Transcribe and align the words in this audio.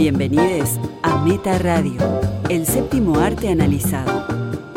Bienvenidos 0.00 0.80
a 1.02 1.22
Meta 1.22 1.58
Radio, 1.58 2.00
el 2.48 2.64
séptimo 2.64 3.18
arte 3.18 3.50
analizado. 3.50 4.26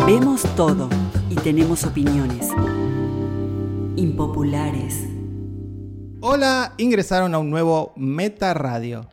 Vemos 0.06 0.44
todo 0.58 0.90
y 1.30 1.36
tenemos 1.36 1.86
opiniones. 1.86 2.50
Impopulares. 3.96 5.08
Hola, 6.20 6.74
ingresaron 6.76 7.34
a 7.34 7.40
un 7.40 7.50
nuevo 7.50 7.94
Meta 7.96 8.54
Radio, 8.54 9.10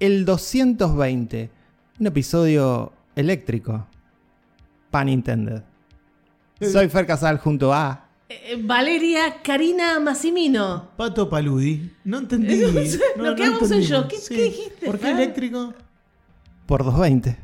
el 0.00 0.24
220, 0.24 1.50
un 2.00 2.06
episodio 2.06 2.94
eléctrico, 3.14 3.86
pan 4.90 5.10
intended. 5.10 5.64
Soy 6.62 6.88
Fer 6.88 7.04
Casal 7.04 7.36
junto 7.36 7.74
a... 7.74 8.08
Eh, 8.34 8.56
Valeria 8.60 9.42
Karina 9.42 9.98
Massimino. 10.00 10.90
Pato 10.96 11.28
Paludi. 11.28 11.90
No 12.04 12.18
entendí. 12.18 12.56
No 12.72 12.84
sé, 12.84 13.00
lo 13.16 13.34
que 13.34 13.44
hago 13.44 13.58
soy 13.66 13.82
entendí. 13.82 13.86
yo. 13.86 14.08
¿Qué- 14.08 14.16
qué 14.28 14.42
dijiste, 14.44 14.86
¿Por 14.86 14.98
qué 14.98 15.10
eléctrico? 15.10 15.74
por 16.66 16.84
220. 16.84 17.36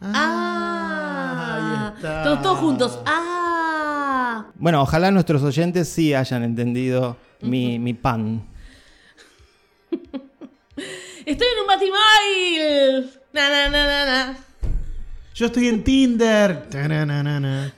Ah, 0.00 1.88
ahí 1.90 1.94
está. 1.96 2.22
Todos, 2.24 2.42
todos 2.42 2.58
juntos. 2.58 2.98
Ah. 3.06 4.46
Bueno, 4.56 4.82
ojalá 4.82 5.10
nuestros 5.10 5.42
oyentes 5.42 5.88
sí 5.88 6.12
hayan 6.14 6.42
entendido 6.42 7.16
mi, 7.40 7.78
mi 7.78 7.94
pan. 7.94 8.44
Estoy 11.24 11.46
en 11.54 11.60
un 11.62 11.66
batimóvil. 11.66 13.10
Na, 13.32 13.48
na, 13.48 13.68
na, 13.70 13.86
na, 13.86 14.04
na. 14.04 14.36
Yo 15.34 15.46
estoy 15.46 15.68
en 15.68 15.82
Tinder. 15.82 16.68
Taranana. 16.68 17.72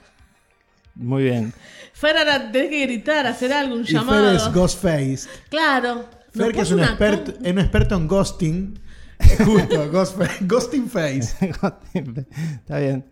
Muy 0.95 1.23
bien. 1.23 1.53
Fer, 1.99 2.15
ahora 2.17 2.51
tenés 2.51 2.69
que 2.69 2.81
gritar, 2.85 3.25
hacer 3.25 3.51
algo, 3.53 3.75
un 3.75 3.81
Y 3.81 3.85
llamado. 3.87 4.25
Fer 4.27 4.35
es 4.35 4.53
Ghostface. 4.53 5.29
Claro. 5.49 6.05
Fer, 6.31 6.45
¿No 6.47 6.51
que 6.51 6.61
es 6.61 6.71
un 6.71 6.79
experto, 6.81 7.33
un 7.39 7.59
experto 7.59 7.95
en 7.95 8.07
ghosting. 8.07 8.79
Justo, 9.45 9.91
ghost- 9.91 10.17
ghosting 10.41 10.87
face. 10.87 11.35
Está 11.93 12.77
bien. 12.79 13.03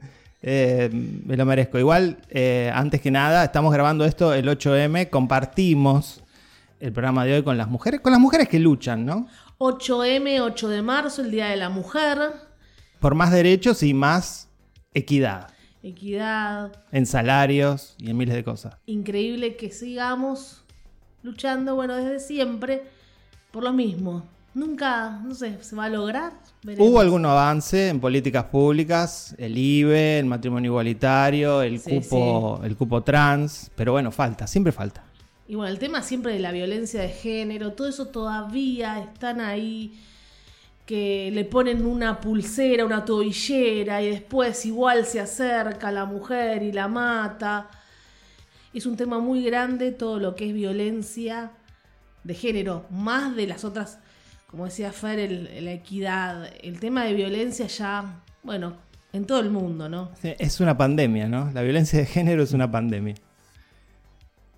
Eh, 0.43 0.89
me 1.25 1.35
lo 1.35 1.45
merezco. 1.45 1.79
Igual, 1.79 2.19
eh, 2.29 2.71
antes 2.73 3.01
que 3.01 3.09
nada, 3.09 3.43
estamos 3.45 3.73
grabando 3.73 4.05
esto 4.05 4.31
el 4.33 4.47
8M. 4.47 5.09
Compartimos 5.09 6.21
el 6.79 6.91
programa 6.93 7.25
de 7.25 7.33
hoy 7.35 7.43
con 7.43 7.57
las 7.57 7.67
mujeres, 7.67 8.01
con 8.01 8.11
las 8.11 8.21
mujeres 8.21 8.47
que 8.47 8.59
luchan, 8.59 9.03
¿no? 9.05 9.27
8M, 9.57 10.41
8 10.41 10.69
de 10.69 10.81
marzo, 10.83 11.23
el 11.23 11.31
Día 11.31 11.47
de 11.47 11.55
la 11.55 11.69
Mujer. 11.69 12.19
Por 12.99 13.15
más 13.15 13.31
derechos 13.31 13.81
y 13.81 13.95
más 13.95 14.49
equidad 14.93 15.47
Equidad. 15.89 16.71
en 16.91 17.05
salarios 17.05 17.95
y 17.99 18.09
en 18.09 18.17
miles 18.17 18.35
de 18.35 18.43
cosas. 18.43 18.75
Increíble 18.87 19.55
que 19.55 19.71
sigamos 19.71 20.63
luchando, 21.23 21.75
bueno, 21.75 21.95
desde 21.95 22.19
siempre, 22.19 22.83
por 23.51 23.63
lo 23.63 23.71
mismo. 23.73 24.23
Nunca, 24.53 25.19
no 25.23 25.35
sé, 25.35 25.57
¿se 25.61 25.75
va 25.75 25.85
a 25.85 25.89
lograr? 25.89 26.31
Veremos. 26.63 26.87
Hubo 26.89 26.99
algún 27.01 27.25
avance 27.25 27.89
en 27.89 27.99
políticas 27.99 28.45
públicas, 28.45 29.35
el 29.37 29.57
IBE, 29.57 30.19
el 30.19 30.25
matrimonio 30.25 30.71
igualitario, 30.71 31.61
el 31.61 31.79
Sí, 31.79 31.99
cupo, 31.99 32.61
el 32.63 32.75
cupo 32.77 33.03
trans, 33.03 33.69
pero 33.75 33.91
bueno, 33.91 34.11
falta, 34.11 34.47
siempre 34.47 34.71
falta. 34.71 35.03
Y 35.47 35.55
bueno, 35.55 35.71
el 35.71 35.77
tema 35.77 36.01
siempre 36.01 36.33
de 36.33 36.39
la 36.39 36.51
violencia 36.51 37.01
de 37.01 37.09
género, 37.09 37.73
todo 37.73 37.87
eso 37.89 38.07
todavía 38.07 38.99
están 38.99 39.41
ahí, 39.41 39.93
que 40.85 41.31
le 41.33 41.45
ponen 41.45 41.85
una 41.85 42.19
pulsera, 42.19 42.85
una 42.85 43.03
tobillera 43.05 44.01
y 44.03 44.09
después 44.11 44.65
igual 44.65 45.05
se 45.05 45.19
acerca 45.19 45.87
a 45.87 45.91
la 45.91 46.05
mujer 46.05 46.61
y 46.63 46.71
la 46.71 46.87
mata. 46.87 47.69
Es 48.73 48.85
un 48.85 48.95
tema 48.95 49.19
muy 49.19 49.43
grande 49.43 49.91
todo 49.91 50.19
lo 50.19 50.35
que 50.35 50.47
es 50.47 50.53
violencia 50.53 51.51
de 52.23 52.33
género, 52.33 52.85
más 52.91 53.35
de 53.35 53.47
las 53.47 53.63
otras, 53.63 53.99
como 54.47 54.65
decía 54.65 54.91
Fer, 54.91 55.31
la 55.61 55.71
equidad. 55.71 56.49
El 56.61 56.79
tema 56.79 57.05
de 57.05 57.13
violencia 57.13 57.67
ya, 57.67 58.21
bueno, 58.43 58.73
en 59.13 59.25
todo 59.25 59.39
el 59.39 59.49
mundo, 59.49 59.87
¿no? 59.89 60.11
Es 60.21 60.59
una 60.59 60.77
pandemia, 60.77 61.27
¿no? 61.27 61.51
La 61.53 61.61
violencia 61.61 61.97
de 61.99 62.05
género 62.05 62.43
es 62.43 62.51
una 62.51 62.69
pandemia. 62.69 63.15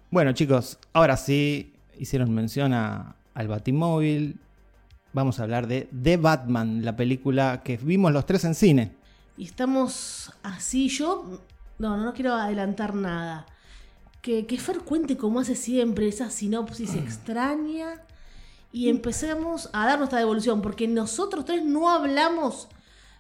Bueno, 0.10 0.32
chicos, 0.34 0.80
ahora 0.94 1.16
sí 1.18 1.74
hicieron 2.00 2.34
mención 2.34 2.74
a- 2.74 3.16
al 3.34 3.48
Batimóvil. 3.48 4.40
Vamos 5.14 5.40
a 5.40 5.44
hablar 5.44 5.68
de 5.68 5.90
The 6.02 6.18
Batman, 6.18 6.84
la 6.84 6.96
película 6.96 7.62
que 7.64 7.78
vimos 7.78 8.12
los 8.12 8.26
tres 8.26 8.44
en 8.46 8.56
cine. 8.56 8.92
Y 9.38 9.46
estamos 9.46 10.32
así, 10.44 10.90
yo 10.90 11.42
no, 11.80 11.98
no 11.98 12.14
quiero 12.14 12.34
adelantar 12.34 12.96
nada. 12.96 13.46
Que, 14.22 14.46
que 14.46 14.58
Fer 14.58 14.80
cuente 14.80 15.16
como 15.16 15.40
hace 15.40 15.56
siempre 15.56 16.08
esa 16.08 16.30
sinopsis 16.30 16.96
extraña 16.96 18.02
y 18.72 18.90
empecemos 18.90 19.70
a 19.74 19.86
dar 19.86 19.98
nuestra 19.98 20.20
devolución, 20.20 20.62
porque 20.62 20.88
nosotros 20.88 21.46
tres 21.46 21.64
no 21.64 21.90
hablamos 21.90 22.68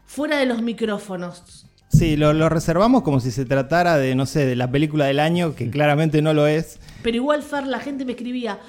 fuera 0.05 0.37
de 0.37 0.45
los 0.45 0.61
micrófonos. 0.61 1.67
Sí, 1.89 2.17
lo, 2.17 2.33
lo 2.33 2.49
reservamos 2.49 3.01
como 3.01 3.19
si 3.19 3.31
se 3.31 3.45
tratara 3.45 3.97
de, 3.97 4.13
no 4.13 4.25
sé, 4.25 4.45
de 4.45 4.55
la 4.55 4.69
película 4.69 5.05
del 5.05 5.19
año, 5.19 5.55
que 5.55 5.69
claramente 5.69 6.21
no 6.21 6.33
lo 6.33 6.45
es. 6.45 6.79
Pero 7.01 7.17
igual 7.17 7.43
Fer, 7.43 7.65
la 7.65 7.79
gente 7.79 8.03
me 8.03 8.11
escribía, 8.11 8.59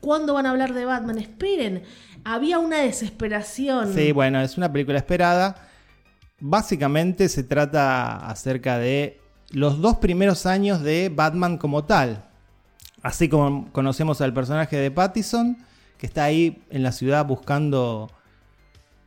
¿cuándo 0.00 0.34
van 0.34 0.46
a 0.46 0.50
hablar 0.50 0.74
de 0.74 0.84
Batman? 0.84 1.18
Esperen, 1.18 1.82
había 2.26 2.58
una 2.58 2.78
desesperación. 2.78 3.94
Sí, 3.94 4.10
bueno, 4.10 4.40
es 4.40 4.56
una 4.56 4.72
película 4.72 4.98
esperada. 4.98 5.68
Básicamente 6.40 7.28
se 7.28 7.44
trata 7.44 8.16
acerca 8.28 8.78
de 8.78 9.20
los 9.52 9.80
dos 9.80 9.98
primeros 9.98 10.44
años 10.44 10.82
de 10.82 11.10
Batman 11.14 11.56
como 11.56 11.84
tal. 11.84 12.24
Así 13.00 13.28
como 13.28 13.70
conocemos 13.70 14.20
al 14.20 14.34
personaje 14.34 14.76
de 14.76 14.90
Pattison, 14.90 15.56
que 15.98 16.06
está 16.06 16.24
ahí 16.24 16.64
en 16.70 16.82
la 16.82 16.90
ciudad 16.90 17.24
buscando 17.24 18.10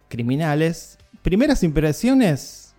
criminales. 0.07 0.97
Primeras 1.21 1.61
impresiones, 1.63 2.73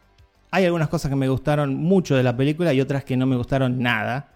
hay 0.51 0.65
algunas 0.65 0.89
cosas 0.89 1.11
que 1.11 1.17
me 1.17 1.29
gustaron 1.29 1.75
mucho 1.75 2.17
de 2.17 2.23
la 2.23 2.35
película 2.35 2.73
y 2.73 2.81
otras 2.81 3.05
que 3.05 3.19
no 3.19 3.27
me 3.27 3.37
gustaron 3.37 3.79
nada. 3.79 4.31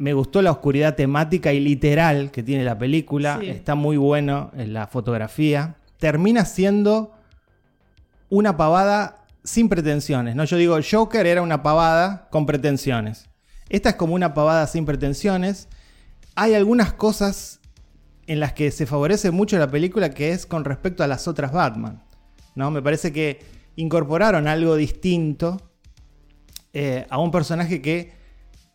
Me 0.00 0.14
gustó 0.14 0.40
la 0.40 0.50
oscuridad 0.50 0.94
temática 0.94 1.52
y 1.52 1.60
literal 1.60 2.30
que 2.30 2.42
tiene 2.42 2.64
la 2.64 2.78
película. 2.78 3.36
Sí. 3.38 3.50
Está 3.50 3.74
muy 3.74 3.98
bueno 3.98 4.50
en 4.56 4.72
la 4.72 4.86
fotografía. 4.86 5.76
Termina 5.98 6.46
siendo 6.46 7.12
una 8.30 8.56
pavada 8.56 9.26
sin 9.44 9.68
pretensiones. 9.68 10.36
¿no? 10.36 10.44
Yo 10.44 10.56
digo, 10.56 10.78
Joker 10.90 11.26
era 11.26 11.42
una 11.42 11.62
pavada 11.62 12.28
con 12.30 12.46
pretensiones. 12.46 13.28
Esta 13.68 13.90
es 13.90 13.96
como 13.96 14.14
una 14.14 14.32
pavada 14.32 14.66
sin 14.68 14.86
pretensiones. 14.86 15.68
Hay 16.34 16.54
algunas 16.54 16.94
cosas 16.94 17.60
en 18.26 18.40
las 18.40 18.54
que 18.54 18.70
se 18.70 18.86
favorece 18.86 19.30
mucho 19.30 19.58
la 19.58 19.70
película 19.70 20.14
que 20.14 20.30
es 20.30 20.46
con 20.46 20.64
respecto 20.64 21.04
a 21.04 21.08
las 21.08 21.28
otras 21.28 21.52
Batman. 21.52 22.02
¿no? 22.54 22.70
Me 22.70 22.80
parece 22.80 23.12
que 23.12 23.40
incorporaron 23.76 24.48
algo 24.48 24.76
distinto 24.76 25.60
eh, 26.72 27.06
a 27.10 27.18
un 27.18 27.30
personaje 27.30 27.82
que 27.82 28.18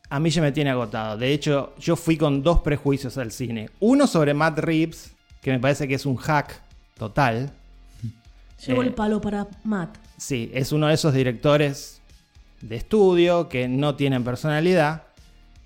a 0.09 0.19
mí 0.19 0.29
ya 0.29 0.41
me 0.41 0.51
tiene 0.51 0.69
agotado. 0.69 1.17
De 1.17 1.31
hecho, 1.33 1.73
yo 1.79 1.95
fui 1.95 2.17
con 2.17 2.43
dos 2.43 2.59
prejuicios 2.61 3.17
al 3.17 3.31
cine. 3.31 3.69
Uno 3.79 4.07
sobre 4.07 4.33
Matt 4.33 4.59
Reeves, 4.59 5.11
que 5.41 5.51
me 5.51 5.59
parece 5.59 5.87
que 5.87 5.95
es 5.95 6.05
un 6.05 6.15
hack 6.15 6.61
total. 6.97 7.51
Llegó 8.65 8.83
Eh. 8.83 8.87
el 8.87 8.93
palo 8.93 9.19
para 9.21 9.47
Matt. 9.63 9.97
Sí, 10.17 10.49
es 10.53 10.71
uno 10.71 10.87
de 10.87 10.93
esos 10.93 11.13
directores 11.13 11.99
de 12.61 12.75
estudio 12.77 13.49
que 13.49 13.67
no 13.67 13.95
tienen 13.95 14.23
personalidad. 14.23 15.03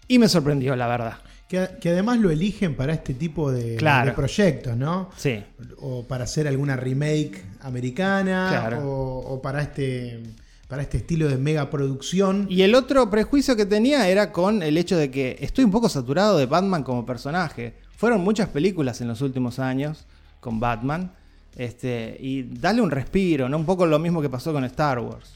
Y 0.07 0.17
me 0.19 0.27
sorprendió, 0.27 0.75
la 0.75 0.87
verdad. 0.87 1.17
Que, 1.47 1.67
que 1.79 1.89
además 1.89 2.17
lo 2.19 2.29
eligen 2.31 2.75
para 2.75 2.93
este 2.93 3.13
tipo 3.13 3.51
de, 3.51 3.75
Claro. 3.75 4.07
de 4.09 4.15
proyectos, 4.15 4.75
¿no? 4.75 5.09
Sí. 5.17 5.43
O 5.79 6.03
para 6.07 6.23
hacer 6.23 6.47
alguna 6.47 6.75
remake 6.75 7.43
americana. 7.61 8.47
Claro. 8.49 8.79
O, 8.89 9.33
o 9.35 9.41
para 9.41 9.61
este. 9.61 10.21
Para 10.69 10.83
este 10.83 10.97
estilo 10.97 11.27
de 11.27 11.37
mega 11.37 11.69
producción. 11.69 12.45
Y 12.49 12.61
el 12.61 12.75
otro 12.75 13.09
prejuicio 13.09 13.55
que 13.57 13.65
tenía 13.65 14.07
era 14.07 14.31
con 14.31 14.63
el 14.63 14.77
hecho 14.77 14.95
de 14.95 15.11
que 15.11 15.35
estoy 15.41 15.65
un 15.65 15.71
poco 15.71 15.89
saturado 15.89 16.37
de 16.37 16.45
Batman 16.45 16.83
como 16.83 17.05
personaje. 17.05 17.75
Fueron 17.97 18.21
muchas 18.21 18.47
películas 18.49 19.01
en 19.01 19.07
los 19.09 19.21
últimos 19.21 19.59
años 19.59 20.05
con 20.39 20.59
Batman. 20.61 21.11
Este, 21.57 22.15
y 22.21 22.43
darle 22.43 22.81
un 22.81 22.91
respiro, 22.91 23.49
¿no? 23.49 23.57
Un 23.57 23.65
poco 23.65 23.85
lo 23.85 23.99
mismo 23.99 24.21
que 24.21 24.29
pasó 24.29 24.53
con 24.53 24.63
Star 24.63 24.99
Wars. 24.99 25.33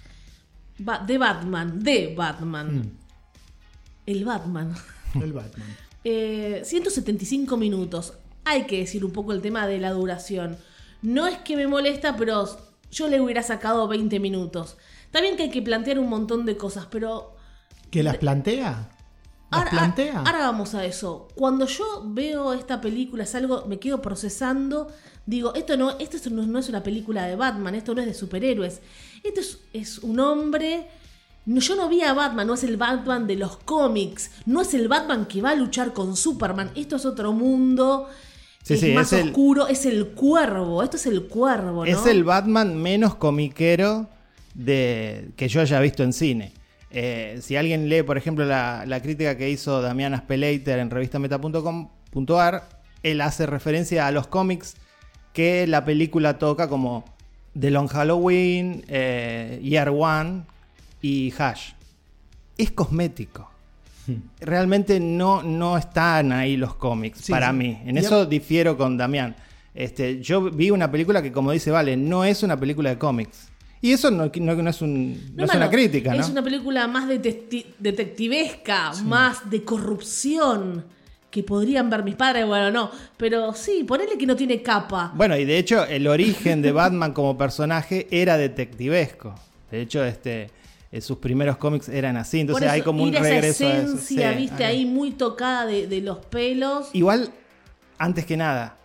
Ba- 0.77 0.99
de 1.05 1.17
Batman, 1.17 1.83
de 1.83 2.13
Batman. 2.15 2.77
Mm, 2.77 2.89
El 4.05 4.23
Batman. 4.25 4.73
el 5.21 5.33
Batman. 5.33 5.67
Eh, 6.05 6.63
175 6.65 7.55
minutos. 7.55 8.13
Hay 8.43 8.65
que 8.65 8.79
decir 8.79 9.05
un 9.05 9.11
poco 9.11 9.31
el 9.31 9.41
tema 9.41 9.65
de 9.67 9.79
la 9.79 9.91
duración. 9.91 10.57
No 11.01 11.27
es 11.27 11.37
que 11.37 11.55
me 11.55 11.65
molesta, 11.65 12.17
pero 12.17 12.45
yo 12.91 13.07
le 13.07 13.21
hubiera 13.21 13.41
sacado 13.41 13.87
20 13.87 14.19
minutos. 14.19 14.75
También 15.13 15.37
que 15.37 15.43
hay 15.43 15.49
que 15.49 15.61
plantear 15.61 15.97
un 15.99 16.09
montón 16.09 16.45
de 16.45 16.57
cosas, 16.57 16.87
pero 16.91 17.31
¿Que 17.89 18.03
las 18.03 18.17
plantea? 18.17 18.89
¿Las 19.51 19.59
ahora, 19.59 19.69
plantea? 19.71 20.17
ahora 20.19 20.39
vamos 20.39 20.73
a 20.75 20.83
eso. 20.83 21.27
Cuando 21.35 21.67
yo 21.67 22.01
veo 22.05 22.53
esta 22.53 22.81
película, 22.81 23.23
es 23.23 23.33
algo, 23.35 23.63
me 23.67 23.77
quedo 23.79 24.01
procesando. 24.01 24.87
Digo, 25.25 25.53
esto 25.53 25.77
no, 25.77 25.91
esto 25.99 26.17
es- 26.17 26.29
no, 26.31 26.45
no 26.45 26.59
es 26.59 26.67
una 26.67 26.81
película 26.83 27.25
de 27.27 27.35
Batman, 27.35 27.75
esto 27.75 27.93
no 27.95 28.01
es 28.01 28.07
de 28.07 28.13
superhéroes. 28.15 28.81
Esto 29.23 29.39
es, 29.39 29.59
es 29.71 29.99
un 29.99 30.19
hombre. 30.19 30.87
no- 31.45 31.59
yo 31.61 31.75
no 31.75 31.87
vi 31.89 32.01
a 32.01 32.13
Batman, 32.13 32.47
no 32.47 32.53
es 32.55 32.63
el 32.63 32.77
Batman 32.77 33.27
de 33.27 33.35
los 33.35 33.57
cómics, 33.57 34.31
no 34.45 34.61
es 34.61 34.73
el 34.73 34.87
Batman 34.87 35.25
que 35.27 35.41
va 35.41 35.51
a 35.51 35.55
luchar 35.55 35.93
con 35.93 36.15
Superman. 36.15 36.71
Esto 36.73 36.95
es 36.95 37.05
otro 37.05 37.33
mundo 37.33 38.07
Sí, 38.63 38.75
es 38.75 38.79
sí, 38.79 38.93
más 38.93 39.11
es 39.11 39.19
el- 39.21 39.27
oscuro, 39.27 39.67
es 39.67 39.85
el 39.85 40.07
cuervo. 40.07 40.81
Esto 40.83 40.95
es 40.97 41.05
el 41.05 41.27
cuervo, 41.27 41.85
¿no? 41.85 41.91
Es 41.91 42.05
el 42.05 42.23
Batman 42.23 42.81
menos 42.81 43.15
comiquero 43.15 44.07
de, 44.53 45.29
que 45.35 45.47
yo 45.47 45.61
haya 45.61 45.79
visto 45.79 46.03
en 46.03 46.13
cine. 46.13 46.53
Eh, 46.91 47.39
si 47.41 47.55
alguien 47.55 47.89
lee, 47.89 48.03
por 48.03 48.17
ejemplo, 48.17 48.45
la, 48.45 48.83
la 48.85 49.01
crítica 49.01 49.35
que 49.37 49.49
hizo 49.49 49.81
Damián 49.81 50.13
Aspelater 50.13 50.79
en 50.79 50.89
revistameta.com.ar, 50.91 52.69
él 53.01 53.21
hace 53.21 53.45
referencia 53.45 54.07
a 54.07 54.11
los 54.11 54.27
cómics 54.27 54.75
que 55.33 55.65
la 55.67 55.83
película 55.85 56.37
toca 56.37 56.67
como 56.69 57.03
The 57.59 57.71
Long 57.71 57.87
Halloween, 57.87 58.85
eh, 58.87 59.59
Year 59.63 59.89
One 59.89 60.43
y 61.01 61.33
Hash. 61.37 61.71
Es 62.57 62.71
cosmético. 62.71 63.49
Realmente 64.41 64.99
no, 64.99 65.41
no 65.43 65.77
están 65.77 66.33
ahí 66.33 66.57
los 66.57 66.75
cómics 66.75 67.19
Sí, 67.21 67.31
para 67.31 67.49
sí. 67.51 67.55
mí. 67.55 67.81
En 67.85 67.97
eso 67.97 68.25
difiero 68.25 68.77
con 68.77 68.97
Damián. 68.97 69.35
Este, 69.73 70.21
yo 70.21 70.51
vi 70.51 70.69
una 70.69 70.91
película 70.91 71.21
que, 71.21 71.31
como 71.31 71.51
dice 71.51 71.71
Vale, 71.71 71.97
no 71.97 72.23
es 72.23 72.43
una 72.43 72.59
película 72.59 72.89
de 72.91 72.97
cómics. 72.97 73.49
Y 73.83 73.91
eso 73.91 74.09
no, 74.09 74.31
no- 74.33 74.55
no 74.55 74.69
es, 74.69 74.81
un- 74.81 75.11
no 75.35 75.43
es 75.43 75.47
mano, 75.49 75.59
una 75.65 75.69
crítica, 75.69 76.13
¿no? 76.15 76.21
Es 76.21 76.29
una 76.29 76.41
película 76.41 76.87
más 76.87 77.05
detecti- 77.07 77.65
detectivesca, 77.79 78.93
más 79.03 79.49
de 79.49 79.63
corrupción. 79.63 80.85
Que 81.29 81.41
podrían 81.43 81.89
ver 81.89 82.03
mis 82.03 82.15
padres, 82.15 82.45
bueno, 82.45 82.69
no. 82.71 82.91
Pero 83.17 83.53
sí, 83.55 83.83
ponele 83.83 84.17
que 84.19 84.25
no 84.27 84.35
tiene 84.35 84.61
capa. 84.61 85.11
Bueno, 85.15 85.35
y 85.35 85.45
de 85.45 85.57
hecho, 85.57 85.83
el 85.85 86.05
origen 86.07 86.61
de 86.61 86.71
Batman 86.71 87.11
como 87.11 87.35
personaje 87.37 88.07
era 88.11 88.37
detectivesco. 88.37 89.33
De 89.71 89.81
hecho, 89.81 90.05
este, 90.05 90.49
eh, 90.91 91.01
sus 91.01 91.17
primeros 91.17 91.57
cómics 91.57 91.89
eran 91.89 92.17
así. 92.17 92.39
Entonces 92.39 92.65
eso, 92.65 92.73
hay 92.73 92.81
como 92.83 93.01
un 93.03 93.11
regreso 93.11 93.65
esa 93.65 93.65
a 93.65 93.77
eso. 93.81 93.93
esencia, 93.95 94.31
Sí, 94.31 94.37
viste, 94.37 94.63
ahí 94.63 94.85
muy 94.85 95.11
tocada 95.11 95.65
de, 95.65 95.87
de 95.87 96.01
los 96.01 96.19
pelos. 96.19 96.89
Igual, 96.93 97.31
antes 97.97 98.25
que 98.27 98.37
nada, 98.37 98.77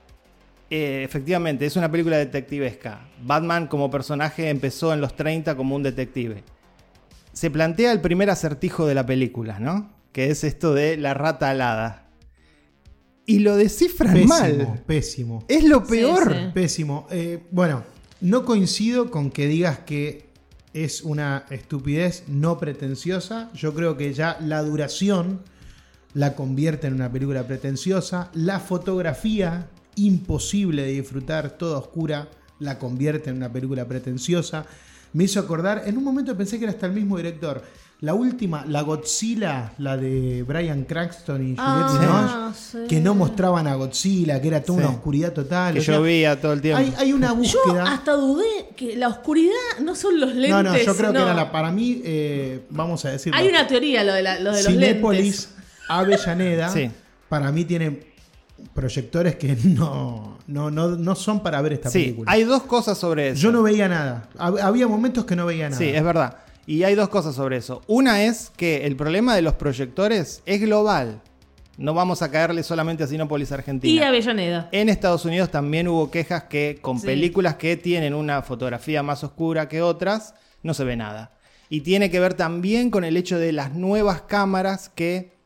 eh, 0.71 1.03
efectivamente, 1.05 1.67
es 1.67 1.77
una 1.77 1.91
película 1.91 2.17
detectivesca. 2.19 3.09
Batman 3.23 3.67
como 3.69 3.91
personaje 3.91 4.49
empezó 4.51 4.93
en 4.93 5.01
los 5.01 5.17
30 5.17 5.57
como 5.57 5.75
un 5.77 5.83
detective. 5.83 6.45
Se 7.33 7.51
plantea 7.51 7.93
el 7.93 8.01
primer 8.01 8.31
acertijo 8.31 8.87
de 8.87 8.95
la 8.95 9.07
película, 9.07 9.59
¿no? 9.61 9.91
Que 10.13 10.31
es 10.31 10.45
esto 10.45 10.75
de 10.75 10.97
la 10.97 11.15
rata 11.15 11.51
alada. 11.51 12.05
Y 13.27 13.41
lo 13.41 13.57
descifran 13.57 14.15
Pésimo, 14.15 14.29
mal. 14.29 14.83
pésimo. 14.87 15.45
Es 15.49 15.65
lo 15.65 15.81
Sí, 15.85 15.91
peor. 15.91 16.33
sí. 16.35 16.51
Pésimo. 16.55 17.07
Eh, 17.11 17.41
bueno, 17.51 17.85
no 18.21 18.45
coincido 18.45 19.11
con 19.11 19.31
que 19.31 19.47
digas 19.47 19.81
que 19.81 20.29
es 20.73 21.03
una 21.03 21.45
estupidez 21.51 22.25
no 22.29 22.59
pretenciosa. 22.59 23.51
Yo 23.55 23.75
creo 23.75 23.97
que 23.97 24.13
ya 24.15 24.39
la 24.41 24.63
duración 24.63 25.43
la 26.15 26.35
convierte 26.35 26.87
en 26.87 26.95
una 26.95 27.13
película 27.13 27.47
pretenciosa. 27.47 28.31
La 28.33 28.61
fotografía, 28.61 29.69
imposible 29.99 30.83
de 30.83 30.93
disfrutar, 30.93 31.51
toda 31.51 31.79
oscura, 31.79 32.29
la 32.61 32.79
convierte 32.79 33.31
en 33.31 33.37
una 33.37 33.53
película 33.53 33.85
pretenciosa. 33.87 34.65
Me 35.13 35.25
hizo 35.25 35.41
acordar, 35.41 35.83
en 35.87 35.97
un 35.97 36.05
momento 36.05 36.37
pensé 36.37 36.59
que 36.59 36.65
era 36.65 36.73
hasta 36.73 36.87
el 36.87 36.93
mismo 36.93 37.17
director. 37.17 37.63
La 38.01 38.15
última, 38.15 38.65
la 38.67 38.83
Godzilla, 38.83 39.73
la 39.79 39.97
de 39.97 40.45
Brian 40.45 40.85
Cranston 40.85 41.43
y 41.43 41.57
Juliette 41.57 41.59
Ah, 41.59 41.99
Binoche, 42.53 42.59
sí. 42.61 42.79
que 42.89 43.01
no 43.01 43.15
mostraban 43.17 43.67
a 43.67 43.75
Godzilla, 43.75 44.41
que 44.41 44.47
era 44.49 44.63
toda 44.63 44.79
Sí. 44.81 44.85
una 44.87 44.95
oscuridad 44.95 45.33
total. 45.33 45.75
Que 45.75 45.81
o 45.81 45.83
sea, 45.83 45.97
llovía 45.97 46.41
todo 46.41 46.53
el 46.53 46.61
tiempo. 46.61 46.79
hay, 46.79 46.95
hay 46.97 47.13
una 47.13 47.29
Yo 47.31 47.35
búsqueda. 47.37 47.93
hasta 47.93 48.13
dudé 48.13 48.45
que 48.77 48.95
la 48.97 49.09
oscuridad 49.09 49.53
no 49.83 49.97
son 49.97 50.21
los 50.21 50.31
lentes. 50.33 50.51
no, 50.51 50.63
no, 50.63 50.77
yo 50.79 50.97
creo 50.97 51.13
que 51.13 51.19
era 51.19 51.35
la. 51.35 51.51
Para 51.51 51.73
mí, 51.73 52.01
eh, 52.05 52.67
vamos 52.71 53.05
a 53.05 53.11
decir. 53.11 53.33
Hay 53.35 53.49
una 53.49 53.67
teoría 53.67 54.05
lo 54.05 54.13
de, 54.13 54.23
la- 54.23 54.39
lo 54.39 54.53
de 54.55 54.63
los 54.63 54.73
Cinépolis 54.73 55.49
lentes. 55.49 55.49
Avellaneda. 55.89 56.69
Sí. 56.69 56.91
Para 57.29 57.51
mí 57.51 57.65
tiene 57.65 58.07
proyectores 58.75 59.37
que 59.37 59.57
no, 59.65 60.39
no, 60.47 60.71
no, 60.71 60.89
no 60.91 61.15
son 61.15 61.43
para 61.43 61.61
ver 61.63 61.75
esta 61.75 61.91
Sí, 61.91 62.01
película. 62.01 62.31
hay 62.33 62.45
dos 62.45 62.63
cosas 62.65 62.99
sobre 62.99 63.29
eso. 63.31 63.41
Yo 63.41 63.53
no 63.53 63.63
veía 63.63 63.89
nada. 63.89 64.29
Hab- 64.39 64.61
Había 64.61 64.87
momentos 64.89 65.25
que 65.25 65.37
no 65.37 65.47
veía 65.47 65.69
nada. 65.69 65.79
Sí, 65.79 65.89
es 65.89 66.03
verdad. 66.05 66.39
Y 66.67 66.83
hay 66.83 66.95
dos 66.95 67.09
cosas 67.09 67.35
sobre 67.35 67.57
eso. 67.57 67.83
Una 67.87 68.25
es 68.25 68.51
que 68.57 68.85
el 68.87 68.95
problema 68.97 69.35
de 69.35 69.43
los 69.43 69.55
proyectores 69.55 70.43
es 70.45 70.61
global. 70.61 71.23
No 71.79 71.95
vamos 71.95 72.21
a 72.23 72.31
caerle 72.31 72.63
solamente 72.65 73.05
a 73.05 73.07
Sinópolis 73.07 73.53
Argentina. 73.53 73.93
Y 73.95 74.03
Avellaneda. 74.05 74.69
En 74.73 74.89
Estados 74.89 75.25
Unidos 75.25 75.51
también 75.51 75.87
hubo 75.89 76.11
quejas 76.11 76.45
que 76.45 76.79
con 76.83 76.99
Sí. 76.99 77.07
películas 77.07 77.55
que 77.55 77.77
tienen 77.77 78.15
una 78.15 78.43
fotografía 78.43 79.03
más 79.03 79.23
oscura 79.25 79.69
que 79.69 79.81
otras, 79.81 80.35
no 80.63 80.75
se 80.75 80.83
ve 80.85 80.97
nada. 80.97 81.33
Y 81.71 81.83
tiene 81.83 82.11
que 82.11 82.19
ver 82.21 82.35
también 82.35 82.91
con 82.91 83.05
el 83.05 83.17
hecho 83.17 83.39
de 83.39 83.53
las 83.53 83.75
nuevas 83.75 84.23
cámaras 84.23 84.89
que, 84.89 85.38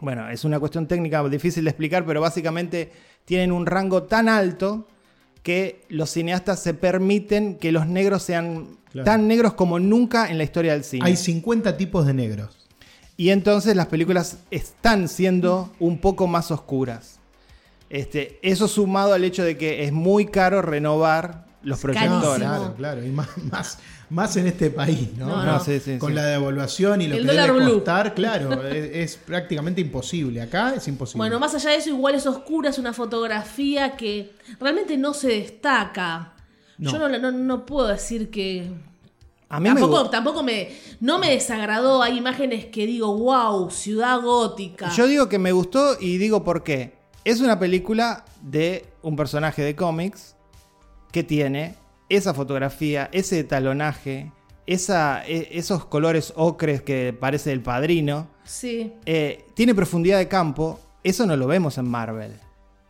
bueno, 0.00 0.28
es 0.30 0.44
una 0.44 0.58
cuestión 0.60 0.86
técnica 0.86 1.26
difícil 1.28 1.64
de 1.64 1.70
explicar, 1.70 2.04
pero 2.06 2.20
básicamente 2.20 2.90
tienen 3.24 3.52
un 3.52 3.66
rango 3.66 4.04
tan 4.04 4.28
alto 4.28 4.86
que 5.42 5.84
los 5.88 6.10
cineastas 6.10 6.60
se 6.62 6.74
permiten 6.74 7.56
que 7.56 7.72
los 7.72 7.86
negros 7.86 8.22
sean 8.22 8.78
Claro. 8.90 9.04
tan 9.04 9.28
negros 9.28 9.52
como 9.52 9.78
nunca 9.78 10.30
en 10.30 10.38
la 10.38 10.44
historia 10.44 10.72
del 10.72 10.82
cine. 10.82 11.04
Hay 11.04 11.16
50 11.16 11.76
tipos 11.76 12.06
de 12.06 12.14
negros. 12.14 12.56
Y 13.18 13.30
entonces 13.30 13.76
las 13.76 13.88
películas 13.88 14.38
están 14.50 15.08
siendo 15.08 15.70
un 15.78 15.98
poco 15.98 16.26
más 16.26 16.50
oscuras. 16.50 17.18
Este, 17.90 18.38
eso 18.42 18.68
sumado 18.68 19.12
al 19.12 19.24
hecho 19.24 19.44
de 19.44 19.58
que 19.58 19.84
es 19.84 19.92
muy 19.92 20.26
caro 20.26 20.62
renovar 20.62 21.47
los 21.62 21.78
Es 21.78 21.82
proyectores. 21.82 22.38
Claro, 22.48 22.74
claro. 22.76 23.04
Y 23.04 23.08
más, 23.10 23.28
más, 23.50 23.78
más 24.10 24.36
en 24.36 24.46
este 24.46 24.70
país, 24.70 25.16
¿no? 25.16 25.26
No, 25.26 25.44
no. 25.44 25.60
sí, 25.60 25.80
sí, 25.80 25.98
Con 25.98 26.10
sí. 26.10 26.14
la 26.14 26.24
devaluación 26.26 27.00
y 27.02 27.08
lo 27.08 27.16
El 27.16 27.22
que 27.22 27.26
dólar 27.28 27.52
debe 27.52 27.64
blue. 27.64 27.74
costar, 27.74 28.14
claro, 28.14 28.62
es, 28.68 28.90
es 28.94 29.16
prácticamente 29.16 29.80
imposible. 29.80 30.40
Acá 30.40 30.74
es 30.76 30.86
imposible. 30.88 31.18
Bueno, 31.18 31.38
más 31.40 31.54
allá 31.54 31.70
de 31.70 31.76
eso, 31.76 31.90
igual 31.90 32.14
es 32.14 32.26
oscura, 32.26 32.70
es 32.70 32.78
una 32.78 32.92
fotografía 32.92 33.96
que 33.96 34.32
realmente 34.60 34.96
no 34.96 35.14
se 35.14 35.28
destaca. 35.28 36.34
No. 36.78 36.92
Yo 36.92 36.98
no, 37.08 37.18
no, 37.18 37.32
no 37.32 37.66
puedo 37.66 37.88
decir 37.88 38.30
que. 38.30 38.70
A 39.50 39.58
mí 39.60 39.68
me 39.70 39.80
tampoco, 39.80 40.04
gu- 40.04 40.10
tampoco 40.10 40.42
me. 40.42 40.68
No 41.00 41.18
me 41.18 41.30
desagradó. 41.30 42.02
Hay 42.02 42.16
imágenes 42.18 42.66
que 42.66 42.86
digo, 42.86 43.16
wow, 43.16 43.70
ciudad 43.70 44.20
gótica. 44.20 44.90
Yo 44.90 45.06
digo 45.08 45.28
que 45.28 45.38
me 45.38 45.52
gustó 45.52 45.96
y 45.98 46.18
digo 46.18 46.44
por 46.44 46.62
qué. 46.62 46.96
Es 47.24 47.40
una 47.40 47.58
película 47.58 48.24
de 48.42 48.86
un 49.02 49.16
personaje 49.16 49.62
de 49.62 49.74
cómics 49.74 50.36
que 51.12 51.22
tiene 51.22 51.74
esa 52.08 52.34
fotografía, 52.34 53.08
ese 53.12 53.44
talonaje, 53.44 54.32
esa, 54.66 55.26
e- 55.26 55.48
esos 55.52 55.84
colores 55.86 56.32
ocres 56.36 56.82
que 56.82 57.16
parece 57.18 57.52
el 57.52 57.60
padrino. 57.62 58.28
Sí. 58.44 58.92
Eh, 59.06 59.44
tiene 59.54 59.74
profundidad 59.74 60.18
de 60.18 60.28
campo. 60.28 60.78
Eso 61.04 61.26
no 61.26 61.36
lo 61.36 61.46
vemos 61.46 61.78
en 61.78 61.86
Marvel. 61.88 62.32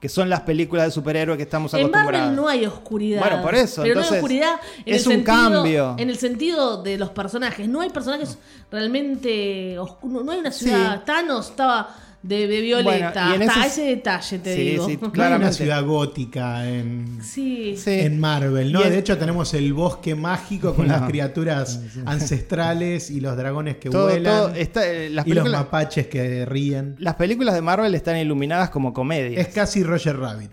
Que 0.01 0.09
son 0.09 0.31
las 0.31 0.43
películas 0.43 0.87
de 0.87 0.91
superhéroes 0.93 1.37
que 1.37 1.43
estamos 1.43 1.75
En 1.75 1.81
acostumbrados. 1.81 2.13
Marvel 2.21 2.37
no 2.37 2.49
hay 2.49 2.65
oscuridad. 2.67 3.21
Bueno, 3.21 3.43
por 3.43 3.55
eso, 3.57 3.83
Pero 3.83 3.95
entonces, 3.95 4.11
no 4.13 4.15
hay 4.17 4.21
oscuridad 4.21 4.61
en 4.87 4.95
es 4.95 5.03
el 5.03 5.09
un 5.09 5.15
sentido, 5.15 5.53
cambio. 5.53 5.95
En 5.99 6.11
el 6.11 6.17
sentido 6.19 6.83
de 6.85 6.99
los 6.99 7.11
personajes. 7.11 7.69
No 7.69 7.81
hay 7.81 7.91
personajes 7.91 8.39
realmente 8.71 9.79
oscuros. 9.79 10.25
No 10.25 10.33
hay 10.33 10.39
una 10.39 10.53
ciudad. 10.53 10.99
Sí. 10.99 11.03
Thanos 11.05 11.51
estaba 11.51 11.95
de, 12.23 12.47
de 12.49 12.61
violeta. 12.61 13.29
Bueno, 13.29 13.45
Hasta 13.51 13.67
ese- 13.67 13.83
ese 13.83 13.91
detalle 13.97 14.39
te 14.41 14.55
Sí, 14.57 14.63
digo. 14.71 14.85
sí, 14.87 14.91
hay 14.93 14.99
una 15.01 15.13
claramente. 15.13 15.55
ciudad 15.55 15.85
gótica 15.85 16.69
en, 16.69 17.21
Sí. 17.23 17.77
Sí. 17.77 17.91
en 17.91 18.19
Marvel, 18.19 18.73
¿no? 18.73 18.83
En- 18.83 18.91
De 18.91 18.99
hecho, 18.99 19.17
tenemos 19.17 19.55
el 19.55 19.73
bosque 19.73 20.15
mágico 20.15 20.75
con 20.75 20.89
No. 20.89 20.95
las 20.95 21.09
criaturas 21.09 21.81
ancestrales 22.07 23.11
y 23.11 23.21
los 23.21 23.37
dragones 23.37 23.77
que 23.77 23.89
Todo- 23.91 24.09
vuelan. 24.09 24.37
todo 24.37 24.55
está- 24.55 24.87
eh, 24.91 25.11
las, 25.11 25.27
y 25.27 25.33
los 25.33 25.49
mapaches 25.49 26.09
que 26.09 26.45
ríen. 26.45 26.97
las 26.99 27.15
películas 27.15 27.55
de 27.55 27.63
Marvel 27.63 27.95
están 27.95 28.17
iluminadas 28.17 28.71
como 28.71 28.93
comedias. 28.93 29.47
Es 29.47 29.55
casi 29.55 29.83
Roger 29.83 30.19
Rabbit. 30.19 30.51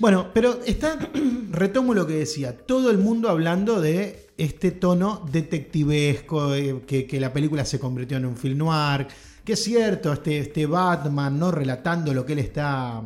Bueno, 0.00 0.30
pero 0.34 0.58
está, 0.66 0.98
retomo 1.52 1.94
lo 1.94 2.06
que 2.06 2.14
decía, 2.14 2.56
todo 2.56 2.90
el 2.90 2.98
mundo 2.98 3.28
hablando 3.28 3.80
de 3.80 4.26
este 4.36 4.72
tono 4.72 5.24
detectivesco, 5.30 6.54
eh, 6.54 6.82
que, 6.86 7.06
que 7.06 7.20
la 7.20 7.32
película 7.32 7.64
se 7.64 7.78
convirtió 7.78 8.16
en 8.16 8.26
un 8.26 8.36
film 8.36 8.58
noir, 8.58 9.06
que 9.44 9.52
es 9.52 9.62
cierto, 9.62 10.12
este, 10.12 10.38
este 10.38 10.66
Batman, 10.66 11.38
¿no? 11.38 11.50
Relatando 11.50 12.14
lo 12.14 12.24
que 12.24 12.32
él 12.32 12.38
está 12.38 13.02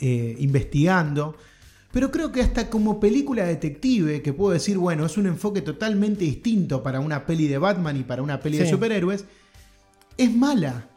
eh, 0.00 0.36
investigando. 0.38 1.36
Pero 1.92 2.10
creo 2.10 2.32
que 2.32 2.40
hasta 2.40 2.70
como 2.70 3.00
película 3.00 3.44
detective, 3.44 4.22
que 4.22 4.32
puedo 4.32 4.52
decir, 4.52 4.78
bueno, 4.78 5.06
es 5.06 5.16
un 5.18 5.26
enfoque 5.26 5.60
totalmente 5.60 6.24
distinto 6.24 6.82
para 6.82 7.00
una 7.00 7.26
peli 7.26 7.48
de 7.48 7.58
Batman 7.58 7.96
y 7.96 8.04
para 8.04 8.22
una 8.22 8.40
peli 8.40 8.58
de 8.58 8.70
superhéroes, 8.70 9.24
es 10.16 10.34
mala. 10.34 10.88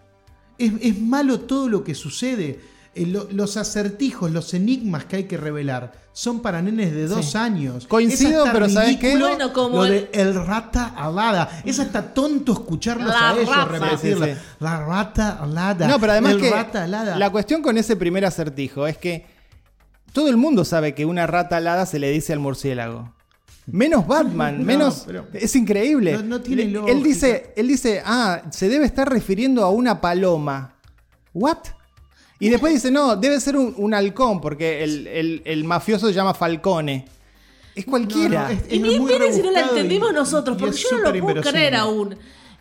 Es, 0.58 0.72
es 0.82 1.00
malo 1.00 1.42
todo 1.42 1.68
lo 1.68 1.84
que 1.84 1.96
sucede. 1.96 2.60
Eh, 2.96 3.08
lo- 3.08 3.28
los 3.32 3.58
acertijos, 3.58 4.30
los 4.32 4.54
enigmas 4.54 5.06
que 5.06 5.16
hay 5.16 5.24
que 5.24 5.36
revelar 5.38 5.94
son 6.12 6.42
para 6.42 6.62
nenes 6.62 6.94
de 6.94 7.08
dos 7.08 7.32
Sí. 7.32 7.38
años. 7.40 7.88
Coincido, 7.88 8.46
pero 8.54 8.70
¿sabes 8.70 8.98
qué? 8.98 9.18
Bueno, 9.18 9.52
como 9.52 9.78
lo 9.78 9.86
el- 9.86 9.92
de 9.92 10.22
el 10.22 10.36
rata 10.46 10.94
alada. 10.96 11.50
Es 11.66 11.80
hasta 11.80 12.14
tonto 12.14 12.54
escucharlos 12.54 13.08
La 13.10 13.30
a 13.32 13.34
ellos 13.34 13.50
rata. 13.50 13.66
repetirla. 13.66 14.26
Sí, 14.28 14.32
sí, 14.34 14.38
sí. 14.40 14.46
La 14.60 14.86
rata 14.86 15.40
alada. 15.42 15.88
No, 15.88 16.00
pero 16.00 16.12
además 16.12 16.34
el 16.34 16.42
que 16.42 16.52
rata 16.52 16.84
alada. 16.84 17.18
la 17.18 17.32
cuestión 17.32 17.64
con 17.64 17.78
ese 17.80 17.96
primer 17.96 18.26
acertijo 18.26 18.86
es 18.86 18.98
que 19.00 19.26
todo 20.12 20.30
el 20.30 20.38
mundo 20.38 20.64
sabe 20.64 20.94
que 20.94 21.06
una 21.06 21.26
rata 21.26 21.58
alada 21.58 21.88
se 21.88 21.98
le 21.98 22.12
dice 22.12 22.32
al 22.32 22.40
murciélago. 22.40 23.12
Menos 23.66 24.06
Batman, 24.06 24.58
No, 24.60 24.66
menos. 24.66 25.04
pero- 25.08 25.26
es 25.34 25.56
increíble. 25.56 26.14
No- 26.14 26.22
no 26.24 26.42
tiene 26.42 26.66
lógica. 26.66 26.92
Él 26.92 27.02
dice, 27.02 27.54
él 27.56 27.68
dice, 27.68 28.04
ah, 28.06 28.44
se 28.52 28.70
debe 28.70 28.86
estar 28.86 29.10
refiriendo 29.10 29.64
a 29.64 29.72
una 29.72 30.00
paloma. 30.00 30.76
¿What? 31.34 31.58
Y 32.46 32.50
después 32.50 32.74
dice, 32.74 32.92
no, 32.92 33.16
debe 33.16 33.40
ser 33.40 33.56
un, 33.56 33.74
un 33.78 33.94
halcón, 33.94 34.42
porque 34.42 34.84
el, 34.84 35.08
el- 35.08 35.42
el 35.46 35.64
mafioso 35.64 36.08
se 36.08 36.14
llama 36.14 36.34
Falcone. 36.34 37.06
Es 37.76 37.86
cualquiera. 37.86 38.44
No, 38.44 38.48
no, 38.50 38.54
es- 38.54 38.64
Y 38.74 38.80
bien, 38.80 39.04
miren 39.06 39.34
si 39.34 39.42
no 39.42 39.52
la 39.52 39.62
y- 39.62 39.70
entendimos 39.70 40.14
nosotros, 40.14 40.58
porque 40.60 40.78
yo 40.78 40.98
no 40.98 41.12
lo 41.12 41.20
puedo 41.22 41.42
creer 41.42 41.76
aún. 41.76 42.16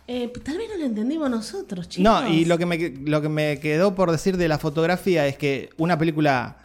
Eh, 0.07 0.31
tal 0.43 0.57
vez 0.57 0.69
no 0.69 0.77
lo 0.79 0.85
entendimos 0.85 1.29
nosotros, 1.29 1.87
chicos. 1.87 2.03
No, 2.03 2.27
y 2.27 2.45
lo 2.45 2.57
que, 2.57 2.65
me, 2.65 2.77
lo 3.05 3.21
que 3.21 3.29
me 3.29 3.59
quedó 3.59 3.95
por 3.95 4.11
decir 4.11 4.35
de 4.37 4.47
la 4.47 4.57
fotografía 4.57 5.27
es 5.27 5.37
que 5.37 5.69
una 5.77 5.97
película 5.97 6.57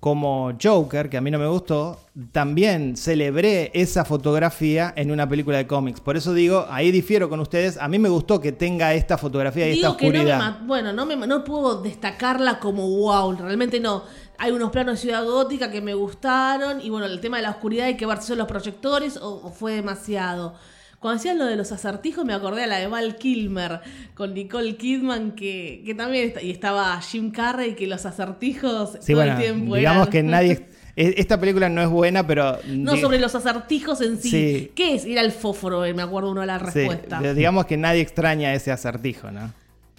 como 0.00 0.52
Joker, 0.62 1.10
que 1.10 1.16
a 1.16 1.20
mí 1.20 1.30
no 1.30 1.38
me 1.40 1.48
gustó, 1.48 1.98
también 2.30 2.96
celebré 2.96 3.70
esa 3.74 4.04
fotografía 4.04 4.92
en 4.96 5.10
una 5.10 5.28
película 5.28 5.56
de 5.58 5.66
cómics. 5.66 6.00
Por 6.00 6.16
eso 6.16 6.32
digo, 6.34 6.66
ahí 6.70 6.92
difiero 6.92 7.28
con 7.28 7.40
ustedes. 7.40 7.76
A 7.78 7.88
mí 7.88 7.98
me 7.98 8.08
gustó 8.08 8.40
que 8.40 8.52
tenga 8.52 8.94
esta 8.94 9.18
fotografía 9.18 9.66
y 9.68 9.72
Digo 9.72 9.88
esta 9.88 9.98
que 9.98 10.06
no 10.06 10.12
me 10.12 10.18
oscuridad. 10.20 10.38
ma- 10.38 10.62
bueno, 10.66 10.92
no, 10.92 11.04
me, 11.04 11.16
no 11.26 11.42
puedo 11.42 11.82
destacarla 11.82 12.60
como 12.60 12.88
wow, 12.88 13.32
realmente 13.32 13.80
no. 13.80 14.04
Hay 14.38 14.52
unos 14.52 14.70
planos 14.70 14.94
de 14.94 15.00
Ciudad 15.00 15.24
Gótica 15.24 15.68
que 15.70 15.80
me 15.80 15.94
gustaron 15.94 16.80
y 16.80 16.90
bueno, 16.90 17.06
el 17.06 17.20
tema 17.20 17.38
de 17.38 17.42
la 17.42 17.50
oscuridad 17.50 17.86
hay 17.86 17.96
que 17.96 18.06
ver 18.06 18.18
si 18.18 18.28
son 18.28 18.38
los 18.38 18.46
proyectores 18.46 19.16
o, 19.16 19.40
o 19.44 19.50
fue 19.50 19.72
demasiado. 19.74 20.54
Cuando 21.00 21.18
decían 21.18 21.38
lo 21.38 21.46
de 21.46 21.54
los 21.56 21.70
acertijos 21.70 22.24
me 22.24 22.34
acordé 22.34 22.64
a 22.64 22.66
la 22.66 22.78
de 22.78 22.88
Val 22.88 23.16
Kilmer 23.16 23.80
con 24.14 24.34
Nicole 24.34 24.76
Kidman 24.76 25.32
que, 25.32 25.82
que 25.86 25.94
también 25.94 26.28
está- 26.28 26.42
y 26.42 26.50
estaba 26.50 27.00
Jim 27.00 27.30
Carrey 27.30 27.74
que 27.76 27.86
los 27.86 28.04
acertijos 28.04 28.98
Sí, 29.00 29.12
todo 29.12 29.22
bueno, 29.22 29.32
el 29.34 29.38
tiempo 29.42 29.76
digamos 29.76 30.02
eran- 30.08 30.12
que 30.12 30.22
nadie... 30.24 30.66
Esta 30.96 31.38
película 31.38 31.68
no 31.68 31.80
es 31.80 31.88
buena, 31.88 32.26
pero... 32.26 32.58
No, 32.66 32.96
sobre 32.96 33.20
los 33.20 33.32
acertijos 33.36 34.00
en 34.00 34.20
sí. 34.20 34.30
Sí. 34.30 34.72
¿Qué 34.74 34.96
es? 34.96 35.04
Ir 35.06 35.16
al 35.20 35.30
fósforo, 35.30 35.84
eh, 35.84 35.94
me 35.94 36.02
acuerdo 36.02 36.32
uno 36.32 36.40
de 36.40 36.48
la 36.48 36.58
respuesta. 36.58 37.20
digamos 37.34 37.66
que 37.66 37.76
nadie 37.76 38.00
extraña 38.00 38.52
ese 38.52 38.72
acertijo, 38.72 39.30
¿no? 39.30 39.52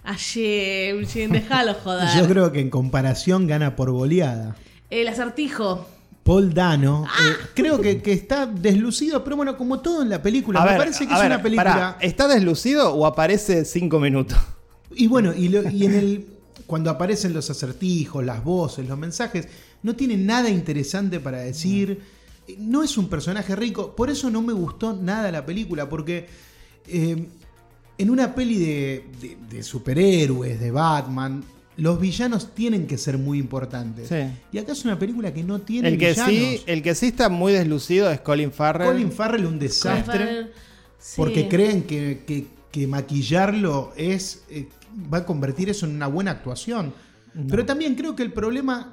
A 0.04 0.14
Jim, 0.16 1.06
Jim, 1.06 1.30
déjalo 1.30 1.72
joder. 1.72 2.06
Yo 2.14 2.26
creo 2.28 2.52
que 2.52 2.60
en 2.60 2.68
comparación 2.68 3.46
gana 3.46 3.76
por 3.76 3.90
goleada. 3.90 4.56
El 4.90 5.08
acertijo. 5.08 5.86
Paul 6.22 6.52
Dano, 6.54 7.04
Ah. 7.08 7.12
eh, 7.24 7.32
creo 7.54 7.80
que, 7.80 8.02
que 8.02 8.12
está 8.12 8.46
deslucido, 8.46 9.24
pero 9.24 9.36
bueno, 9.36 9.56
como 9.56 9.80
todo 9.80 10.02
en 10.02 10.08
la 10.10 10.22
película, 10.22 10.60
A 10.60 10.64
me 10.64 10.70
ver, 10.70 10.78
parece 10.78 11.06
que 11.06 11.12
es 11.14 11.18
ver, 11.18 11.26
una 11.26 11.42
película. 11.42 11.72
pará, 11.72 11.98
¿está 12.00 12.28
deslucido 12.28 12.94
o 12.94 13.06
aparece 13.06 13.64
cinco 13.64 13.98
minutos? 13.98 14.38
Y 14.94 15.06
bueno, 15.06 15.32
y, 15.34 15.48
lo- 15.48 15.68
y 15.70 15.86
en 15.86 15.94
el. 15.94 16.26
Cuando 16.66 16.90
aparecen 16.90 17.32
los 17.32 17.50
acertijos, 17.50 18.24
las 18.24 18.44
voces, 18.44 18.86
los 18.86 18.96
mensajes, 18.98 19.48
no 19.82 19.96
tiene 19.96 20.16
nada 20.16 20.50
interesante 20.50 21.18
para 21.18 21.38
decir. 21.38 22.00
No 22.58 22.82
es 22.82 22.96
un 22.98 23.08
personaje 23.08 23.56
rico. 23.56 23.94
Por 23.96 24.10
eso 24.10 24.30
no 24.30 24.42
me 24.42 24.52
gustó 24.52 24.92
nada 24.96 25.32
la 25.32 25.44
película. 25.46 25.88
Porque 25.88 26.26
eh, 26.86 27.26
en 27.98 28.10
una 28.10 28.34
peli 28.34 28.58
de, 28.58 29.04
de- 29.20 29.38
de 29.48 29.62
superhéroes, 29.62 30.60
de 30.60 30.70
Batman, 30.70 31.42
los 31.80 32.00
villanos 32.00 32.54
tienen 32.54 32.86
que 32.86 32.98
ser 32.98 33.18
muy 33.18 33.38
importantes. 33.38 34.08
Sí. 34.08 34.16
Y 34.52 34.58
acá 34.58 34.72
es 34.72 34.84
una 34.84 34.98
película 34.98 35.32
que 35.32 35.42
no 35.42 35.60
tiene 35.60 35.88
El 35.88 35.98
que, 35.98 36.10
villanos. 36.10 36.30
sí, 36.30 36.62
el 36.66 36.82
que 36.82 36.94
sí 36.94 37.06
está 37.06 37.28
muy 37.28 37.52
deslucido 37.52 38.10
es 38.10 38.20
Colin 38.20 38.52
Farrell. 38.52 38.88
Colin 38.92 39.12
Farrell 39.12 39.46
un 39.46 39.58
desastre. 39.58 40.48
Sí. 40.98 41.14
Porque 41.16 41.48
creen 41.48 41.84
que, 41.84 42.22
que- 42.26 42.46
que 42.70 42.86
maquillarlo 42.86 43.92
es 43.96 44.44
eh, 44.50 44.68
va 45.12 45.18
a 45.18 45.26
convertir 45.26 45.68
eso 45.70 45.86
en 45.86 45.96
una 45.96 46.06
buena 46.06 46.30
actuación. 46.30 46.92
Pero 47.48 47.64
también 47.66 47.94
creo 47.94 48.14
que 48.16 48.22
el 48.22 48.32
problema. 48.32 48.92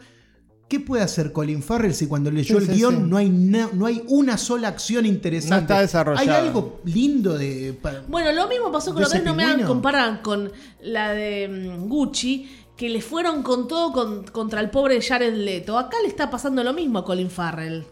¿Qué 0.70 0.82
puede 0.82 1.02
hacer 1.02 1.32
Colin 1.32 1.64
Farrell 1.64 1.94
si 1.94 2.08
cuando 2.08 2.30
leyó 2.30 2.60
Sí, 2.60 2.66
el 2.66 2.70
sí, 2.74 2.78
guion 2.80 2.96
sí. 2.96 3.02
no, 3.08 3.16
hay 3.18 3.30
na- 3.30 3.70
no 3.72 3.86
hay 3.86 4.04
una 4.10 4.38
sola 4.38 4.68
acción 4.68 5.06
interesante? 5.06 5.56
No 5.56 5.62
está 5.62 5.80
desarrollado. 5.80 6.30
Hay 6.30 6.46
algo 6.48 6.82
lindo 6.84 7.38
de. 7.38 7.78
Bueno, 8.10 8.34
lo 8.34 8.50
mismo 8.50 8.70
pasó 8.70 8.94
con 8.94 9.02
¿De 9.04 9.08
lo 9.08 9.14
que 9.14 9.20
no 9.22 9.34
me 9.34 9.64
comparar 9.64 10.22
con 10.22 10.52
la 10.82 11.14
de 11.14 11.48
mm, 11.78 11.88
Gucci, 11.88 12.50
que 12.78 12.90
le 12.90 13.02
fueron 13.02 13.42
con 13.44 13.68
todo 13.68 13.92
con- 13.92 14.24
contra 14.26 14.62
el 14.62 14.70
pobre 14.70 15.02
Jared 15.02 15.34
Leto. 15.34 15.78
Acá 15.78 15.98
le 16.04 16.08
está 16.08 16.30
pasando 16.30 16.64
lo 16.64 16.74
mismo 16.74 17.00
a 17.00 17.04
Colin 17.06 17.30
Farrell. 17.32 17.84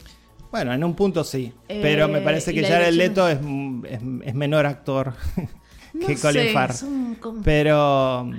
Bueno, 0.51 0.71
en 0.73 0.83
un 0.83 0.93
punto 0.95 1.23
sí. 1.23 1.51
Eh, 1.67 1.79
pero 1.81 2.07
me 2.07 2.21
parece 2.21 2.53
que 2.53 2.63
Jared 2.63 2.93
Leto 2.93 3.27
es, 3.27 3.39
es- 3.89 3.99
es 4.23 4.35
menor 4.35 4.65
actor 4.65 5.13
No 5.93 6.07
que 6.07 6.15
Colin 6.15 6.53
Farrell. 6.53 6.77
son 6.77 7.17
Pero 7.43 8.29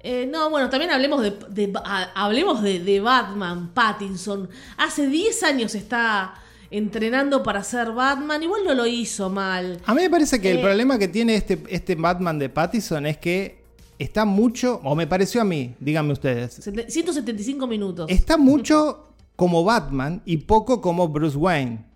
Eh, 0.00 0.28
no, 0.30 0.48
bueno, 0.50 0.68
también 0.70 0.90
hablemos 0.90 1.22
de, 1.22 1.30
de- 1.48 1.72
a- 1.84 2.10
hablemos 2.14 2.62
de, 2.62 2.80
de 2.80 3.00
Batman, 3.00 3.70
Pattinson. 3.74 4.48
Hace 4.76 5.06
10 5.08 5.42
años 5.42 5.74
está 5.74 6.34
entrenando 6.70 7.42
para 7.42 7.62
ser 7.64 7.92
Batman. 7.92 8.42
Igual 8.42 8.62
no 8.64 8.74
lo 8.74 8.86
hizo 8.86 9.28
mal. 9.30 9.80
a 9.86 9.94
mí 9.94 10.02
me 10.02 10.10
parece 10.10 10.40
que 10.40 10.50
el 10.52 10.58
Eh. 10.58 10.62
problema 10.62 10.98
que 10.98 11.08
tiene 11.08 11.34
este, 11.34 11.62
este 11.68 11.94
Batman 11.94 12.38
de 12.38 12.48
Pattison 12.48 13.06
es 13.06 13.16
que 13.18 13.57
está 13.98 14.24
mucho, 14.24 14.80
o 14.84 14.94
me 14.94 15.06
pareció 15.06 15.40
a 15.40 15.44
mí, 15.44 15.74
díganme 15.80 16.12
ustedes, 16.12 16.54
Sete- 16.60 16.90
175 16.90 17.66
minutos. 17.66 18.06
está 18.10 18.36
mucho 18.36 19.12
como 19.36 19.64
Batman 19.64 20.22
y 20.24 20.38
poco 20.38 20.80
como 20.80 21.08
Bruce 21.08 21.36
Wayne. 21.36 21.86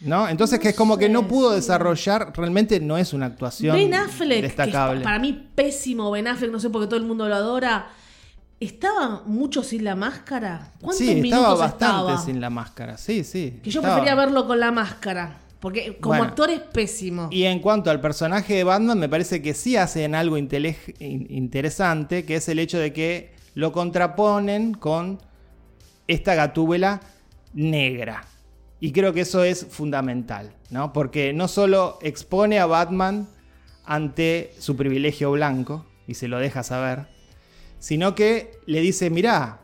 ¿No? 0.00 0.26
Entonces 0.28 0.58
No 0.58 0.62
que 0.62 0.68
es 0.70 0.74
como 0.76 0.96
que 0.96 1.10
no 1.10 1.28
pudo 1.28 1.50
sí. 1.50 1.56
desarrollar, 1.56 2.32
realmente 2.34 2.80
no 2.80 2.96
es 2.96 3.12
una 3.12 3.26
actuación 3.26 3.76
Ben 3.76 3.92
Affleck, 3.92 4.54
que 4.56 4.72
para 5.02 5.18
mí 5.18 5.50
pésimo 5.54 6.10
Ben 6.10 6.26
Affleck, 6.26 6.50
no 6.50 6.58
sé 6.58 6.70
por 6.70 6.80
qué 6.80 6.86
todo 6.86 6.96
el 6.98 7.04
mundo 7.06 7.28
lo 7.28 7.34
adora. 7.34 7.88
¿Estaba 8.60 9.22
mucho 9.26 9.62
sin 9.62 9.84
la 9.84 9.96
máscara? 9.96 10.72
¿Cuántos 10.80 10.98
Sí, 10.98 11.14
minutos 11.16 11.38
estaba 11.38 11.54
bastante 11.54 11.84
estaba? 12.12 12.24
sin 12.24 12.40
la 12.40 12.50
máscara. 12.50 12.96
Sí, 12.98 13.24
sí. 13.24 13.60
Que 13.62 13.70
yo 13.70 13.80
estaba. 13.80 13.96
prefería 13.96 14.14
verlo 14.14 14.46
con 14.46 14.58
la 14.60 14.70
máscara. 14.70 15.38
Porque 15.60 15.98
como 16.00 16.16
Bueno. 16.16 16.24
actor 16.30 16.50
es 16.50 16.60
pésimo. 16.60 17.28
Y 17.30 17.44
en 17.44 17.60
cuanto 17.60 17.90
al 17.90 18.00
personaje 18.00 18.54
de 18.54 18.64
Batman, 18.64 18.98
me 18.98 19.08
parece 19.08 19.42
que 19.42 19.52
sí 19.54 19.76
hacen 19.76 20.14
algo 20.14 20.38
interesante, 20.38 22.24
que 22.24 22.36
es 22.36 22.48
el 22.48 22.58
hecho 22.58 22.78
de 22.78 22.92
que 22.92 23.34
lo 23.54 23.70
contraponen 23.72 24.72
con 24.72 25.18
esta 26.06 26.34
gatúbela 26.34 27.00
negra. 27.52 28.24
Y 28.80 28.92
creo 28.92 29.12
que 29.12 29.20
eso 29.20 29.44
es 29.44 29.66
fundamental, 29.68 30.54
¿no? 30.70 30.94
Porque 30.94 31.34
no 31.34 31.46
solo 31.48 31.98
expone 32.00 32.58
a 32.58 32.66
Batman 32.66 33.28
ante 33.84 34.54
su 34.58 34.76
privilegio 34.76 35.30
blanco, 35.32 35.84
y 36.06 36.14
se 36.14 36.26
lo 36.26 36.38
deja 36.38 36.62
saber, 36.62 37.08
sino 37.78 38.14
que 38.14 38.52
le 38.66 38.80
dice, 38.80 39.10
mirá, 39.10 39.60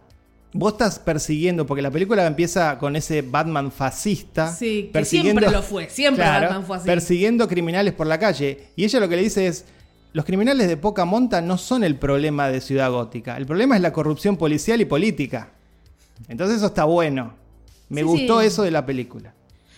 vos 0.58 0.72
estás 0.72 0.98
persiguiendo, 0.98 1.66
porque 1.66 1.82
la 1.82 1.90
película 1.90 2.26
empieza 2.26 2.78
con 2.78 2.96
ese 2.96 3.22
Batman 3.22 3.70
fascista, 3.70 4.52
Sí, 4.52 4.90
que 4.92 5.04
siempre 5.04 5.50
lo 5.50 5.62
fue, 5.62 5.88
siempre 5.90 6.25
Batman 6.25 6.64
fue 6.64 6.76
así. 6.78 6.86
persiguiendo 6.86 7.46
criminales 7.46 7.92
por 7.94 8.06
la 8.06 8.18
calle. 8.18 8.68
Y 8.76 8.84
ella 8.84 9.00
lo 9.00 9.08
que 9.08 9.16
le 9.16 9.22
dice 9.22 9.46
es, 9.46 9.64
los 10.12 10.25
criminales 10.25 10.66
de 10.68 10.76
poca 10.78 11.04
monta 11.04 11.40
no 11.42 11.58
son 11.58 11.84
el 11.84 11.96
problema 11.96 12.48
de 12.48 12.60
Ciudad 12.60 12.90
Gótica, 12.90 13.36
el 13.36 13.44
problema 13.46 13.76
es 13.76 13.82
la 13.82 13.92
corrupción 13.92 14.36
policial 14.36 14.80
y 14.80 14.86
política. 14.86 15.50
Entonces 16.28 16.56
eso 16.56 16.66
está 16.66 16.84
bueno. 16.84 17.34
Me 17.90 18.00
Sí, 18.00 18.06
gustó 18.06 18.40
sí. 18.40 18.46
eso 18.46 18.62
de 18.62 18.70
la 18.70 18.86
película. 18.86 19.34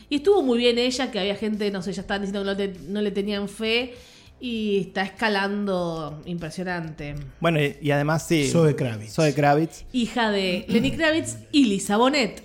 Y 0.09 0.17
estuvo 0.17 0.43
muy 0.43 0.59
bien 0.59 0.79
ella, 0.79 1.11
que 1.11 1.19
había 1.19 1.35
gente, 1.35 1.71
no 1.71 1.83
sé, 1.83 1.93
ya 1.93 2.01
estaban 2.03 2.23
diciendo 2.23 2.41
que 2.43 2.47
no, 2.47 2.57
te- 2.73 2.81
no 2.89 3.03
le 3.03 3.11
tenían 3.11 3.49
fe. 3.49 3.95
Y 4.41 4.81
está 4.81 5.03
escalando 5.03 6.23
impresionante. 6.25 7.15
Bueno, 7.41 7.61
y, 7.61 7.77
y 7.81 7.91
además 7.91 8.27
sí. 8.27 8.49
Zoe 8.49 8.77
Kravitz. 8.77 9.13
Zoe 9.13 9.35
Kravitz. 9.35 9.85
Hija 9.93 10.31
de 10.31 10.65
Lenny 10.69 10.93
Kravitz 10.93 11.37
y 11.51 11.65
Lisa 11.65 11.97
Bonet. 11.97 12.43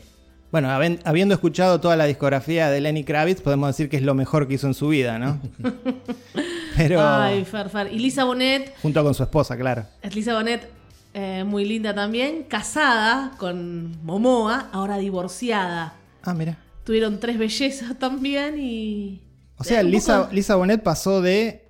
Bueno, 0.54 0.70
habiendo 0.70 1.34
escuchado 1.34 1.82
toda 1.82 1.96
la 1.96 2.06
discografía 2.06 2.70
de 2.70 2.80
Lenny 2.80 3.04
Kravitz, 3.04 3.42
podemos 3.42 3.70
decir 3.70 3.90
que 3.90 3.98
es 3.98 4.04
lo 4.04 4.14
mejor 4.14 4.48
que 4.48 4.54
hizo 4.54 4.68
en 4.68 4.76
su 4.76 4.90
vida, 4.90 5.18
¿no? 5.18 5.42
Pero 6.78 7.02
Ay, 7.02 7.44
Fer, 7.44 7.70
Fer. 7.70 7.92
Y 7.92 7.98
Lisa 7.98 8.24
Bonet, 8.24 8.72
junto 8.80 9.04
con 9.04 9.16
su 9.16 9.24
esposa, 9.24 9.58
claro. 9.58 9.88
es 10.04 10.14
Lisa 10.16 10.36
Bonet, 10.36 10.70
eh, 11.16 11.44
muy 11.44 11.66
linda 11.66 11.96
también, 11.96 12.44
casada 12.44 13.32
con 13.40 13.98
Momoa, 14.04 14.70
ahora 14.72 14.98
divorciada. 15.00 15.96
Ah, 16.22 16.36
mira. 16.36 16.60
Tuvieron 16.84 17.20
tres 17.20 17.40
bellezas 17.40 17.98
también 17.98 18.60
y. 18.60 19.22
O 19.58 19.64
sea, 19.64 19.82
Lisa, 19.82 20.30
Lisa 20.32 20.56
Bonet 20.56 20.84
pasó 20.84 21.20
de 21.22 21.63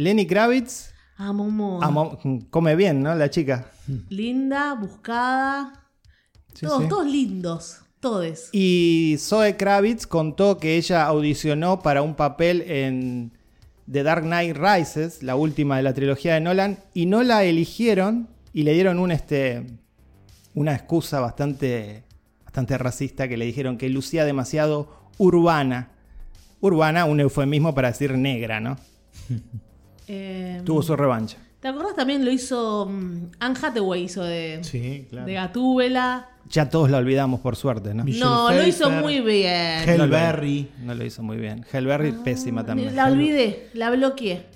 Lenny 0.00 0.26
Kravitz 0.26 0.92
A 1.18 1.32
Momoa. 1.32 1.84
a 1.84 1.90
Mo- 1.90 2.18
come 2.50 2.74
bien, 2.76 3.02
¿no? 3.02 3.14
La 3.14 3.28
chica. 3.28 3.70
Linda, 4.08 4.74
buscada. 4.74 5.84
Sí, 6.54 6.66
todos, 6.66 6.82
sí. 6.82 6.88
todos 6.88 7.06
lindos. 7.06 7.78
Todes. 8.00 8.48
Y 8.52 9.16
Zoe 9.18 9.58
Kravitz 9.58 10.06
contó 10.06 10.56
que 10.56 10.76
ella 10.78 11.04
audicionó 11.04 11.80
para 11.80 12.00
un 12.00 12.14
papel 12.14 12.62
en 12.62 13.32
The 13.92 14.02
Dark 14.02 14.22
Knight 14.22 14.56
Rises, 14.56 15.22
la 15.22 15.36
última 15.36 15.76
de 15.76 15.82
la 15.82 15.92
trilogía 15.92 16.32
de 16.34 16.40
Nolan, 16.40 16.78
y 16.94 17.04
no 17.04 17.22
la 17.22 17.44
eligieron 17.44 18.28
y 18.54 18.62
le 18.62 18.72
dieron 18.72 18.98
un 19.00 19.10
este 19.12 19.66
una 20.54 20.74
excusa 20.74 21.20
bastante 21.20 22.04
bastante 22.44 22.78
racista 22.78 23.28
que 23.28 23.36
le 23.36 23.44
dijeron 23.44 23.76
que 23.76 23.90
lucía 23.90 24.24
demasiado 24.24 25.10
urbana. 25.18 25.90
Urbana, 26.60 27.04
un 27.04 27.20
eufemismo 27.20 27.74
para 27.74 27.88
decir 27.88 28.16
negra, 28.16 28.60
¿no? 28.60 28.78
Eh, 30.12 30.62
Tuvo 30.64 30.82
su 30.82 30.96
revancha. 30.96 31.36
¿Te 31.60 31.68
acordás 31.68 31.94
también 31.94 32.24
lo 32.24 32.32
hizo 32.32 32.86
mm, 32.90 33.26
Anne 33.38 33.58
Hathaway 33.62 34.02
hizo 34.04 34.24
de, 34.24 34.58
Sí, 34.62 35.06
claro. 35.10 35.26
de 35.26 35.34
Gatúbela? 35.34 36.30
Ya 36.48 36.68
todos 36.68 36.90
la 36.90 36.98
olvidamos 36.98 37.40
por 37.40 37.54
suerte, 37.54 37.94
¿no? 37.94 38.02
Michelle 38.02 38.24
No, 38.24 38.50
lo 38.50 38.66
hizo 38.66 38.90
muy 38.90 39.20
bien. 39.20 39.88
Hell 39.88 39.98
No 39.98 40.06
lo- 40.06 40.12
Berry. 40.12 40.68
No 40.82 40.94
lo 40.94 41.04
hizo 41.04 41.22
muy 41.22 41.36
bien. 41.36 41.64
Hellberry, 41.72 42.12
pésima 42.24 42.64
también. 42.66 42.96
La 42.96 43.06
olvidé, 43.06 43.68
la 43.74 43.90
bloqueé. 43.90 44.46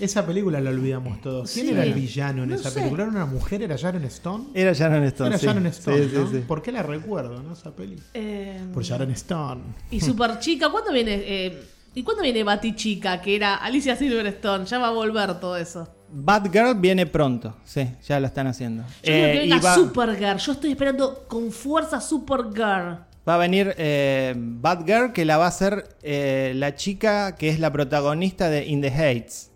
Esa 0.00 0.26
película 0.26 0.60
la 0.60 0.70
olvidamos 0.70 1.20
todos. 1.20 1.52
¿Quién 1.52 1.66
Sí. 1.66 1.72
era 1.72 1.84
el 1.84 1.94
villano 1.94 2.42
en 2.42 2.48
No 2.50 2.54
esa 2.56 2.70
sé. 2.70 2.80
película? 2.80 3.04
¿Era 3.04 3.12
una 3.12 3.26
mujer? 3.26 3.62
¿Era 3.62 3.76
Sharon 3.76 4.04
Stone? 4.04 4.44
Era 4.54 4.72
Sharon 4.72 5.04
Stone. 5.04 5.28
Era 5.30 5.38
sí. 5.38 5.46
Sharon 5.46 5.66
Stone, 5.66 5.98
Sí, 6.02 6.08
sí, 6.10 6.16
¿no? 6.16 6.30
sí. 6.30 6.38
¿Por 6.48 6.62
qué 6.62 6.72
la 6.72 6.82
recuerdo, 6.82 7.42
no? 7.42 7.52
Esa 7.52 7.74
peli. 7.76 7.96
Eh, 8.12 8.60
Por 8.74 8.82
Sharon 8.82 9.10
Stone. 9.12 9.60
y 9.90 10.00
Super 10.00 10.38
Chica, 10.40 10.70
¿cuándo 10.70 10.92
viene? 10.92 11.14
eh, 11.26 11.62
¿Y 11.96 12.02
cuándo 12.02 12.22
viene 12.22 12.44
Batichica? 12.44 13.20
Que 13.22 13.36
era 13.36 13.54
Alicia 13.56 13.96
Silverstone. 13.96 14.66
Ya 14.66 14.78
va 14.78 14.88
a 14.88 14.90
volver 14.90 15.40
todo 15.40 15.56
eso. 15.56 15.88
Batgirl 16.10 16.74
viene 16.78 17.06
pronto. 17.06 17.56
Sí, 17.64 17.88
ya 18.06 18.20
lo 18.20 18.26
están 18.26 18.46
haciendo. 18.46 18.82
Yo 18.82 18.88
quiero 19.02 19.26
Eh, 19.28 19.32
que 19.32 19.38
venga 19.40 19.58
va, 19.60 19.74
Supergirl. 19.74 20.36
Yo 20.36 20.52
estoy 20.52 20.70
esperando 20.72 21.24
con 21.26 21.50
fuerza 21.50 21.98
Supergirl. 22.00 22.98
va 23.26 23.34
a 23.34 23.38
venir 23.38 23.74
eh, 23.78 24.34
Batgirl, 24.36 25.12
que 25.14 25.24
la 25.24 25.38
va 25.38 25.46
a 25.46 25.48
hacer 25.48 25.88
eh, 26.02 26.52
la 26.54 26.74
chica 26.74 27.34
que 27.34 27.48
es 27.48 27.58
la 27.58 27.72
protagonista 27.72 28.50
de 28.50 28.66
In 28.66 28.82
the 28.82 28.88
Heights. 28.88 29.50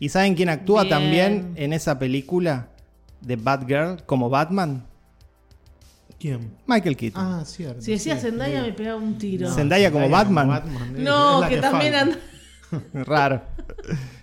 ¿Y 0.00 0.08
saben 0.08 0.34
quién 0.34 0.48
actúa 0.48 0.84
Bien. 0.84 0.90
también 0.90 1.52
en 1.56 1.74
esa 1.74 1.98
película 1.98 2.68
de 3.20 3.36
Batgirl 3.36 4.02
como 4.06 4.30
Batman? 4.30 4.86
¿Quién? 6.22 6.56
Michael 6.66 6.96
Keaton. 6.96 7.20
Ah, 7.20 7.44
cierto. 7.44 7.82
Si 7.82 7.90
decía 7.90 8.16
Zendaya 8.16 8.62
me 8.62 8.72
pegaba 8.72 8.96
un 8.96 9.18
tiro. 9.18 9.50
Zendaya 9.52 9.90
como 9.90 10.08
Batman. 10.08 10.62
es- 10.94 11.02
No, 11.02 11.42
que, 11.48 11.56
también 11.56 11.96
anda. 11.96 12.16
Raro. 12.94 13.42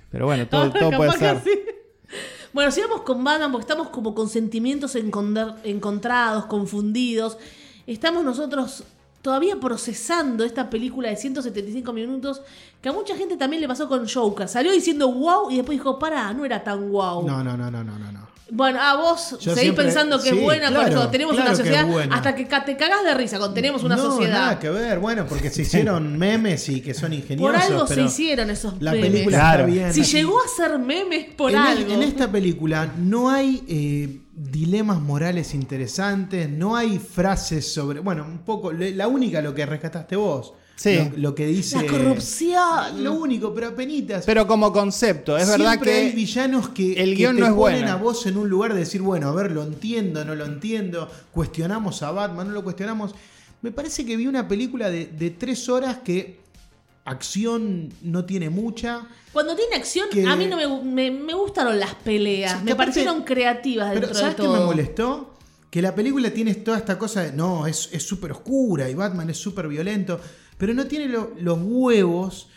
Pero 0.10 0.26
bueno, 0.26 0.48
todo, 0.48 0.62
Ahora 0.62 0.80
todo 0.80 0.92
puede 0.92 1.12
ser. 1.18 1.42
sí. 1.44 1.52
Bueno, 2.54 2.72
sigamos 2.72 3.02
con 3.02 3.22
Batman 3.22 3.52
porque 3.52 3.64
estamos 3.64 3.90
como 3.90 4.16
con 4.16 4.30
sentimientos 4.30 4.96
encontrados, 4.96 6.46
confundidos. 6.46 7.38
Estamos 7.86 8.24
nosotros 8.24 8.86
todavía 9.22 9.60
procesando 9.60 10.46
esta 10.46 10.70
película 10.70 11.10
de 11.10 11.18
175 11.18 11.92
minutos 11.92 12.42
que 12.82 12.88
a 12.88 12.94
mucha 12.94 13.18
gente 13.18 13.36
también 13.36 13.62
le 13.62 13.68
pasó 13.68 13.90
con 13.90 14.08
Joker. 14.08 14.48
Salió 14.48 14.72
diciendo 14.72 15.12
wow 15.12 15.52
y 15.52 15.58
después 15.58 15.78
dijo, 15.78 16.00
pará, 16.00 16.34
no 16.34 16.46
era 16.46 16.64
tan 16.64 16.90
wow. 16.90 17.28
No, 17.28 17.44
no, 17.44 17.58
no, 17.58 17.70
no, 17.70 17.84
no, 17.84 18.00
no. 18.00 18.29
No. 18.52 18.58
Bueno, 18.58 18.82
a 18.82 18.96
vos 18.96 19.32
Yo 19.32 19.38
seguís 19.54 19.60
siempre- 19.62 19.86
pensando 19.86 20.18
que 20.22 20.32
sí, 20.32 20.38
es 20.38 20.44
buena 20.44 20.70
claro, 20.70 20.88
eso. 20.88 21.10
Tenemos 21.10 21.36
claro 21.36 21.50
una 21.52 21.58
sociedad 21.58 21.88
hasta 22.12 22.36
que 22.36 22.46
te 22.46 22.78
cagás 22.78 23.04
de 23.04 23.14
risa 23.14 23.38
con 23.40 23.54
tenemos 23.54 23.84
una 23.84 23.96
no, 23.96 24.04
sociedad. 24.12 24.34
nada 24.40 24.60
que 24.60 24.70
ver. 24.70 25.00
Bueno, 25.00 25.26
porque 25.28 25.50
se 25.50 25.62
hicieron 25.62 26.18
memes 26.18 26.68
y 26.70 26.82
que 26.82 26.94
son 26.94 27.14
ingeniosos. 27.14 27.54
Por 27.54 27.62
algo 27.74 27.88
se 27.88 28.02
hicieron 28.02 28.50
esos 28.50 28.82
La 28.82 28.92
memes. 28.94 29.12
película 29.12 29.38
Claro. 29.38 29.64
está 29.68 29.72
bien. 29.74 29.94
Si 29.94 30.04
llegó 30.04 30.40
a 30.40 30.48
ser 30.48 30.80
memes 30.80 31.26
por 31.36 31.52
en, 31.52 31.58
el- 31.58 31.64
algo. 31.68 31.94
en 31.94 32.04
esta 32.04 32.32
película 32.32 32.92
no 32.98 33.30
hay 33.30 33.64
eh, 33.68 34.22
dilemas 34.34 35.00
morales 35.00 35.54
interesantes, 35.54 36.50
no 36.50 36.76
hay 36.76 36.98
frases 37.00 37.72
sobre. 37.72 38.00
Bueno, 38.00 38.26
un 38.26 38.40
poco. 38.40 38.72
La 38.72 39.08
única 39.08 39.42
lo 39.42 39.54
que 39.54 39.66
rescataste 39.66 40.16
vos. 40.16 40.54
Sí. 40.80 40.96
Lo, 40.96 41.18
lo 41.18 41.36
que 41.36 41.46
dice. 41.46 41.76
La 41.76 41.86
corrupción. 41.92 43.04
Lo 43.04 43.14
único, 43.14 43.54
pero 43.54 43.68
apenitas. 43.68 44.24
Pero 44.26 44.48
como 44.48 44.72
concepto, 44.72 45.36
es 45.38 45.46
verdad 45.50 45.72
Siempre 45.72 45.94
hay 45.94 46.10
que 46.12 46.16
villanos 46.16 46.70
que, 46.70 46.94
el 46.94 47.10
que 47.10 47.16
guion 47.16 47.36
te 47.36 47.42
no 47.42 47.48
es 47.48 47.54
ponen 47.54 47.80
bueno. 47.82 47.92
a 47.92 47.96
vos 47.98 48.26
en 48.26 48.38
un 48.38 48.48
lugar 48.50 48.74
de 48.74 48.80
decir, 48.80 49.02
bueno, 49.02 49.28
a 49.28 49.34
ver, 49.34 49.52
lo 49.52 49.64
entiendo, 49.64 50.24
no 50.24 50.36
lo 50.36 50.46
entiendo, 50.46 51.12
cuestionamos 51.34 52.02
a 52.02 52.12
Batman, 52.12 52.48
no 52.48 52.54
lo 52.54 52.64
cuestionamos. 52.64 53.14
Me 53.62 53.72
parece 53.74 54.06
que 54.06 54.16
vi 54.16 54.26
una 54.28 54.48
película 54.48 54.90
de, 54.90 55.08
de 55.08 55.32
tres 55.32 55.68
horas 55.68 55.98
que 55.98 56.40
acción 57.06 57.90
no 58.02 58.26
tiene 58.26 58.50
mucha. 58.50 59.08
Cuando 59.34 59.56
tiene 59.56 59.76
acción, 59.76 60.08
que- 60.12 60.26
a 60.26 60.36
mí 60.36 60.48
no 60.48 60.58
me, 60.58 60.84
me- 60.84 61.12
me 61.12 61.34
gustaron 61.34 61.80
las 61.80 61.96
peleas. 61.96 62.52
Sí, 62.54 62.58
que 62.60 62.64
me 62.66 62.72
aparte- 62.72 62.92
parecieron 62.92 63.24
creativas 63.24 63.90
Pero 63.90 64.02
dentro 64.08 64.20
¿sabes 64.20 64.38
de 64.38 64.42
qué 64.44 64.48
todo. 64.48 64.60
me 64.60 64.66
molestó? 64.66 65.34
Que 65.70 65.82
la 65.82 65.94
película 65.94 66.32
tiene 66.32 66.56
toda 66.56 66.78
esta 66.78 66.98
cosa 66.98 67.22
de, 67.22 67.32
no, 67.34 67.68
es 67.68 67.90
es 67.92 68.02
súper 68.04 68.32
oscura 68.32 68.90
y 68.90 68.96
Batman 68.96 69.30
es 69.30 69.38
súper 69.38 69.68
violento, 69.68 70.20
pero 70.60 70.76
no 70.76 70.86
tiene 70.86 71.08
lo- 71.08 71.32
los 71.40 71.58
huevos, 71.64 72.50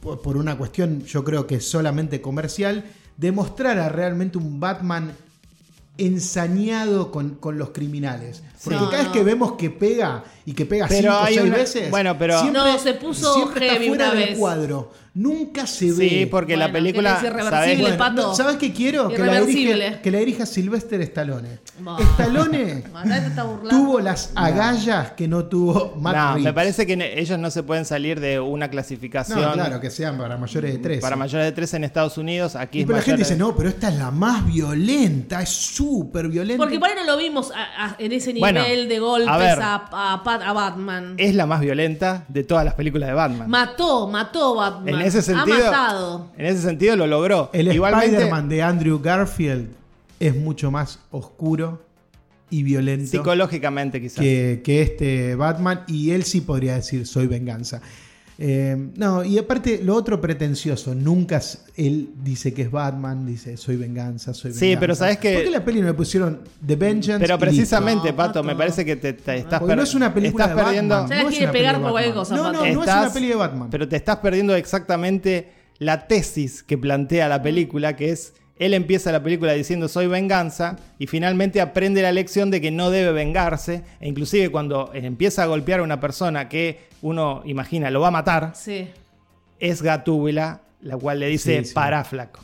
por, 0.00 0.22
por 0.22 0.36
una 0.36 0.56
cuestión 0.56 1.02
yo 1.04 1.24
creo 1.24 1.48
que 1.48 1.60
solamente 1.60 2.20
comercial, 2.20 2.84
de 3.16 3.32
mostrar 3.32 3.78
a 3.80 3.88
realmente 3.88 4.38
un 4.38 4.60
Batman 4.60 5.12
ensañado 5.98 7.10
con, 7.10 7.30
con 7.36 7.58
los 7.58 7.70
criminales. 7.70 8.42
Porque 8.64 8.78
No, 8.78 8.90
cada 8.90 9.02
no. 9.02 9.08
vez 9.10 9.18
que 9.18 9.24
vemos 9.24 9.52
que 9.52 9.70
pega 9.70 10.22
y 10.46 10.52
que 10.52 10.66
pega 10.66 10.86
Pero 10.88 11.00
cinco 11.12 11.22
o 11.22 11.26
seis 11.26 11.40
una- 11.40 11.56
veces, 11.56 11.90
bueno, 11.90 12.16
pero- 12.18 12.42
No, 12.52 12.78
se 12.78 12.94
puso 12.94 13.34
siempre 13.34 13.66
está 13.66 13.74
heavy 13.74 13.88
fuera 13.88 14.06
una 14.10 14.14
del 14.20 14.28
vez. 14.30 14.38
cuadro. 14.38 14.92
Nunca 15.14 15.66
se 15.66 15.92
ve. 15.92 16.08
Sí, 16.08 16.26
porque 16.26 16.56
la 16.56 16.72
película. 16.72 17.18
que 17.20 17.28
¿sabes? 17.42 17.78
Bueno, 17.80 17.98
Pato. 17.98 18.22
no, 18.28 18.34
¿Sabes 18.34 18.56
qué 18.56 18.72
quiero? 18.72 19.08
Que 19.10 19.18
la, 19.18 19.42
dirige, 19.42 20.00
que 20.02 20.10
la 20.10 20.18
dirija 20.18 20.46
Sylvester 20.46 21.02
Stallone. 21.02 21.58
Bah. 21.80 21.98
Stallone 22.12 22.82
está 23.26 23.46
tuvo 23.68 24.00
las 24.00 24.32
agallas 24.34 25.12
que 25.12 25.28
no 25.28 25.44
tuvo 25.44 25.94
Matt 26.00 26.16
No, 26.16 26.26
Reeves. 26.28 26.44
me 26.44 26.52
parece 26.54 26.86
que 26.86 27.14
ellos 27.20 27.38
no 27.38 27.50
se 27.50 27.62
pueden 27.62 27.84
salir 27.84 28.20
de 28.20 28.40
una 28.40 28.70
clasificación 28.70 29.38
No, 29.42 29.52
claro, 29.52 29.80
que 29.80 29.90
sean 29.90 30.16
para 30.16 30.38
mayores 30.38 30.72
de 30.72 30.78
tres. 30.78 31.00
para 31.02 31.14
mayores 31.16 31.44
de 31.46 31.52
13 31.52 31.76
en 31.76 31.84
Estados 31.84 32.16
Unidos. 32.16 32.56
Aquí 32.56 32.78
Y 32.78 32.80
es 32.82 32.86
pero 32.86 32.96
la 32.98 33.04
gente 33.04 33.18
dice, 33.22 33.36
no, 33.36 33.54
pero 33.54 33.68
esta 33.68 33.88
es 33.90 33.96
la 33.96 34.10
más 34.10 34.46
violenta, 34.46 35.42
es 35.42 35.50
súper 35.50 36.28
violenta. 36.28 36.62
Porque 36.62 36.78
por 36.78 36.88
ahí 36.88 36.94
no 36.96 37.04
lo 37.04 37.18
vimos 37.18 37.50
a- 37.54 37.88
a- 37.88 37.96
en 37.98 38.12
ese 38.12 38.28
nivel 38.32 38.40
Bueno, 38.40 38.51
de 38.54 38.98
golpes 38.98 39.28
a 39.28 39.36
ver. 39.36 39.58
a, 39.60 39.74
a 40.14 40.22
Pat- 40.22 40.42
a 40.42 40.52
Batman. 40.52 41.14
Es 41.18 41.34
la 41.34 41.46
más 41.46 41.60
violenta 41.60 42.24
de 42.28 42.44
todas 42.44 42.64
las 42.64 42.74
películas 42.74 43.08
de 43.08 43.14
Batman. 43.14 43.48
Mató, 43.50 44.06
mató 44.08 44.54
Batman. 44.56 44.94
en 44.94 45.00
ese 45.02 45.22
sentido, 45.22 45.56
Ha 45.56 45.70
matado. 45.70 46.26
en 46.36 46.46
ese 46.46 46.62
sentido 46.62 46.96
lo 46.96 47.06
logró. 47.06 47.50
El 47.52 47.72
Igualmente, 47.72 48.06
Spider-Man 48.16 48.48
de 48.48 48.62
Andrew 48.62 49.00
Garfield 49.00 49.68
es 50.20 50.36
mucho 50.36 50.70
más 50.70 51.00
oscuro 51.10 51.82
y 52.50 52.62
violento 52.62 53.10
psicológicamente 53.10 54.00
quizás. 54.00 54.18
que, 54.20 54.60
que 54.64 54.82
este 54.82 55.34
Batman. 55.34 55.82
Y 55.86 56.10
él 56.10 56.24
sí 56.24 56.40
podría 56.42 56.74
decir, 56.74 57.06
soy 57.06 57.26
venganza. 57.26 57.80
Eh, 58.44 58.76
no, 58.96 59.22
y 59.22 59.38
aparte, 59.38 59.80
lo 59.84 59.94
otro 59.94 60.20
pretencioso, 60.20 60.96
nunca 60.96 61.40
él 61.76 62.08
dice 62.24 62.52
que 62.52 62.62
es 62.62 62.70
Batman, 62.72 63.24
dice 63.24 63.56
soy 63.56 63.76
venganza, 63.76 64.34
soy 64.34 64.50
venganza. 64.50 64.66
Sí, 64.66 64.76
pero 64.80 64.96
¿sabes 64.96 65.18
qué? 65.18 65.34
¿Por 65.34 65.44
qué 65.44 65.50
la 65.50 65.64
peli 65.64 65.80
no 65.80 65.86
le 65.86 65.94
pusieron 65.94 66.40
The 66.66 66.74
Vengeance? 66.74 67.24
Pero 67.24 67.38
precisamente, 67.38 68.10
No, 68.10 68.16
Pato, 68.16 68.32
Pato. 68.40 68.42
me 68.42 68.56
parece 68.56 68.84
que 68.84 68.96
te, 68.96 69.12
te 69.12 69.36
estás 69.36 69.60
Porque 69.60 69.70
per- 69.70 69.76
no 69.76 69.82
es 69.84 69.94
una 69.94 70.12
película 70.12 70.44
estás 70.46 70.56
de 70.56 70.62
perdiendo, 70.64 70.94
Batman. 70.96 71.18
No 71.22 71.28
es 71.28 71.30
quiere 71.30 71.44
una 71.44 71.52
peli 71.52 71.60
pegar 71.62 71.76
de 71.76 71.82
por 71.82 71.90
cualquier 71.92 72.14
Batman. 72.16 72.24
cosa, 72.24 72.34
No, 72.36 72.42
no, 72.52 72.58
no 72.58 72.82
es 72.82 72.88
una 72.88 73.12
peli 73.12 73.28
de 73.28 73.34
Batman. 73.36 73.68
Pero 73.70 73.88
te 73.88 73.94
estás 73.96 74.16
perdiendo 74.16 74.56
exactamente 74.56 75.52
la 75.78 76.08
tesis 76.08 76.64
que 76.64 76.76
plantea 76.76 77.28
la 77.28 77.40
película, 77.42 77.94
que 77.94 78.10
es 78.10 78.32
él 78.58 78.74
empieza 78.74 79.10
la 79.12 79.22
película 79.22 79.52
diciendo 79.52 79.88
soy 79.88 80.06
venganza 80.06 80.76
y 80.98 81.06
finalmente 81.06 81.60
aprende 81.60 82.02
la 82.02 82.12
lección 82.12 82.50
de 82.50 82.60
que 82.60 82.70
no 82.70 82.90
debe 82.90 83.10
vengarse 83.12 83.82
e 84.00 84.08
inclusive 84.08 84.50
cuando 84.50 84.90
empieza 84.94 85.42
a 85.42 85.46
golpear 85.46 85.80
a 85.80 85.82
una 85.82 85.98
persona 86.00 86.48
que 86.48 86.80
uno 87.02 87.42
imagina 87.44 87.90
lo 87.90 88.00
va 88.00 88.08
a 88.08 88.12
matar, 88.12 88.52
Sí. 88.54 88.88
es 89.58 89.82
Gatúbela, 89.82 90.60
la 90.82 90.96
cual 90.96 91.20
le 91.20 91.26
dice 91.28 91.58
Sí, 91.60 91.64
sí. 91.66 91.74
pará 91.74 92.04
flaco. 92.04 92.40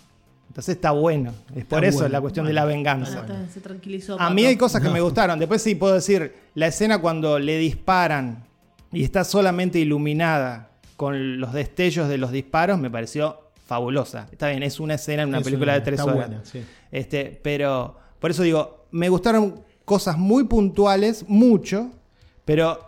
Entonces 0.49 0.75
está 0.77 0.91
bueno, 0.91 1.33
es 1.55 1.65
por 1.67 1.85
eso 1.85 1.99
bueno, 1.99 2.13
la 2.15 2.21
cuestión 2.21 2.45
bueno. 2.47 2.49
de 2.51 2.55
la 2.55 2.65
venganza. 2.65 3.23
Bueno, 3.27 3.45
se 3.53 3.61
tranquilizó. 3.61 4.21
A 4.21 4.31
mí 4.31 4.45
hay 4.45 4.57
cosas 4.57 4.81
que 4.81 4.89
No. 4.89 4.95
me 4.95 5.01
gustaron. 5.01 5.39
Después 5.39 5.63
sí 5.63 5.77
puedo 5.77 5.95
decir, 5.95 6.35
la 6.55 6.67
escena 6.67 6.99
cuando 6.99 7.39
le 7.39 7.59
disparan 7.59 8.45
y 8.93 9.05
está 9.05 9.23
solamente 9.23 9.79
iluminada 9.79 10.71
con 10.97 11.39
los 11.39 11.53
destellos 11.53 12.09
de 12.09 12.19
los 12.19 12.33
disparos 12.33 12.79
me 12.81 12.91
pareció 12.91 13.39
fabulosa. 13.69 14.27
Está 14.33 14.49
bien, 14.49 14.63
es 14.63 14.81
una 14.81 14.95
escena 14.95 15.23
en 15.25 15.29
una 15.29 15.39
Es 15.39 15.45
película 15.45 15.73
una- 15.73 15.79
de 15.79 15.85
tres 15.85 16.01
está 16.01 16.11
horas. 16.13 16.27
buena, 16.29 16.45
sí. 16.45 16.65
Este, 16.91 17.39
pero 17.43 17.97
por 18.19 18.31
eso 18.31 18.43
digo, 18.43 18.87
me 18.91 19.11
gustaron 19.11 19.63
cosas 19.85 20.17
muy 20.17 20.45
puntuales, 20.45 21.27
mucho, 21.29 21.91
pero 22.47 22.81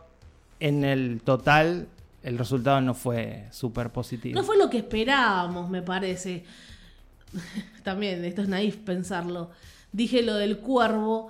en 0.59 0.83
el 0.85 1.21
total 1.23 1.87
el 2.23 2.39
resultado 2.39 2.81
no 2.81 2.95
fue 2.95 3.47
súper 3.51 3.91
positivo. 3.91 4.35
No 4.35 4.43
fue 4.45 4.57
lo 4.57 4.69
que 4.71 4.79
esperábamos, 4.79 5.69
me 5.69 5.83
parece. 5.83 6.45
También, 7.83 8.25
esto 8.25 8.41
es 8.43 8.49
naif 8.49 8.77
pensarlo. 8.79 9.51
Dije 9.93 10.23
lo 10.23 10.35
del 10.37 10.59
cuervo. 10.59 11.29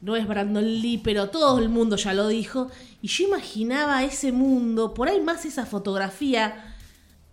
No 0.00 0.14
es 0.16 0.26
Brandon 0.28 0.64
Lee, 0.64 0.98
pero 1.02 1.28
todo 1.30 1.58
el 1.58 1.68
mundo 1.68 1.96
ya 1.96 2.12
lo 2.14 2.28
dijo. 2.28 2.70
Y 3.02 3.08
yo 3.08 3.24
imaginaba 3.26 4.04
ese 4.04 4.32
mundo, 4.32 4.92
por 4.94 5.08
ahí 5.08 5.20
más 5.20 5.44
esa 5.46 5.64
fotografía, 5.64 6.75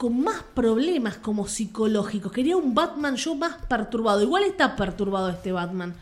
con 0.04 0.20
más 0.22 0.44
problemas 0.54 1.16
como 1.16 1.48
psicológicos. 1.48 2.30
Quería 2.34 2.58
un 2.58 2.76
Batman 2.76 3.16
yo 3.16 3.36
más 3.36 3.56
perturbado. 3.70 4.22
Igual 4.22 4.44
está 4.44 4.76
perturbado 4.76 5.30
este 5.30 5.54
Batman. 5.54 5.96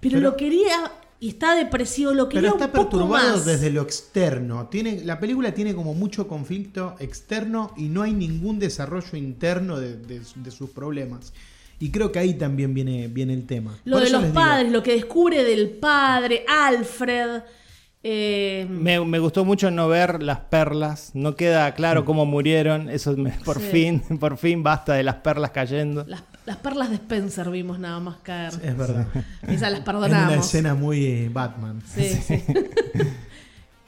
Pero, 0.00 0.16
Pero- 0.16 0.30
lo 0.30 0.36
quería 0.36 0.90
y 1.20 1.28
está 1.28 1.54
depresivo, 1.54 2.12
lo 2.12 2.28
quería 2.28 2.50
Pero 2.50 2.54
está 2.54 2.66
un 2.66 2.72
poco 2.72 2.90
perturbado 2.98 3.36
más. 3.36 3.44
desde 3.46 3.70
lo 3.70 3.82
externo. 3.82 4.66
Tiene, 4.66 5.04
la 5.04 5.20
película 5.20 5.54
tiene 5.54 5.72
como 5.72 5.94
mucho 5.94 6.26
conflicto 6.26 6.96
externo 6.98 7.72
y 7.76 7.84
no 7.84 8.02
hay 8.02 8.12
ningún 8.12 8.58
desarrollo 8.58 9.16
interno 9.16 9.78
de, 9.78 9.98
de- 9.98 10.20
de 10.34 10.50
sus 10.50 10.70
problemas. 10.70 11.32
Y 11.78 11.90
creo 11.92 12.10
que 12.10 12.18
ahí 12.18 12.34
también 12.34 12.74
viene, 12.74 13.06
viene 13.06 13.34
el 13.34 13.46
tema. 13.46 13.78
Lo 13.84 13.98
Por 13.98 14.04
de 14.04 14.10
los 14.10 14.22
digo, 14.22 14.34
padres, 14.34 14.72
lo 14.72 14.82
que 14.82 14.94
descubre 14.94 15.44
del 15.44 15.70
padre, 15.70 16.44
Alfred. 16.48 17.42
Eh, 18.06 18.66
Me, 18.70 19.00
me 19.04 19.18
gustó 19.18 19.44
mucho 19.44 19.70
no 19.70 19.88
ver 19.88 20.22
las 20.22 20.38
perlas, 20.40 21.10
no 21.14 21.34
queda 21.36 21.72
claro 21.74 22.04
cómo 22.04 22.26
murieron, 22.26 22.88
eso 22.90 23.16
me- 23.16 23.30
por 23.30 23.58
Sí. 23.60 23.68
fin, 23.72 24.00
por 24.20 24.36
fin 24.36 24.62
basta 24.62 24.92
de 24.94 25.02
las 25.02 25.16
perlas 25.16 25.50
cayendo. 25.52 26.04
las, 26.06 26.22
las 26.44 26.58
perlas 26.58 26.90
de 26.90 26.96
Spencer 26.96 27.48
vimos 27.50 27.78
nada 27.78 27.98
más 28.00 28.16
caer. 28.22 28.52
Es 28.62 28.76
verdad. 28.76 29.06
Esas 29.48 29.70
las 29.70 29.80
Es 29.80 29.84
perdonamos. 29.86 30.32
una 30.32 30.40
escena 30.40 30.74
muy 30.74 31.04
eh, 31.04 31.30
Batman. 31.32 31.82
Sí, 31.86 32.04
sí. 32.08 32.44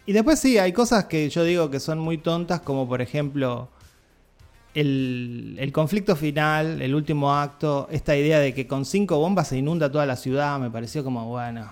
Y 0.08 0.12
después 0.12 0.38
sí, 0.38 0.56
hay 0.56 0.72
cosas 0.72 1.06
que 1.06 1.28
yo 1.28 1.42
digo 1.42 1.68
que 1.68 1.80
son 1.80 1.98
muy 1.98 2.16
tontas, 2.16 2.60
como 2.60 2.86
por 2.88 3.02
ejemplo 3.02 3.68
el, 4.72 5.56
el 5.58 5.72
conflicto 5.72 6.14
final, 6.14 6.80
el 6.80 6.94
último 6.94 7.34
acto, 7.34 7.88
esta 7.90 8.16
idea 8.16 8.38
de 8.38 8.54
que 8.54 8.68
con 8.68 8.84
cinco 8.84 9.18
bombas 9.18 9.48
se 9.48 9.56
inunda 9.58 9.90
toda 9.90 10.06
la 10.06 10.14
ciudad, 10.14 10.60
me 10.60 10.70
pareció 10.70 11.02
como, 11.02 11.26
bueno, 11.28 11.66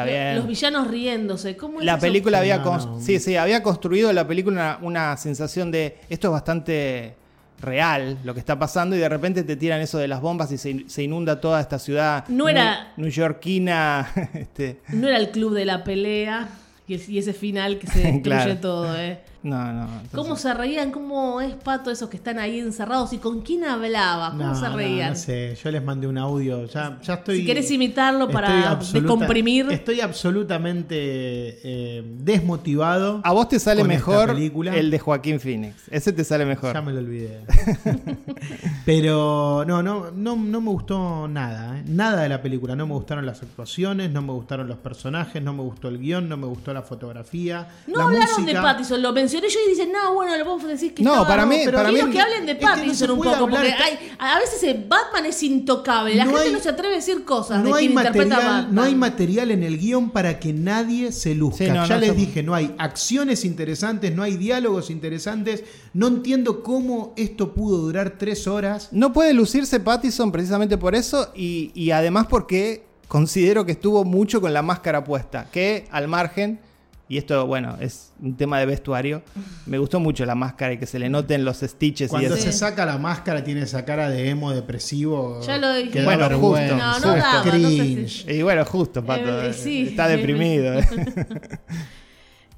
está 0.00 0.04
bien. 0.04 0.36
Los 0.36 0.46
villanos 0.46 0.88
riéndose. 0.88 1.56
¿Cómo 1.56 1.80
es 1.80 1.86
La 1.86 1.92
eso? 1.92 2.00
película 2.02 2.38
había, 2.38 2.58
No, 2.58 3.00
sí, 3.00 3.18
sí, 3.20 3.36
había 3.36 3.62
construido 3.62 4.12
la 4.12 4.26
película 4.26 4.78
una, 4.82 4.86
una 5.10 5.16
sensación 5.16 5.70
de 5.70 5.96
esto 6.08 6.28
es 6.28 6.32
bastante 6.32 7.14
real 7.60 8.18
lo 8.22 8.34
que 8.34 8.40
está 8.40 8.58
pasando 8.58 8.94
y 8.96 8.98
de 8.98 9.08
repente 9.08 9.42
te 9.42 9.56
tiran 9.56 9.80
eso 9.80 9.96
de 9.96 10.06
las 10.08 10.20
bombas 10.20 10.52
y 10.52 10.58
se, 10.58 10.84
se 10.88 11.02
inunda 11.02 11.40
toda 11.40 11.58
esta 11.60 11.78
ciudad 11.78 12.26
No 12.28 12.50
era- 12.50 12.88
new- 12.98 13.06
newyorkina 13.06 14.06
este, 14.34 14.80
No 14.90 15.08
era 15.08 15.16
el 15.16 15.30
club 15.30 15.54
de 15.54 15.64
la 15.64 15.82
pelea 15.82 16.48
y, 16.86 16.94
es- 16.94 17.08
y 17.08 17.18
ese 17.18 17.32
final 17.32 17.78
que 17.78 17.86
se 17.86 17.98
destruye 18.12 18.22
Claro. 18.22 18.56
todo, 18.58 18.96
¿eh? 19.00 19.20
No 19.48 19.72
no 19.72 19.82
entonces- 19.84 20.10
¿Cómo 20.12 20.36
se 20.36 20.52
reían? 20.54 20.90
¿Cómo 20.90 21.40
es 21.40 21.54
Pato 21.54 21.90
esos 21.90 22.08
que 22.08 22.16
están 22.16 22.38
ahí 22.38 22.58
encerrados? 22.60 23.12
¿Y 23.12 23.18
con 23.18 23.40
quién 23.42 23.64
hablaba? 23.64 24.30
¿Cómo 24.30 24.44
No, 24.44 24.54
se 24.54 24.68
reían? 24.68 25.10
No, 25.10 25.16
sé, 25.16 25.56
yo 25.62 25.70
les 25.70 25.82
mandé 25.82 26.06
un 26.06 26.18
audio. 26.18 26.66
Ya, 26.66 26.98
ya 27.02 27.14
estoy. 27.14 27.38
Si 27.40 27.46
querés 27.46 27.70
imitarlo 27.70 28.28
para 28.28 28.70
absoluta- 28.70 29.08
descomprimir. 29.14 29.66
Estoy 29.70 30.00
absolutamente 30.00 30.96
eh, 30.98 32.02
desmotivado. 32.18 33.20
a 33.24 33.32
vos 33.32 33.48
te 33.48 33.58
sale 33.58 33.84
mejor 33.84 34.28
película. 34.34 34.74
el 34.76 34.90
de 34.90 34.98
Joaquín 34.98 35.40
Phoenix 35.40 35.74
ese 35.90 36.12
te 36.12 36.24
sale 36.24 36.44
mejor 36.44 36.72
Ya 36.74 36.82
me 36.82 36.92
lo 36.92 36.98
olvidé. 36.98 37.40
Pero 38.84 39.64
no, 39.66 39.82
no, 39.82 40.10
no, 40.12 40.36
no 40.36 40.60
me 40.60 40.70
gustó 40.70 41.28
nada. 41.28 41.78
¿eh? 41.78 41.82
Nada 41.86 42.22
de 42.22 42.28
la 42.28 42.40
película. 42.42 42.76
No 42.76 42.86
me 42.86 42.94
gustaron 42.94 43.26
las 43.26 43.42
actuaciones, 43.42 44.10
no 44.10 44.22
me 44.22 44.32
gustaron 44.32 44.68
los 44.68 44.78
personajes, 44.78 45.42
no 45.42 45.52
me 45.52 45.62
gustó 45.62 45.88
el 45.88 45.98
guion, 45.98 46.28
no 46.28 46.36
me 46.36 46.46
gustó 46.46 46.72
la 46.72 46.82
fotografía. 46.82 47.68
No 47.86 47.98
la 47.98 48.04
hablaron 48.04 48.40
música. 48.42 48.58
de 48.60 48.62
Pattinson, 48.64 49.02
lo 49.02 49.12
mencioné 49.12 49.35
yo 49.40 49.58
y 49.66 49.70
dicen, 49.70 49.90
no, 49.92 50.14
bueno, 50.14 50.32
vos 50.44 50.62
decís 50.66 50.92
que 50.92 51.02
No, 51.02 51.10
estaba- 51.12 51.28
para 51.28 51.46
mí- 51.46 51.60
pero 51.64 51.78
para 51.78 51.90
quiero 51.90 52.06
mí- 52.06 52.12
que 52.12 52.20
hablen 52.20 52.46
de 52.46 52.52
es 52.52 52.58
que 52.58 52.64
no 52.64 52.70
se 52.70 52.76
Pattinson 52.80 53.10
un 53.10 53.16
puede 53.18 53.30
poco, 53.32 53.44
hablar, 53.44 53.60
porque 53.66 53.82
hay- 53.82 54.12
a 54.18 54.38
veces 54.38 54.62
eh, 54.62 54.84
Batman 54.88 55.26
es 55.26 55.42
intocable, 55.42 56.14
la 56.14 56.24
No 56.24 56.30
gente 56.32 56.46
hay- 56.48 56.52
no 56.52 56.60
se 56.60 56.68
atreve 56.68 56.94
a 56.94 56.96
decir 56.96 57.24
cosas 57.24 57.62
de 57.62 57.68
No 57.68 57.74
hay, 57.74 57.86
quien 57.88 57.98
interpreta 57.98 58.24
a 58.24 58.38
material, 58.38 58.54
Batman. 58.56 58.74
no 58.74 58.82
hay 58.82 58.94
material 58.94 59.50
en 59.50 59.62
el 59.62 59.78
guion 59.78 60.10
para 60.10 60.38
que 60.40 60.52
nadie 60.52 61.12
se 61.12 61.34
luzca. 61.34 61.64
Sí, 61.64 61.70
no, 61.70 61.86
ya 61.86 61.94
no, 61.94 62.00
les 62.00 62.16
dije, 62.16 62.42
no 62.42 62.54
hay 62.54 62.74
acciones 62.78 63.44
interesantes, 63.44 64.14
no 64.14 64.22
hay 64.22 64.36
diálogos 64.36 64.90
interesantes. 64.90 65.64
No 65.92 66.08
entiendo 66.08 66.62
cómo 66.62 67.14
esto 67.16 67.54
pudo 67.54 67.78
durar 67.78 68.16
tres 68.18 68.46
horas. 68.46 68.88
No 68.92 69.12
puede 69.12 69.32
lucirse 69.32 69.80
Pattison 69.80 70.30
precisamente 70.32 70.76
por 70.78 70.94
eso 70.94 71.32
y, 71.34 71.70
y 71.74 71.90
además 71.90 72.26
porque 72.28 72.84
considero 73.08 73.64
que 73.64 73.72
estuvo 73.72 74.04
mucho 74.04 74.40
con 74.40 74.52
la 74.52 74.62
máscara 74.62 75.04
puesta, 75.04 75.48
que 75.50 75.86
al 75.90 76.08
margen, 76.08 76.60
y 77.08 77.18
esto 77.18 77.46
bueno, 77.46 77.76
es 77.80 78.12
un 78.20 78.36
tema 78.36 78.58
de 78.58 78.66
vestuario, 78.66 79.22
me 79.66 79.78
gustó 79.78 80.00
mucho 80.00 80.26
la 80.26 80.34
máscara 80.34 80.72
y 80.72 80.78
que 80.78 80.86
se 80.86 80.98
le 80.98 81.08
noten 81.08 81.44
los 81.44 81.58
stitches 81.60 82.08
y 82.08 82.10
Cuando 82.10 82.34
eso. 82.34 82.42
se 82.44 82.52
saca 82.52 82.84
la 82.84 82.98
máscara 82.98 83.44
tiene 83.44 83.62
esa 83.62 83.84
cara 83.84 84.08
de 84.10 84.28
emo 84.28 84.52
depresivo. 84.52 85.40
Ya 85.46 85.58
lo 85.58 85.72
dije. 85.74 86.02
Bueno, 86.04 86.28
justo. 86.38 86.76
No, 86.76 86.98
no 86.98 87.16
daba, 87.16 87.44
no 87.44 87.52
sé 87.52 87.58
si- 87.60 87.78
Cringe. 87.78 88.26
Y 88.34 88.42
bueno, 88.42 88.64
justo, 88.64 89.04
Pato, 89.04 89.42
Eh, 89.42 89.50
eh, 89.50 89.52
sí. 89.52 89.82
está 89.88 90.08
deprimido. 90.08 90.74
eh. 90.78 90.84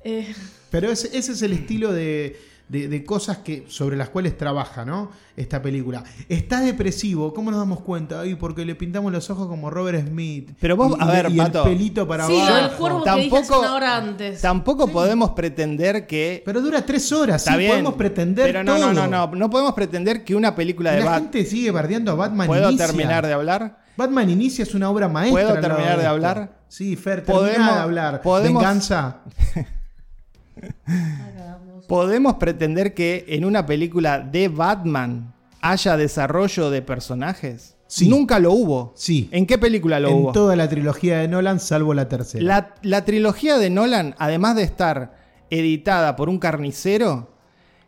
Eh, 0.05 0.33
Pero 0.71 0.91
ese, 0.91 1.09
ese 1.17 1.33
es 1.33 1.43
el 1.43 1.53
estilo 1.53 1.93
de, 1.93 2.39
de- 2.69 2.89
de 2.89 3.05
cosas 3.05 3.39
que, 3.39 3.65
sobre 3.69 3.97
las 3.97 4.11
cuales 4.11 4.37
trabaja, 4.37 4.85
¿no? 4.85 5.11
Esta 5.37 5.63
película. 5.63 6.03
Está 6.29 6.61
depresivo, 6.61 7.33
¿cómo 7.33 7.51
nos 7.51 7.61
damos 7.61 7.81
cuenta? 7.81 8.21
Ay, 8.21 8.35
porque 8.35 8.65
le 8.65 8.75
pintamos 8.75 9.11
los 9.13 9.31
ojos 9.31 9.47
como 9.49 9.71
Robert 9.71 10.07
Smith. 10.09 10.51
Pero 10.61 10.77
vos, 10.77 10.97
Y- 10.99 11.03
a 11.03 11.07
ver, 11.07 11.31
y 11.31 11.37
Pato. 11.39 11.65
el 11.65 11.71
pelito 11.71 12.07
para 12.07 12.27
sí, 12.27 12.39
abajo. 12.41 12.77
cuervo 12.79 13.05
que 13.05 13.11
dije 13.15 13.37
hace 13.37 13.49
Tampoco- 13.49 13.61
una 13.61 13.75
hora 13.75 13.97
antes. 13.97 14.41
Tampoco 14.41 14.89
podemos 14.89 15.31
pretender 15.31 16.07
que... 16.07 16.43
Pero 16.45 16.61
dura 16.61 16.83
tres 16.85 17.11
horas, 17.13 17.43
Está 17.43 17.53
sí, 17.53 17.59
bien, 17.59 17.71
podemos 17.71 17.95
pretender 17.95 18.47
pero 18.47 18.65
no, 18.65 18.77
todo. 18.77 18.93
no, 18.93 19.07
no, 19.09 19.27
no, 19.29 19.35
no 19.35 19.51
podemos 19.51 19.73
pretender 19.75 20.25
que 20.25 20.35
una 20.35 20.55
película 20.55 20.93
de 20.93 20.99
la 21.01 21.05
Batman... 21.07 21.23
gente 21.33 21.45
sigue 21.47 21.71
bardeando 21.71 22.13
a 22.13 22.15
Batman 22.17 22.47
¿Puedo 22.47 22.69
Inicia. 22.69 22.87
terminar 22.87 23.27
de 23.27 23.33
hablar? 23.33 23.79
Batman 23.97 24.31
Inicia 24.31 24.63
es 24.63 24.75
una 24.75 24.91
obra 24.91 25.09
maestra. 25.09 25.47
¿Puedo 25.55 25.61
terminar 25.61 25.99
de 25.99 26.07
hablar? 26.07 26.59
Sí, 26.69 26.97
Fer, 26.97 27.25
termina 27.25 27.47
Podemos- 27.49 27.75
de 27.75 27.81
hablar. 27.81 28.23
podemos- 28.23 28.63
Venganza. 28.63 29.17
¿Podemos 31.89 32.35
pretender 32.35 32.93
que 32.95 33.25
en 33.29 33.45
una 33.45 33.65
película 33.67 34.21
de 34.21 34.49
Batman 34.49 35.35
haya 35.61 35.97
desarrollo 35.97 36.71
de 36.71 36.83
personajes? 36.83 37.77
Sí. 37.87 38.09
Nunca 38.09 38.39
lo 38.39 38.53
hubo. 38.53 38.93
Sí. 38.95 39.29
¿En 39.33 39.47
qué 39.47 39.57
película 39.57 39.99
lo 39.99 40.09
en 40.11 40.15
hubo? 40.17 40.33
toda 40.33 40.55
la 40.57 40.69
trilogía 40.69 41.19
de 41.19 41.29
Nolan, 41.29 41.59
salvo 41.59 41.95
la 41.95 42.07
tercera. 42.09 42.45
La, 42.45 42.75
la 42.83 43.05
trilogía 43.07 43.57
de 43.57 43.71
Nolan, 43.71 44.15
además 44.19 44.57
de 44.57 44.63
estar 44.65 45.17
editada 45.49 46.15
por 46.17 46.29
un 46.29 46.39
carnicero, 46.39 47.31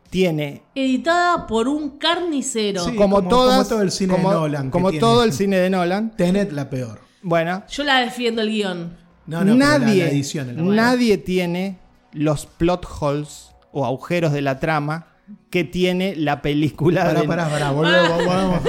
tiene 0.09 0.63
Editada 0.75 1.47
por 1.47 1.69
un 1.69 1.99
carnicero. 1.99 2.83
Sí. 2.85 2.97
como, 2.97 3.17
como- 3.17 3.29
todas, 3.29 3.57
como 3.57 3.69
todo 3.69 3.83
el 3.83 3.91
cine 3.91 4.17
de 4.17 4.23
Nolan 4.23 4.71
como 4.71 4.89
tiene. 4.91 5.01
todo 5.01 5.23
el 5.25 5.33
cine 5.35 5.59
de 5.59 5.69
Nolan. 5.71 6.17
Tenet 6.17 6.53
la 6.53 6.71
peor. 6.71 7.01
Bueno, 7.23 7.63
Yo 7.69 7.85
la 7.85 8.01
defiendo 8.01 8.41
el 8.41 8.49
guion. 8.49 8.97
No, 9.27 9.45
no, 9.45 9.55
la- 9.55 9.79
nadie, 9.79 10.05
la 10.05 10.11
edición 10.11 10.75
nadie 10.75 11.19
tiene 11.19 11.79
los 12.13 12.47
plot 12.47 12.87
holes 13.01 13.53
o 13.73 13.87
agujeros 13.87 14.33
de 14.33 14.43
la 14.43 14.59
trama 14.59 15.07
que 15.49 15.63
tiene 15.63 16.17
la 16.17 16.43
película 16.43 17.05
Pará, 17.05 17.21
de 17.21 17.27
pará, 17.29 17.49
pará, 17.49 17.71
volvamos, 17.73 18.25
volvamos, 18.25 18.61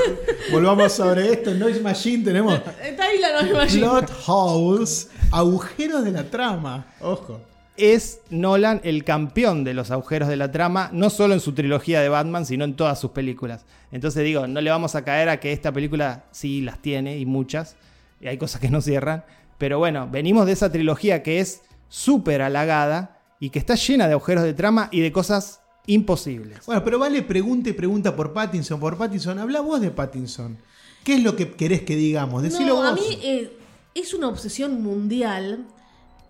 volvamos 0.51 0.91
sobre 0.91 1.33
esto. 1.33 1.53
Noise 1.53 1.81
Machine 1.81 2.23
tenemos 2.23 2.59
Está 2.83 3.05
ahí 3.05 3.19
la 3.19 3.41
nueva 3.41 3.63
imagina. 3.63 3.89
plot 3.89 4.11
holes, 4.27 5.09
agujeros 5.31 6.03
de 6.03 6.11
la 6.11 6.23
trama. 6.25 6.85
Ojo. 7.01 7.41
es 7.77 8.19
Nolan 8.29 8.79
el 8.83 9.03
campeón 9.03 9.63
de 9.63 9.73
los 9.73 9.89
agujeros 9.89 10.29
de 10.29 10.37
la 10.37 10.51
trama, 10.51 10.89
no 10.93 11.09
solo 11.09 11.33
en 11.33 11.39
su 11.39 11.53
trilogía 11.53 11.99
de 12.01 12.09
Batman, 12.09 12.45
sino 12.45 12.63
en 12.63 12.75
todas 12.75 12.99
sus 12.99 13.11
películas. 13.11 13.65
Entonces 13.91 14.23
digo, 14.23 14.45
no 14.45 14.61
le 14.61 14.69
vamos 14.69 14.93
a 14.95 15.03
caer 15.03 15.29
a 15.29 15.39
que 15.39 15.51
esta 15.51 15.71
película 15.71 16.25
sí 16.31 16.61
las 16.61 16.79
tiene 16.79 17.17
y 17.17 17.25
muchas, 17.25 17.75
y 18.19 18.27
hay 18.27 18.37
cosas 18.37 18.61
que 18.61 18.69
no 18.69 18.81
cierran, 18.81 19.23
pero 19.57 19.79
bueno, 19.79 20.07
venimos 20.11 20.45
de 20.45 20.51
esa 20.51 20.71
trilogía 20.71 21.23
que 21.23 21.39
es 21.39 21.63
súper 21.89 22.41
halagada 22.41 23.20
y 23.41 23.49
que 23.49 23.59
está 23.59 23.75
llena 23.75 24.07
de 24.07 24.13
agujeros 24.13 24.43
de 24.45 24.53
trama 24.53 24.87
y 24.91 25.01
de 25.01 25.11
cosas 25.11 25.59
imposibles. 25.87 26.59
Bueno, 26.67 26.83
pero 26.85 26.99
vale, 26.99 27.23
pregunta 27.23 27.69
y 27.71 27.73
pregunta 27.73 28.15
por 28.15 28.31
Pattinson, 28.33 28.79
por 28.79 28.97
Pattinson. 28.97 29.39
Habla 29.39 29.61
vos 29.61 29.81
de 29.81 29.89
Pattinson. 29.91 30.57
¿Qué 31.03 31.15
es 31.15 31.23
lo 31.23 31.35
que 31.35 31.51
querés 31.53 31.81
que 31.81 31.95
digamos? 31.95 32.43
Decilo 32.43 32.75
No, 32.75 32.83
a 32.83 32.91
vos. 32.91 32.99
mí 33.01 33.17
eh, 33.23 33.51
es 33.95 34.13
una 34.13 34.27
obsesión 34.27 34.83
mundial 34.83 35.65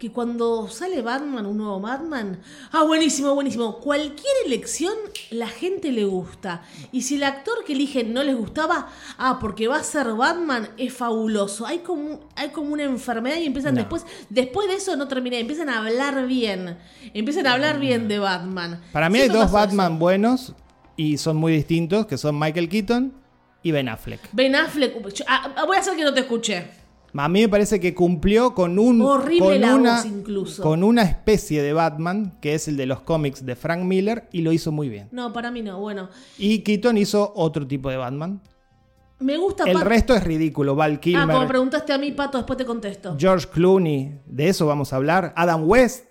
que 0.02 0.12
cuando 0.12 0.68
sale 0.68 1.04
Batman, 1.04 1.46
un 1.46 1.58
nuevo 1.58 1.80
Batman, 1.80 2.40
ah, 2.72 2.82
buenísimo, 2.82 3.36
buenísimo. 3.36 3.78
Cualquier 3.78 4.34
elección 4.48 4.96
la 5.30 5.46
gente 5.48 5.92
le 5.92 6.06
gusta. 6.06 6.64
Y 6.92 7.04
si 7.04 7.18
el 7.18 7.24
actor 7.24 7.64
que 7.64 7.74
eligen 7.74 8.12
no 8.12 8.24
les 8.24 8.36
gustaba, 8.36 8.88
ah, 9.20 9.38
porque 9.40 9.68
va 9.68 9.78
a 9.78 9.84
ser 9.84 10.12
Batman, 10.14 10.70
es 10.78 10.92
fabuloso. 10.92 11.68
Hay 11.68 11.80
como, 11.80 12.20
hay 12.36 12.50
como 12.50 12.74
una 12.74 12.82
enfermedad 12.82 13.38
y 13.38 13.46
empiezan 13.46 13.76
No. 13.76 13.82
después, 13.82 14.04
después 14.32 14.68
de 14.70 14.74
eso 14.74 14.96
no 14.96 15.08
termina, 15.08 15.38
empiezan 15.38 15.70
a 15.70 15.78
hablar 15.78 16.26
bien. 16.26 16.80
Empiezan 17.14 17.46
a 17.46 17.54
hablar 17.54 17.80
bien 17.80 18.08
de 18.08 18.18
Batman. 18.18 18.82
Para 18.92 19.08
mí 19.08 19.20
hay 19.20 19.30
dos 19.30 19.52
Batman 19.52 19.92
eso. 19.92 20.00
buenos 20.00 20.54
y 20.98 21.20
son 21.20 21.38
muy 21.38 21.54
distintos, 21.54 22.08
que 22.08 22.18
son 22.18 22.40
Michael 22.40 22.70
Keaton 22.70 23.14
y 23.62 23.72
Ben 23.72 23.88
Affleck. 23.88 24.20
Ben 24.32 24.56
Affleck, 24.56 24.96
ah, 25.28 25.54
ah, 25.58 25.66
voy 25.66 25.78
a 25.78 25.80
hacer 25.82 25.96
que 25.96 26.04
no 26.04 26.12
te 26.12 26.22
escuché. 26.22 26.81
A 27.14 27.28
mí 27.28 27.42
me 27.42 27.50
parece 27.50 27.80
que 27.80 27.94
cumplió 27.94 28.54
con 28.56 28.80
un 28.80 29.02
Horrible 29.02 29.40
con 29.46 29.62
la 29.62 29.76
una, 29.76 29.96
voz 29.98 30.06
incluso. 30.06 30.64
con 30.64 30.84
una 30.84 31.02
especie 31.04 31.62
de 31.62 31.74
Batman 31.74 32.38
que 32.42 32.54
es 32.56 32.68
el 32.70 32.78
de 32.78 32.86
los 32.86 33.02
cómics 33.02 33.46
de 33.46 33.56
Frank 33.56 33.82
Miller 33.84 34.30
y 34.32 34.42
lo 34.42 34.52
hizo 34.54 34.72
muy 34.72 34.88
bien. 34.90 35.10
No, 35.12 35.34
para 35.34 35.52
mí 35.52 35.62
no. 35.62 35.80
Bueno, 35.80 36.10
Y 36.38 36.60
Keaton 36.60 36.98
hizo 36.98 37.34
otro 37.36 37.68
tipo 37.68 37.90
de 37.90 37.98
Batman. 37.98 38.42
me 39.20 39.38
gusta 39.38 39.66
El 39.66 39.74
Pat- 39.74 39.84
resto 39.84 40.16
es 40.16 40.24
ridículo. 40.24 40.74
Val 40.76 40.94
Ah, 40.94 40.96
como 40.96 41.28
Kilmer, 41.34 41.48
preguntaste 41.48 41.92
a 41.94 41.98
mí, 41.98 42.12
Pato, 42.14 42.38
después 42.38 42.58
te 42.58 42.66
contesto. 42.66 43.16
George 43.20 43.48
Clooney, 43.52 44.20
de 44.26 44.48
eso 44.50 44.66
vamos 44.66 44.94
a 44.94 44.96
hablar. 44.96 45.34
Adam 45.36 45.64
West, 45.68 46.06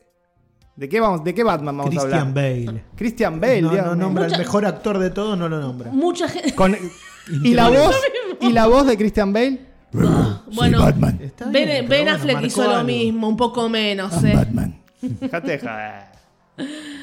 ¿de 0.77 0.89
qué 0.89 1.01
vamos? 1.01 1.25
¿De 1.25 1.35
qué 1.35 1.43
Batman 1.43 1.79
vamos 1.79 1.97
a 1.97 1.99
Christian 1.99 2.29
hablar? 2.29 2.35
Bale. 2.67 2.85
Christian 2.95 3.41
Bale. 3.41 3.63
No, 3.63 3.73
no 3.73 3.95
nombra 3.97 4.25
Mucha- 4.25 4.37
el 4.37 4.43
mejor 4.43 4.67
actor 4.67 4.99
de 4.99 5.11
todos, 5.11 5.37
no 5.39 5.49
lo 5.49 5.59
nombra. 5.61 5.91
Mucha 5.91 6.29
gente. 6.29 6.55
Con- 6.55 6.77
y 7.43 7.55
la 7.55 7.69
voz 7.71 7.97
y 8.41 8.53
la 8.53 8.67
voz 8.67 8.87
de 8.87 8.97
Christian 8.99 9.33
Bale. 9.33 9.70
Bueno, 9.93 10.89
Está 11.21 11.47
Ben, 11.47 11.53
bien, 11.53 11.89
Ben 11.89 12.05
bueno, 12.05 12.13
Affleck 12.13 12.43
hizo 12.45 12.65
lo 12.65 12.85
mismo, 12.85 13.29
un 13.29 13.37
poco 13.37 13.69
menos. 13.69 14.23
eh. 14.25 14.33
Batman. 14.35 14.81
Dejate 15.01 15.51
de 15.53 15.59
joder. 15.59 16.11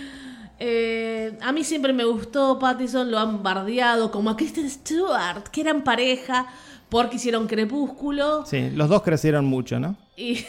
Eh, 0.60 1.38
a 1.44 1.52
mí 1.52 1.64
siempre 1.64 1.94
me 1.94 2.04
gustó 2.04 2.58
Pattison, 2.58 3.12
lo 3.12 3.20
han 3.20 3.44
bardeado 3.44 4.10
como 4.10 4.32
a 4.32 4.36
Kristen 4.38 4.68
Stewart, 4.68 5.44
que 5.52 5.62
eran 5.62 5.84
pareja 5.84 6.48
porque 6.90 7.18
hicieron 7.18 7.46
Crepúsculo. 7.46 8.44
Sí, 8.48 8.72
los 8.72 8.90
dos 8.90 9.04
crecieron 9.04 9.46
mucho, 9.46 9.80
¿no? 9.80 9.96
Y 10.16 10.44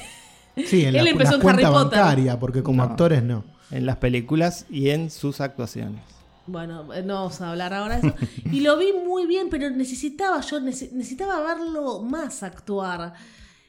Sí, 0.65 0.85
en 0.87 0.95
la, 0.95 1.01
Él 1.01 1.09
empezó 1.09 1.37
la 1.37 1.43
en 1.43 1.49
Harry 1.51 1.65
Potter. 1.65 1.99
bancaria, 1.99 2.39
porque 2.41 2.63
como 2.63 2.79
No. 2.85 2.91
actores 2.91 3.23
no. 3.23 3.45
En 3.71 3.85
las 3.85 3.97
películas 3.97 4.65
y 4.71 4.89
en 4.91 5.11
sus 5.11 5.43
actuaciones. 5.43 6.01
Bueno, 6.49 6.93
eh, 6.95 7.03
no 7.03 7.15
vamos 7.15 7.41
a 7.41 7.51
hablar 7.51 7.73
ahora 7.75 7.99
de 8.01 8.09
eso. 8.09 8.17
Y 8.53 8.61
lo 8.61 8.77
vi 8.79 8.93
muy 8.93 9.27
bien, 9.27 9.49
pero 9.51 9.71
necesitaba 9.71 10.41
yo, 10.41 10.59
nece- 10.61 10.91
necesitaba 10.93 11.41
verlo 11.43 12.03
más 12.03 12.43
actuar. 12.43 13.15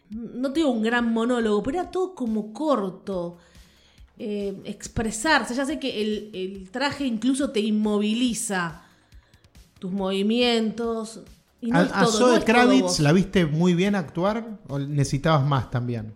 No 0.09 0.51
tengo 0.51 0.71
un 0.71 0.81
gran 0.81 1.13
monólogo, 1.13 1.61
pero 1.61 1.79
era 1.81 1.91
todo 1.91 2.15
como 2.15 2.51
corto. 2.53 3.37
Eh, 4.17 4.59
expresarse. 4.65 5.53
Ya 5.55 5.65
sé 5.65 5.79
que 5.79 6.01
el, 6.01 6.31
el 6.33 6.69
traje 6.71 7.05
incluso 7.05 7.51
te 7.51 7.59
inmoviliza. 7.59 8.81
tus 9.79 9.91
movimientos. 9.91 11.21
Y 11.61 11.71
no 11.71 11.79
a 11.79 11.83
es 11.83 11.91
a 11.93 12.03
todo, 12.05 12.11
Zoe 12.11 12.27
no 12.31 12.33
es 12.37 12.45
todo 12.45 12.53
Kravitz. 12.53 12.99
¿la 12.99 13.11
viste 13.13 13.45
muy 13.45 13.73
bien 13.75 13.95
actuar 13.95 14.59
o 14.67 14.79
necesitabas 14.79 15.45
más 15.45 15.69
también? 15.71 16.13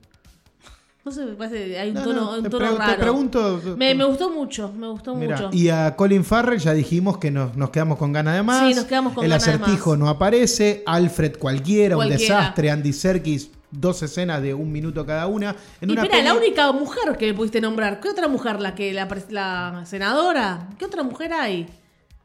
No 1.05 1.11
sé, 1.11 1.25
me 1.25 1.33
parece 1.33 1.65
que 1.67 1.77
hay 1.79 1.89
un 1.89 1.95
No, 1.95 2.03
tono, 2.03 2.21
no, 2.21 2.37
un 2.37 2.43
te 2.43 2.49
tono 2.49 2.71
te 2.71 2.77
raro. 2.77 2.97
pregunto- 3.01 3.61
Me, 3.75 3.93
me 3.93 4.05
gustó 4.05 4.29
mucho, 4.29 4.71
me 4.71 4.87
gustó 4.87 5.13
mucho. 5.13 5.49
y 5.51 5.67
a 5.67 5.95
Colin 5.97 6.23
Farrell 6.23 6.59
ya 6.59 6.73
dijimos 6.73 7.17
que 7.17 7.29
nos, 7.29 7.57
nos 7.57 7.71
quedamos 7.71 7.97
con 7.97 8.13
ganas 8.13 8.35
de 8.35 8.43
más. 8.43 8.67
Sí, 8.69 8.73
nos 8.73 8.85
quedamos 8.85 9.11
con 9.13 9.23
El 9.25 9.29
ganas 9.31 9.45
de 9.45 9.51
acertijo 9.51 9.89
más. 9.91 9.99
no 9.99 10.07
aparece. 10.07 10.81
Alfred 10.85 11.37
cualquiera, 11.37 11.97
un 11.97 12.07
desastre. 12.07 12.71
Andy 12.71 12.93
Serkis, 12.93 13.49
dos 13.69 14.01
escenas 14.01 14.41
de 14.41 14.53
un 14.53 14.71
minuto 14.71 15.05
cada 15.05 15.27
una. 15.27 15.53
En 15.81 15.89
y 15.89 15.91
una 15.93 16.03
espera, 16.03 16.23
la 16.23 16.35
única 16.35 16.71
mujer 16.71 17.17
que 17.17 17.25
me 17.27 17.33
pudiste 17.33 17.59
nombrar, 17.59 17.99
¿qué 17.99 18.07
otra 18.07 18.29
mujer? 18.29 18.61
¿La 18.61 18.73
que 18.73 18.93
la, 18.93 19.07
la 19.29 19.85
senadora? 19.85 20.69
¿Qué 20.79 20.85
otra 20.85 21.03
mujer 21.03 21.33
hay? 21.33 21.67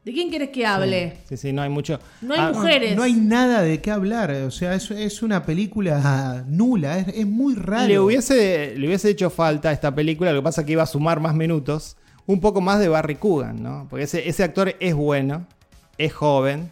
¿De 0.09 0.13
quién 0.15 0.29
quieres 0.29 0.49
que 0.49 0.65
hable? 0.65 1.17
Sí, 1.29 1.37
sí, 1.37 1.53
no 1.53 1.61
hay 1.61 1.69
mucho. 1.69 1.99
No 2.23 2.33
hay 2.33 2.39
Ah, 2.39 2.51
mujeres. 2.51 2.95
No 2.95 3.03
hay 3.03 3.13
nada 3.13 3.61
de 3.61 3.79
qué 3.79 3.91
hablar. 3.91 4.31
O 4.31 4.49
sea, 4.49 4.73
es, 4.73 4.89
es 4.89 5.21
una 5.21 5.45
película 5.45 6.43
nula. 6.47 6.97
Es, 6.97 7.09
es 7.09 7.27
muy 7.27 7.53
raro. 7.53 7.87
Le 7.87 7.99
hubiese, 7.99 8.73
le 8.75 8.87
hubiese 8.87 9.11
hecho 9.11 9.29
falta 9.29 9.69
a 9.69 9.71
esta 9.71 9.93
película, 9.93 10.33
lo 10.33 10.39
que 10.39 10.43
pasa 10.45 10.61
es 10.61 10.65
que 10.65 10.71
iba 10.73 10.81
a 10.81 10.87
sumar 10.87 11.19
más 11.19 11.35
minutos, 11.35 11.95
un 12.25 12.39
poco 12.41 12.59
más 12.59 12.79
de 12.79 12.87
Barry 12.89 13.15
Coogan, 13.17 13.61
¿no? 13.61 13.85
Porque 13.87 14.05
ese, 14.05 14.27
ese 14.27 14.43
actor 14.43 14.75
es 14.79 14.95
bueno, 14.95 15.45
es 15.99 16.11
joven, 16.11 16.71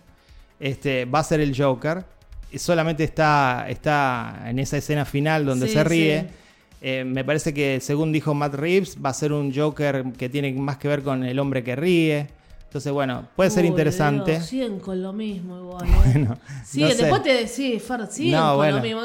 este, 0.59 1.05
va 1.05 1.19
a 1.19 1.23
ser 1.23 1.39
el 1.39 1.55
Joker, 1.55 2.03
y 2.51 2.57
solamente 2.57 3.03
está, 3.03 3.67
está 3.69 4.45
en 4.47 4.57
esa 4.57 4.77
escena 4.77 5.05
final 5.05 5.45
donde 5.45 5.67
Sí, 5.67 5.73
se 5.73 5.83
ríe. 5.83 6.21
sí. 6.21 6.27
Eh, 6.81 7.03
me 7.03 7.23
parece 7.23 7.53
que, 7.53 7.79
según 7.81 8.11
dijo 8.11 8.33
Matt 8.33 8.53
Reeves, 8.55 8.97
va 9.03 9.09
a 9.09 9.13
ser 9.13 9.31
un 9.33 9.53
Joker 9.53 10.05
que 10.17 10.29
tiene 10.29 10.53
más 10.53 10.77
que 10.77 10.87
ver 10.87 11.01
con 11.03 11.23
el 11.23 11.37
hombre 11.39 11.63
que 11.63 11.75
ríe. 11.75 12.27
Entonces, 12.67 12.91
bueno, 12.91 13.25
puede 13.35 13.49
ser 13.49 13.63
Uy, 13.63 13.69
interesante. 13.69 14.31
Dios, 14.33 14.45
siguen 14.45 14.79
con 14.79 15.01
lo 15.01 15.13
mismo 15.13 15.57
igual. 15.57 15.87
¿eh? 15.87 15.91
Bueno, 16.13 16.29
no 16.37 16.65
sé. 16.65 16.95
después 17.01 17.23
te 17.23 17.33
decís, 17.33 17.81
Fer, 17.81 18.07
siguen 18.07 18.33
No, 18.39 18.47
con 18.49 18.55
bueno. 18.57 18.77
lo 18.77 18.83
mismo. 18.83 19.01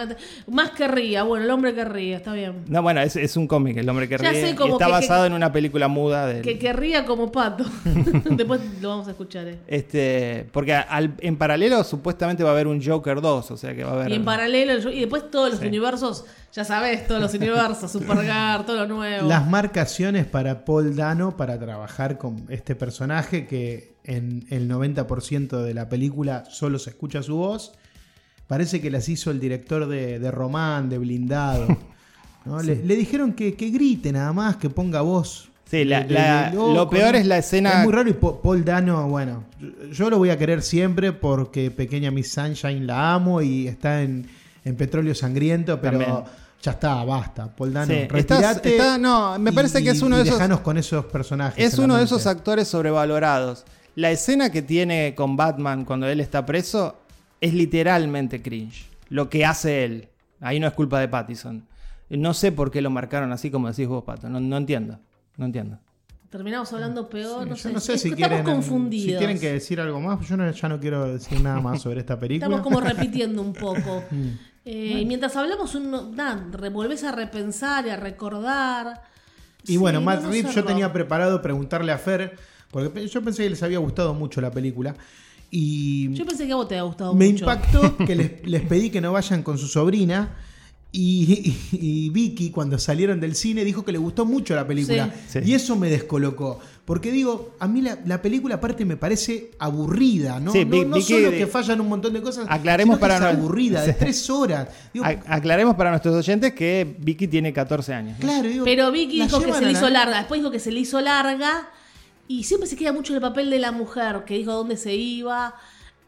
Más 0.49 0.71
que 0.71 0.89
ría, 0.89 1.23
bueno, 1.23 1.45
el 1.45 1.51
hombre 1.51 1.73
que 1.75 1.85
ríe, 1.85 2.15
está 2.17 2.33
bien. 2.33 2.65
No, 2.67 2.83
bueno, 2.83 3.01
es, 3.01 3.15
es 3.15 3.37
un 3.37 3.47
cómic, 3.47 3.77
el 3.77 3.89
hombre 3.89 4.09
que 4.09 4.19
Ya 4.19 4.31
ríe. 4.31 4.41
sé, 4.41 4.51
y 4.51 4.55
como 4.57 4.73
está 4.75 4.87
que- 4.87 4.91
basado 4.93 5.23
que- 5.23 5.27
en 5.29 5.33
una 5.35 5.53
película 5.53 5.87
muda 5.89 6.27
del- 6.27 6.43
Que, 6.43 6.59
que 6.59 6.73
ría 6.73 7.05
como 7.07 7.31
pato. 7.31 7.65
después 8.31 8.61
lo 8.81 8.89
vamos 8.89 9.07
a 9.07 9.13
escuchar. 9.13 9.47
eh. 9.47 9.59
Este, 9.69 10.49
porque 10.53 10.75
al- 10.75 11.15
en 11.21 11.37
paralelo 11.37 11.85
supuestamente 11.85 12.43
va 12.43 12.51
a 12.51 12.53
haber 12.53 12.67
un 12.67 12.85
Joker 12.85 13.21
2, 13.21 13.51
o 13.53 13.57
sea 13.57 13.75
que 13.77 13.85
va 13.85 13.93
a 13.93 13.95
haber... 13.95 14.11
Y 14.11 14.15
en 14.17 14.25
paralelo, 14.25 14.73
el- 14.73 14.95
y 14.95 15.01
después 15.01 15.31
todos 15.31 15.51
los 15.51 15.61
Sí. 15.61 15.67
universos, 15.69 16.25
ya 16.53 16.65
sabes, 16.65 17.07
todos 17.07 17.21
los 17.23 17.33
universos, 17.33 17.91
Supergar, 17.93 18.67
todo 18.67 18.77
lo 18.77 18.89
nuevo. 18.89 19.29
Las 19.29 19.49
marcaciones 19.49 20.27
para 20.27 20.65
Paul 20.65 20.97
Dano 20.97 21.37
para 21.37 21.59
trabajar 21.59 22.19
con 22.19 22.45
este 22.49 22.75
personaje 22.75 23.47
que 23.53 23.97
en 24.05 24.47
el 24.49 24.67
90% 24.71 25.63
de 25.63 25.75
la 25.75 25.91
película 25.91 26.45
solo 26.49 26.79
se 26.79 26.89
escucha 26.91 27.23
su 27.23 27.37
voz. 27.37 27.73
Parece 28.47 28.81
que 28.81 28.91
las 28.91 29.09
hizo 29.11 29.31
el 29.31 29.39
director 29.41 29.87
de, 29.89 30.19
de 30.19 30.31
Román, 30.31 30.89
de 30.89 30.97
Blindado. 30.97 31.67
¿no? 32.47 32.63
Le, 32.63 32.77
le 32.83 32.97
dijeron 32.97 33.35
que, 33.35 33.53
que 33.55 33.69
grite 33.69 34.11
nada 34.11 34.33
más, 34.33 34.57
que 34.57 34.71
ponga 34.71 35.03
voz. 35.03 35.51
Sí, 35.71 35.85
la- 35.85 36.01
de- 36.01 36.09
de- 36.09 36.15
la- 36.15 36.51
de 36.51 36.57
loco, 36.57 36.73
lo 36.75 36.89
peor 36.91 37.15
es 37.17 37.27
la 37.27 37.37
escena- 37.39 37.81
Es 37.81 37.85
muy 37.85 37.93
raro 37.93 38.09
y 38.09 38.15
Paul 38.15 38.65
Dano, 38.65 39.07
bueno, 39.09 39.45
yo, 39.61 39.69
yo 39.91 40.11
lo 40.11 40.17
voy 40.17 40.31
a 40.31 40.39
querer 40.39 40.63
siempre 40.63 41.13
porque 41.13 41.71
Pequeña 41.71 42.11
Miss 42.11 42.33
Sunshine 42.33 42.87
la 42.87 43.13
amo 43.15 43.43
y 43.43 43.69
está 43.69 44.03
en, 44.03 44.27
en 44.65 44.77
Petróleo 44.77 45.15
Sangriento, 45.15 45.79
pero 45.81 45.99
También. 45.99 46.25
Ya 46.63 46.71
está, 46.73 47.03
basta. 47.05 47.55
Paul 47.55 47.73
Dano, 47.73 47.87
Sí, 47.93 47.93
estás- 47.95 48.13
retirate. 48.39 48.71
está- 48.77 48.97
no, 48.99 49.39
me 49.39 49.53
parece 49.53 49.83
que 49.83 49.91
es 49.91 50.01
uno 50.01 50.17
de 50.17 50.23
esos- 50.23 50.35
dejanos 50.37 50.61
con 50.61 50.79
esos 50.79 51.05
personajes. 51.07 51.63
Es 51.73 51.79
uno 51.79 51.97
de 51.97 52.05
esos 52.05 52.27
actores 52.27 52.69
sobrevalorados. 52.69 53.65
La 53.97 54.11
escena 54.11 54.51
que 54.51 54.63
tiene 54.63 55.15
con 55.15 55.37
Batman 55.37 55.85
cuando 55.85 56.07
él 56.09 56.21
está 56.21 56.47
preso 56.47 56.97
es 57.41 57.53
literalmente 57.53 58.41
cringe. 58.41 58.87
Lo 59.11 59.29
que 59.29 59.45
hace 59.45 59.85
él. 59.85 60.09
Ahí 60.41 60.59
no 60.61 60.67
es 60.67 60.73
culpa 60.73 60.99
de 61.01 61.09
Pattison. 61.09 61.67
No 62.09 62.33
sé 62.35 62.53
por 62.53 62.71
qué 62.71 62.81
lo 62.81 62.91
marcaron 62.91 63.33
así 63.33 63.51
como 63.51 63.69
decís 63.69 63.87
vos, 63.89 64.05
Pato. 64.05 64.29
No, 64.29 64.39
no 64.41 64.57
entiendo. 64.57 64.99
No 65.37 65.45
entiendo. 65.47 65.79
Terminamos 66.31 66.73
hablando 66.73 67.11
peor, 67.11 67.43
Sí, 67.45 67.49
no 67.51 67.57
yo 67.57 67.63
sé. 67.63 67.73
no 67.75 67.81
sé 67.81 67.95
Es 67.95 68.01
si 68.03 68.13
quieren, 68.13 68.39
Estamos 68.39 68.65
confundidos. 68.65 69.13
si 69.13 69.19
quieren 69.19 69.39
que 69.39 69.53
decir 69.53 69.81
algo 69.81 70.01
más, 70.01 70.27
yo 70.27 70.37
no- 70.39 70.51
ya 70.51 70.69
no 70.69 70.81
quiero 70.81 71.13
decir 71.13 71.41
nada 71.43 71.61
más 71.61 71.83
sobre 71.83 72.01
esta 72.01 72.19
película. 72.19 72.47
Estamos 72.47 72.63
como 72.65 72.81
repitiendo 72.81 73.43
un 73.43 73.53
poco. 73.53 74.03
Eh, 74.65 74.99
Y 75.01 75.07
mientras 75.07 75.35
hablamos, 75.37 75.75
uno, 75.75 76.11
nada, 76.15 76.47
volvés 76.71 77.03
a 77.05 77.13
repensar 77.13 77.87
y 77.87 77.91
a 77.91 77.97
recordar. 77.97 79.03
Y 79.67 79.77
bueno, 79.77 80.01
Matt 80.01 80.23
no, 80.23 80.31
Reeves, 80.31 80.55
yo 80.55 80.65
tenía 80.65 80.93
preparado 80.93 81.41
preguntarle 81.43 81.93
a 81.93 81.99
Fer, 81.99 82.37
porque 82.71 83.07
yo 83.09 83.23
pensé 83.23 83.45
que 83.45 83.51
les 83.51 83.63
había 83.63 83.79
gustado 83.79 84.15
mucho 84.15 84.41
la 84.41 84.51
película. 84.51 84.95
Y 85.51 86.13
Yo 86.15 86.25
pensé 86.25 86.47
que 86.47 86.53
a 86.53 86.57
vos 86.57 86.67
te 86.67 86.75
había 86.77 86.85
gustado 86.85 87.15
me 87.15 87.27
mucho. 87.31 87.45
impactó 87.45 87.97
que 88.07 88.15
les, 88.17 88.47
les 88.49 88.63
pedí 88.63 88.91
que 88.91 89.01
no 89.01 89.13
vayan 89.13 89.43
con 89.43 89.59
su 89.59 89.67
sobrina. 89.69 90.37
Y, 90.95 91.57
y- 91.73 91.79
y 92.07 92.11
Vicky, 92.11 92.51
cuando 92.51 92.79
salieron 92.79 93.19
del 93.21 93.35
cine, 93.35 93.65
dijo 93.65 93.85
que 93.85 93.93
le 93.93 93.99
gustó 93.99 94.25
mucho 94.27 94.55
la 94.55 94.67
película. 94.67 95.15
Sí. 95.29 95.41
Y 95.45 95.55
eso 95.55 95.77
me 95.77 95.89
descolocó. 95.91 96.61
Porque 96.85 97.13
digo, 97.13 97.55
a 97.61 97.69
mí 97.69 97.81
la, 97.81 97.97
la 98.07 98.21
película 98.21 98.57
aparte 98.57 98.85
me 98.85 98.97
parece 98.97 99.53
aburrida, 99.61 100.41
¿no? 100.41 100.51
Sí, 100.51 100.65
no, 100.65 100.71
Vi- 100.73 100.85
no 100.85 101.01
solo 101.01 101.31
que 101.31 101.47
fallan 101.47 101.81
un 101.81 101.89
montón 101.89 102.13
de 102.13 102.21
cosas, 102.21 102.47
Aclaremos 102.49 102.97
sino 102.97 103.07
que 103.07 103.13
para 103.15 103.21
no- 103.33 103.39
aburrida, 103.39 103.83
de 103.83 103.93
tres 103.93 104.29
horas. 104.29 104.69
Digo, 104.93 105.05
aclaremos 105.29 105.77
para 105.77 105.91
nuestros 105.91 106.15
oyentes 106.17 106.53
que 106.55 106.97
Vicky 106.99 107.29
tiene 107.29 107.53
14 107.53 107.95
años. 107.95 108.19
¿no? 108.19 108.27
claro, 108.27 108.49
digo, 108.49 108.65
Pero 108.65 108.91
Vicky 108.91 109.23
dijo 109.23 109.41
que 109.41 109.53
se 109.53 109.65
le 109.65 109.73
hizo 109.73 109.89
larga. 109.91 110.19
Después 110.19 110.41
dijo 110.41 110.51
que 110.51 110.59
se 110.59 110.73
le 110.73 110.81
hizo 110.81 111.01
larga. 111.01 111.69
Y 112.27 112.45
siempre 112.45 112.69
se 112.69 112.77
queda 112.77 112.93
mucho 112.93 113.15
el 113.15 113.21
papel 113.21 113.49
de 113.51 113.59
la 113.61 113.71
mujer, 113.73 114.25
que 114.27 114.35
dijo 114.35 114.53
dónde 114.53 114.77
se 114.77 114.95
iba. 114.95 115.55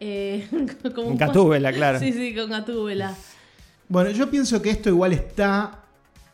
eh, 0.00 0.48
un- 0.96 1.16
Gatúbela, 1.16 1.72
claro. 1.72 2.00
Sí, 2.00 2.12
sí, 2.12 2.34
con 2.34 2.50
Gatúbela. 2.50 3.14
Bueno, 3.88 4.10
yo 4.10 4.28
pienso 4.28 4.60
que 4.60 4.70
esto 4.70 4.88
igual 4.88 5.12
está 5.12 5.82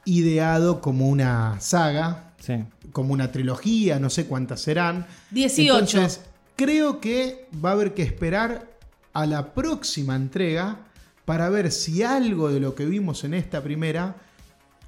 ideado 0.07 0.81
como 0.81 1.09
una 1.09 1.61
saga, 1.61 2.30
Sí. 2.41 2.55
como 2.93 3.13
una 3.13 3.31
trilogía, 3.31 3.99
no 4.01 4.11
sé 4.11 4.27
cuántas 4.27 4.61
serán. 4.61 5.07
18. 5.31 5.79
Entonces, 5.79 6.21
creo 6.57 7.01
que 7.01 7.47
va 7.65 7.71
a 7.71 7.73
haber 7.73 7.95
que 7.95 8.03
esperar 8.03 8.69
a 9.13 9.27
la 9.27 9.55
próxima 9.55 10.17
entrega 10.17 10.79
para 11.25 11.49
ver 11.51 11.71
si 11.71 12.03
algo 12.03 12.51
de 12.51 12.59
lo 12.61 12.75
que 12.75 12.87
vimos 12.87 13.23
en 13.25 13.35
esta 13.35 13.63
primera 13.63 14.17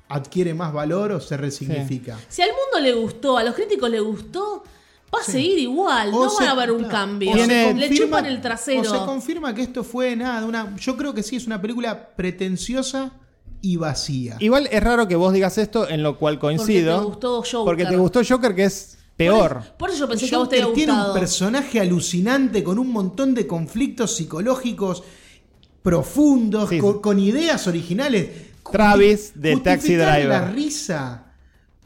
adquiere 0.09 0.55
más 0.55 0.73
valor 0.73 1.12
o 1.12 1.21
se 1.21 1.37
resignifica. 1.37 2.19
Si 2.29 2.43
al 2.43 2.51
mundo 2.51 2.81
le 2.87 2.93
gustó, 2.95 3.38
a 3.38 3.45
los 3.45 3.55
críticos 3.55 3.88
le 3.91 4.01
gustó, 4.01 4.62
va 5.15 5.21
a 5.21 5.25
seguir 5.25 5.59
igual. 5.59 6.11
O 6.12 6.25
no 6.25 6.31
se- 6.31 6.45
va 6.45 6.51
a 6.51 6.53
haber 6.53 6.71
un 6.73 6.79
claro, 6.85 6.93
cambio. 6.93 7.35
Le 7.35 7.41
confirma- 7.73 7.97
chupan 7.97 8.27
el 8.27 8.33
O 8.33 8.37
se 8.37 8.43
trasero. 8.43 9.07
confirma 9.07 9.55
que 9.55 9.62
esto 9.62 9.85
fue 9.85 10.15
nada, 10.17 10.45
una, 10.47 10.75
yo 10.77 10.97
creo 10.97 11.15
que 11.15 11.23
sí 11.23 11.37
es 11.37 11.47
una 11.47 11.61
película 11.61 12.09
pretenciosa 12.15 13.12
y 13.62 13.77
vacía. 13.77 14.37
Igual 14.40 14.68
es 14.70 14.83
raro 14.83 15.09
que 15.09 15.16
vos 15.16 15.33
digas 15.33 15.57
esto, 15.57 15.88
en 15.88 16.03
lo 16.03 16.18
cual 16.18 16.38
coincido. 16.38 16.96
Porque 16.96 17.20
te 17.20 17.27
gustó 17.29 17.37
Joker. 17.42 17.64
Porque 17.64 17.87
te 17.87 17.96
gustó 17.96 18.20
Joker, 18.29 18.55
que 18.55 18.64
es 18.64 18.98
peor. 19.16 19.62
Por 19.79 19.88
eso 19.90 20.01
yo 20.01 20.09
pensé 20.09 20.29
que 20.29 20.35
a 20.35 20.38
vos 20.38 20.48
te 20.48 20.57
Joker 20.57 20.64
había 20.64 20.75
tiene 20.75 20.92
un 20.92 20.98
gustado. 20.98 21.14
personaje 21.20 21.81
alucinante 21.81 22.62
con 22.64 22.79
un 22.79 22.90
montón 22.92 23.35
de 23.35 23.46
conflictos 23.46 24.14
psicológicos 24.16 25.03
profundos, 25.83 26.68
Sí, 26.68 26.79
con, 26.79 26.94
sí. 26.94 27.01
con 27.01 27.18
ideas 27.18 27.66
originales. 27.66 28.29
Travis, 28.70 29.33
de 29.35 29.57
Taxi 29.57 29.94
Driver. 29.94 30.29
La 30.29 30.44
risa 30.51 31.32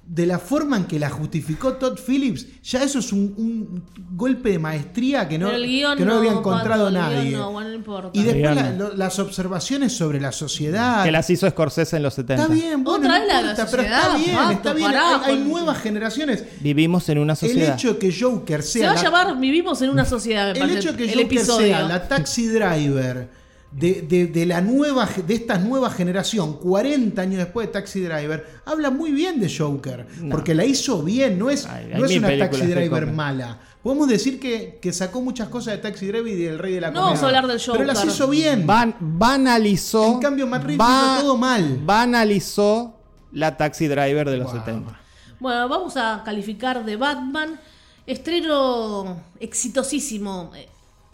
de 0.09 0.25
la 0.25 0.39
forma 0.39 0.77
en 0.77 0.85
que 0.85 1.01
la 1.01 1.11
justificó 1.11 1.73
Todd 1.75 1.99
Phillips, 1.99 2.47
ya 2.63 2.83
eso 2.85 3.01
es 3.01 3.13
un, 3.13 3.35
un 3.37 3.83
golpe 4.17 4.51
de 4.51 4.59
maestría 4.61 5.29
que 5.29 5.37
no, 5.37 5.51
el 5.51 5.65
que 5.97 6.05
no, 6.05 6.15
había 6.19 6.31
encontrado 6.33 6.89
el 6.89 6.95
nadie. 6.95 7.33
no, 7.33 7.51
bueno, 7.51 7.71
no 7.71 7.75
importa. 7.75 8.11
y 8.13 8.23
después 8.23 8.51
El 8.51 8.55
la- 8.55 8.71
lo- 8.73 8.95
las 8.95 9.19
observaciones 9.19 9.93
sobre 9.97 10.21
la 10.21 10.31
sociedad. 10.31 11.03
Que 11.05 11.11
las 11.11 11.29
hizo 11.29 11.51
Scorsese 11.51 11.97
en 11.97 12.05
los 12.05 12.15
70. 12.15 12.43
Está 12.45 12.55
bien, 12.55 12.85
bueno, 12.85 12.99
Otra 13.01 13.09
no 13.19 13.25
vez 13.25 13.33
la 13.33 13.41
importa, 13.41 13.69
pero 13.71 13.83
está 13.83 14.03
sociedad, 14.13 14.19
bien, 14.25 14.37
Pato, 14.37 14.53
está 14.53 14.73
bien. 14.75 14.87
pará 14.93 15.25
hay, 15.27 15.39
nuevas 15.41 15.79
generaciones. 15.79 16.45
Vivimos 16.61 17.09
en 17.09 17.19
una 17.19 17.33
El 17.33 17.39
sociedad. 17.39 17.75
hecho 17.75 17.99
que 17.99 18.15
Joker 18.19 18.63
Se 18.63 18.79
sea 18.79 18.87
va 18.87 18.93
a 18.93 18.95
la- 18.97 19.03
llamar 19.03 19.39
Vivimos 19.41 19.83
en 19.83 19.91
una 19.91 20.05
sociedad, 20.05 20.47
me 20.47 20.53
el 20.53 20.59
parece. 20.61 20.79
hecho 20.79 20.97
que 20.97 21.03
el 21.05 21.11
Joker 21.11 21.27
episodio. 21.27 21.67
sea 21.67 21.83
la 21.89 22.07
taxi 22.07 22.47
driver 22.47 23.29
de, 23.73 24.03
de- 24.03 24.27
de 24.27 24.47
la 24.47 24.61
nueva 24.61 25.09
de 25.27 25.35
esta 25.35 25.59
nueva 25.59 25.91
generación, 25.91 26.55
40 26.59 27.21
años 27.21 27.37
después 27.39 27.67
de 27.67 27.73
Taxi 27.75 28.01
Driver, 28.01 28.47
habla 28.65 28.91
muy 28.91 29.13
bien 29.13 29.39
de 29.41 29.55
Joker, 29.55 30.07
No. 30.23 30.31
porque 30.31 30.55
la 30.55 30.65
hizo 30.65 31.03
bien, 31.03 31.39
no 31.39 31.51
es, 31.51 31.67
no 31.95 32.05
es 32.07 32.17
una 32.17 32.39
Taxi 32.39 32.67
Driver 32.67 33.07
mala. 33.09 33.59
Podemos 33.83 34.09
decir 34.09 34.41
que, 34.41 34.79
que 34.83 34.93
sacó 34.93 35.21
muchas 35.21 35.49
cosas 35.49 35.75
de 35.75 35.79
Taxi 35.79 36.07
Driver 36.07 36.33
y 36.33 36.37
del 36.43 36.59
Rey 36.59 36.75
de 36.75 36.81
la 36.81 36.91
No 36.91 37.03
vamos 37.03 37.23
a 37.23 37.27
hablar 37.27 37.47
del 37.47 37.61
Pero 37.65 37.85
las 37.85 37.99
Joker. 37.99 38.13
hizo 38.13 38.29
bien. 38.29 38.67
Ban- 38.67 38.97
banalizó. 39.01 40.15
En 40.15 40.21
cambio, 40.21 40.47
Matt 40.47 40.65
Reeves 40.65 40.87
hizo 40.87 41.21
todo 41.23 41.37
mal. 41.37 41.79
Banalizó 41.85 42.97
la 43.33 43.57
Taxi 43.57 43.87
Driver 43.87 44.29
de 44.29 44.39
los 44.39 44.51
Wow. 44.53 44.61
70. 44.61 45.01
Bueno, 45.39 45.69
vamos 45.69 45.97
a 45.97 46.23
calificar 46.25 46.85
de 46.85 46.97
Batman. 46.97 47.61
Estreno 48.07 49.21
exitosísimo. 49.41 50.51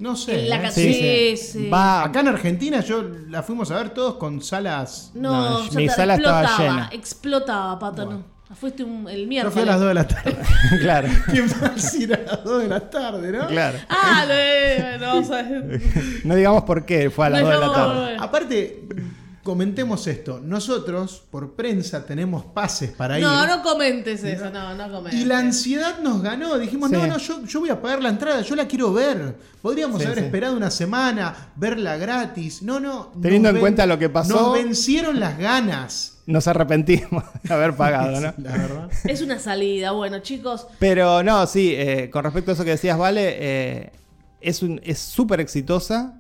No 0.03 0.17
sé. 0.17 0.41
En 0.41 0.49
la 0.51 0.57
¿eh? 0.57 0.63
ca- 0.63 0.71
Sí, 0.73 1.37
Sí. 1.37 1.69
Va, 1.69 2.03
Acá 2.05 2.21
en 2.21 2.29
Argentina 2.29 2.81
yo 2.81 3.05
la 3.29 3.43
fuimos 3.45 3.71
a 3.71 3.77
ver 3.77 3.91
todos 3.91 4.17
con 4.17 4.43
salas. 4.43 5.13
No, 5.15 5.61
No, 5.61 5.69
ya 5.71 5.77
mi 5.79 5.89
sala 5.89 6.15
estaba 6.17 6.43
explotaba, 6.43 6.71
llena. 6.75 6.91
explotaba, 6.93 7.79
Pato. 7.79 8.05
Bueno. 8.07 8.25
no. 8.51 8.57
Fuiste 8.57 8.85
un- 8.85 9.09
el 9.09 9.23
Yo 9.23 9.27
miércoles. 9.29 9.53
fui 9.55 9.63
a 9.63 9.67
las 9.67 9.79
2 9.79 9.89
de 9.89 9.95
la 9.95 10.07
tarde. 10.09 10.37
claro, 10.81 11.09
¿Quién 11.31 11.47
va 11.49 11.67
a 11.69 11.71
decir 11.71 12.13
a 12.13 12.19
las 12.19 12.45
2 12.45 12.63
de 12.63 12.69
la 12.69 12.91
tarde, 12.91 13.33
no? 13.33 13.47
claro. 13.47 13.79
Ah, 13.89 14.27
de- 14.27 14.99
no, 15.01 15.19
o 15.21 15.25
sea, 15.25 15.49
No 16.25 16.35
digamos 16.35 16.65
por 16.65 16.85
qué 16.85 17.09
fue 17.09 17.27
a 17.27 17.31
las 17.31 17.41
No 17.43 17.47
2 17.51 17.61
de 17.61 17.67
la 17.67 17.73
tarde. 17.73 18.17
Aparte, 18.19 18.83
comentemos 19.43 20.07
esto. 20.07 20.41
Nosotros, 20.43 21.23
por 21.31 21.55
prensa, 21.55 22.05
tenemos 22.07 22.45
pases 22.45 22.91
para 22.91 23.19
ir. 23.19 23.25
no, 23.25 23.47
no 23.47 23.63
comentes 23.63 24.23
eso, 24.25 24.51
no, 24.51 24.75
no 24.75 24.91
comentes. 24.91 25.21
Y 25.21 25.25
la 25.25 25.39
ansiedad 25.39 25.99
nos 26.01 26.23
ganó. 26.23 26.59
Dijimos, 26.59 26.91
Sí. 26.91 26.97
no, 26.97 27.07
no, 27.07 27.19
yo, 27.19 27.45
yo 27.45 27.61
voy 27.61 27.71
a 27.71 27.81
pagar 27.83 28.03
la 28.03 28.09
entrada, 28.11 28.41
yo 28.43 28.55
la 28.55 28.67
quiero 28.67 28.93
ver. 28.93 29.37
Podríamos 29.61 30.01
Sí, 30.01 30.07
haber 30.07 30.19
sí. 30.21 30.25
esperado 30.27 30.57
una 30.57 30.71
semana, 30.71 31.51
verla 31.57 31.97
gratis. 31.97 32.63
No, 32.63 32.81
no. 32.81 33.13
Teniendo 33.21 33.49
en 33.51 33.59
cuenta 33.61 33.87
lo 33.87 33.99
que 33.99 34.09
pasó. 34.09 34.35
Nos 34.35 34.53
vencieron 34.55 35.19
las 35.21 35.39
ganas. 35.39 36.19
Nos 36.27 36.47
arrepentimos 36.47 37.25
de 37.43 37.53
haber 37.55 37.75
pagado, 37.77 38.21
¿no? 38.21 38.33
La 38.39 38.53
verdad. 38.53 38.91
Es 39.05 39.23
una 39.23 39.39
salida, 39.41 39.91
bueno, 39.93 40.21
chicos. 40.21 40.67
Pero 40.79 41.23
no, 41.23 41.47
sí, 41.47 41.73
eh, 41.77 42.11
con 42.11 42.23
respecto 42.25 42.53
a 42.53 42.55
eso 42.55 42.65
que 42.65 42.71
decías, 42.71 42.97
Vale, 42.97 43.37
eh, 43.39 43.93
es 44.41 44.63
un- 44.63 44.81
es 44.85 44.99
súper 44.99 45.41
exitosa 45.41 46.15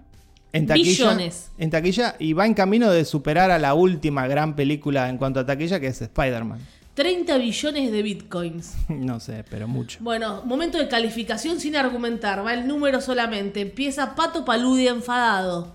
en 0.52 0.66
taquilla. 0.66 0.90
Billones. 0.90 1.50
En 1.58 1.70
taquilla 1.70 2.16
y 2.18 2.32
va 2.32 2.46
en 2.46 2.54
camino 2.54 2.90
de 2.90 3.04
superar 3.04 3.50
a 3.50 3.58
la 3.58 3.74
última 3.74 4.26
gran 4.26 4.54
película 4.54 5.08
en 5.08 5.18
cuanto 5.18 5.40
a 5.40 5.46
taquilla, 5.46 5.80
que 5.80 5.86
es 5.88 6.02
Spider-Man. 6.02 6.60
30 6.94 7.38
billones 7.38 7.90
de 7.90 8.02
bitcoins. 8.02 8.74
No 8.88 9.18
sé, 9.20 9.44
pero 9.48 9.66
mucho. 9.66 9.98
Bueno, 10.02 10.42
momento 10.44 10.78
de 10.78 10.88
calificación 10.88 11.58
sin 11.58 11.76
argumentar. 11.76 12.44
Va 12.44 12.52
el 12.52 12.66
número 12.66 13.00
solamente. 13.00 13.60
Empieza 13.60 14.14
Pato 14.14 14.44
Paludi 14.44 14.88
enfadado. 14.88 15.74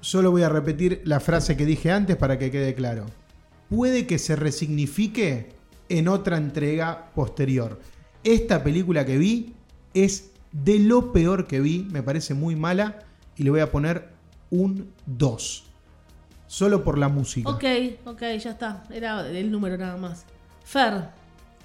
Solo 0.00 0.30
voy 0.30 0.42
a 0.42 0.48
repetir 0.48 1.00
la 1.04 1.20
frase 1.20 1.56
que 1.56 1.64
dije 1.64 1.90
antes 1.90 2.16
para 2.16 2.38
que 2.38 2.50
quede 2.50 2.74
claro. 2.74 3.06
Puede 3.70 4.06
que 4.06 4.18
se 4.18 4.36
resignifique 4.36 5.52
en 5.88 6.08
otra 6.08 6.36
entrega 6.36 7.10
posterior. 7.14 7.80
Esta 8.22 8.62
película 8.62 9.06
que 9.06 9.16
vi 9.16 9.54
es 9.94 10.30
de 10.52 10.78
lo 10.78 11.12
peor 11.12 11.46
que 11.46 11.60
vi, 11.60 11.86
me 11.90 12.02
parece 12.02 12.34
muy 12.34 12.56
mala 12.56 13.03
y 13.36 13.42
le 13.42 13.50
voy 13.50 13.60
a 13.60 13.70
poner 13.70 14.08
un 14.50 14.92
2. 15.06 15.64
Solo 16.46 16.84
por 16.84 16.98
la 16.98 17.08
música. 17.08 17.50
Ok, 17.50 17.64
ok, 18.04 18.20
ya 18.38 18.50
está. 18.50 18.84
Era 18.90 19.26
el 19.26 19.50
número 19.50 19.76
nada 19.76 19.96
más. 19.96 20.24
Fer, 20.64 21.08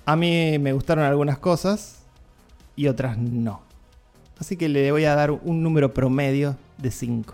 A 0.06 0.16
mí 0.16 0.58
me 0.60 0.74
gustaron 0.74 1.06
algunas 1.06 1.38
cosas 1.38 2.04
y 2.76 2.88
otras 2.88 3.18
no. 3.18 3.62
Así 4.40 4.58
que 4.58 4.70
le 4.70 4.92
voy 4.92 5.06
a 5.06 5.16
dar 5.16 5.32
un 5.32 5.62
número 5.62 5.94
promedio 5.94 6.56
de 6.78 6.92
5. 6.92 7.34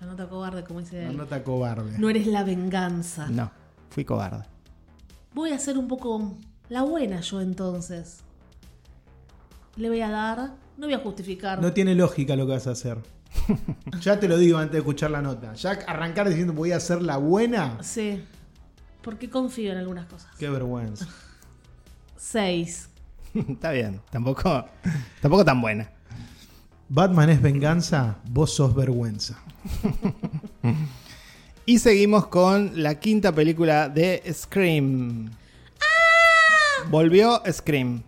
la 0.00 0.06
nota 0.06 0.28
cobarde, 0.28 0.64
como 0.64 0.80
dice 0.80 1.04
La 1.04 1.12
nota 1.12 1.42
cobarde. 1.44 1.98
No 1.98 2.08
eres 2.08 2.26
la 2.26 2.44
venganza. 2.44 3.28
No, 3.28 3.50
fui 3.90 4.04
cobarde. 4.04 4.44
Voy 5.34 5.50
a 5.50 5.56
hacer 5.56 5.76
un 5.76 5.88
poco 5.88 6.36
la 6.68 6.82
buena 6.82 7.20
yo 7.20 7.40
entonces. 7.40 8.20
Le 9.76 9.88
voy 9.88 10.00
a 10.00 10.10
dar. 10.10 10.54
No 10.76 10.86
voy 10.86 10.94
a 10.94 10.98
justificar. 10.98 11.60
No 11.60 11.72
tiene 11.72 11.94
lógica 11.94 12.36
lo 12.36 12.46
que 12.46 12.52
vas 12.52 12.66
a 12.66 12.70
hacer. 12.70 12.98
ya 14.00 14.18
te 14.18 14.28
lo 14.28 14.36
digo 14.38 14.58
antes 14.58 14.72
de 14.72 14.78
escuchar 14.78 15.10
la 15.10 15.22
nota. 15.22 15.54
Ya 15.54 15.70
arrancar 15.86 16.28
diciendo 16.28 16.52
voy 16.52 16.72
a 16.72 16.76
hacer 16.76 17.02
la 17.02 17.16
buena. 17.16 17.78
Sí. 17.82 18.22
Porque 19.02 19.30
confío 19.30 19.72
en 19.72 19.78
algunas 19.78 20.06
cosas. 20.06 20.30
Qué 20.38 20.48
vergüenza. 20.50 21.06
6. 22.16 22.88
Está 23.34 23.70
bien, 23.70 24.00
tampoco, 24.10 24.66
tampoco 25.20 25.44
tan 25.44 25.60
buena. 25.60 25.90
Batman 26.88 27.30
es 27.30 27.40
venganza, 27.40 28.16
vos 28.28 28.52
sos 28.54 28.74
vergüenza. 28.74 29.38
Y 31.66 31.78
seguimos 31.78 32.26
con 32.26 32.82
la 32.82 32.98
quinta 32.98 33.32
película 33.32 33.88
de 33.88 34.22
Scream. 34.32 35.30
Volvió 36.90 37.40
Scream. 37.48 38.02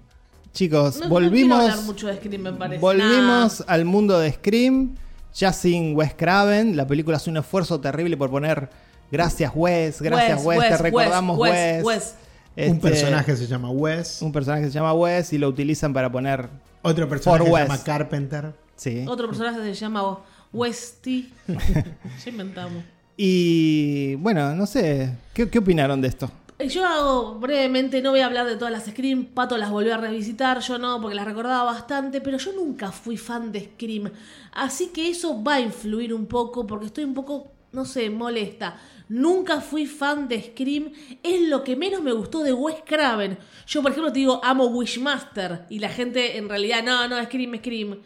Chicos, 0.53 0.99
No, 0.99 1.09
volvimos, 1.09 1.77
no 1.77 1.83
mucho 1.83 2.09
de 2.09 2.17
Scream, 2.17 2.43
me 2.43 2.53
parece. 2.53 2.81
volvimos 2.81 3.63
al 3.69 3.85
mundo 3.85 4.19
de 4.19 4.33
Scream. 4.33 4.97
Ya 5.35 5.53
sin 5.53 5.97
Wes 5.97 6.15
Craven. 6.15 6.77
La 6.77 6.87
película 6.87 7.17
hace 7.17 7.31
un 7.31 7.37
esfuerzo 7.39 7.81
terrible 7.81 8.17
por 8.17 8.31
poner 8.31 8.69
gracias 9.11 9.53
Wes, 9.55 10.01
gracias 10.01 10.45
Wes, 10.45 10.59
Wes, 10.59 10.69
te 10.71 10.77
recordamos 10.79 11.39
Wes. 11.39 11.53
Wes, 11.53 11.85
Wes. 11.85 12.15
Este, 12.55 12.71
Un 12.71 12.81
personaje 12.81 13.37
se 13.37 13.47
llama 13.47 13.71
Wes. 13.71 14.21
un 14.21 14.31
personaje 14.33 14.63
que 14.65 14.69
se 14.69 14.75
llama 14.75 14.93
Wes 14.93 15.33
y 15.33 15.39
lo 15.39 15.49
utilizan 15.49 15.93
para 15.93 16.11
poner. 16.13 16.49
Otro 16.83 17.09
personaje 17.09 17.45
se 17.45 17.51
Wes. 17.51 17.63
llama 17.65 17.85
Carpenter. 17.85 18.53
Sí. 18.77 19.05
Otro 19.09 19.29
personaje 19.29 19.59
se 19.63 19.75
llama 19.75 20.19
Westy. 20.53 21.33
ya 21.47 22.31
inventamos. 22.31 22.83
Y 23.17 24.15
bueno, 24.17 24.55
no 24.55 24.67
sé. 24.67 25.13
¿Qué, 25.33 25.49
qué 25.49 25.59
opinaron 25.59 26.01
de 26.01 26.09
esto? 26.09 26.31
Eh, 26.63 26.69
Yo 26.69 26.87
hago 26.87 27.35
brevemente, 27.39 28.01
no 28.03 28.11
voy 28.11 28.21
a 28.21 28.27
hablar 28.27 28.47
de 28.47 28.57
todas 28.57 28.73
las 28.73 28.85
Scream, 28.87 29.27
Pato 29.27 29.57
las 29.59 29.71
volvió 29.71 29.95
a 29.95 29.99
revisitar, 29.99 30.61
yo 30.61 30.79
no, 30.79 31.01
porque 31.01 31.15
las 31.15 31.25
recordaba 31.25 31.65
bastante, 31.65 32.21
pero 32.21 32.39
yo 32.39 32.53
nunca 32.53 32.93
fui 32.93 33.17
fan 33.17 33.51
de 33.53 33.61
Scream. 33.75 34.11
Así 34.53 34.89
que 34.89 35.09
eso 35.11 35.43
va 35.43 35.55
a 35.55 35.61
influir 35.61 36.13
un 36.15 36.27
poco, 36.27 36.67
porque 36.67 36.87
estoy 36.87 37.05
un 37.05 37.15
poco, 37.15 37.53
no 37.73 37.85
sé, 37.85 38.11
molesta. 38.11 38.77
Nunca 39.09 39.61
fui 39.61 39.87
fan 39.87 40.29
de 40.29 40.41
Scream, 40.43 40.93
es 41.23 41.49
lo 41.49 41.63
que 41.65 41.77
menos 41.77 42.03
me 42.03 42.13
gustó 42.13 42.43
de 42.43 42.53
Wes 42.53 42.77
Craven. 42.87 43.39
Yo, 43.67 43.83
por 43.83 43.91
ejemplo, 43.91 44.13
te 44.13 44.21
digo, 44.21 44.41
amo 44.43 44.67
Wishmaster, 44.67 45.67
y 45.69 45.79
la 45.81 45.89
gente 45.89 46.37
en 46.39 46.49
realidad, 46.49 46.83
no, 46.83 47.09
no, 47.09 47.23
Scream, 47.25 47.57
Scream. 47.59 47.99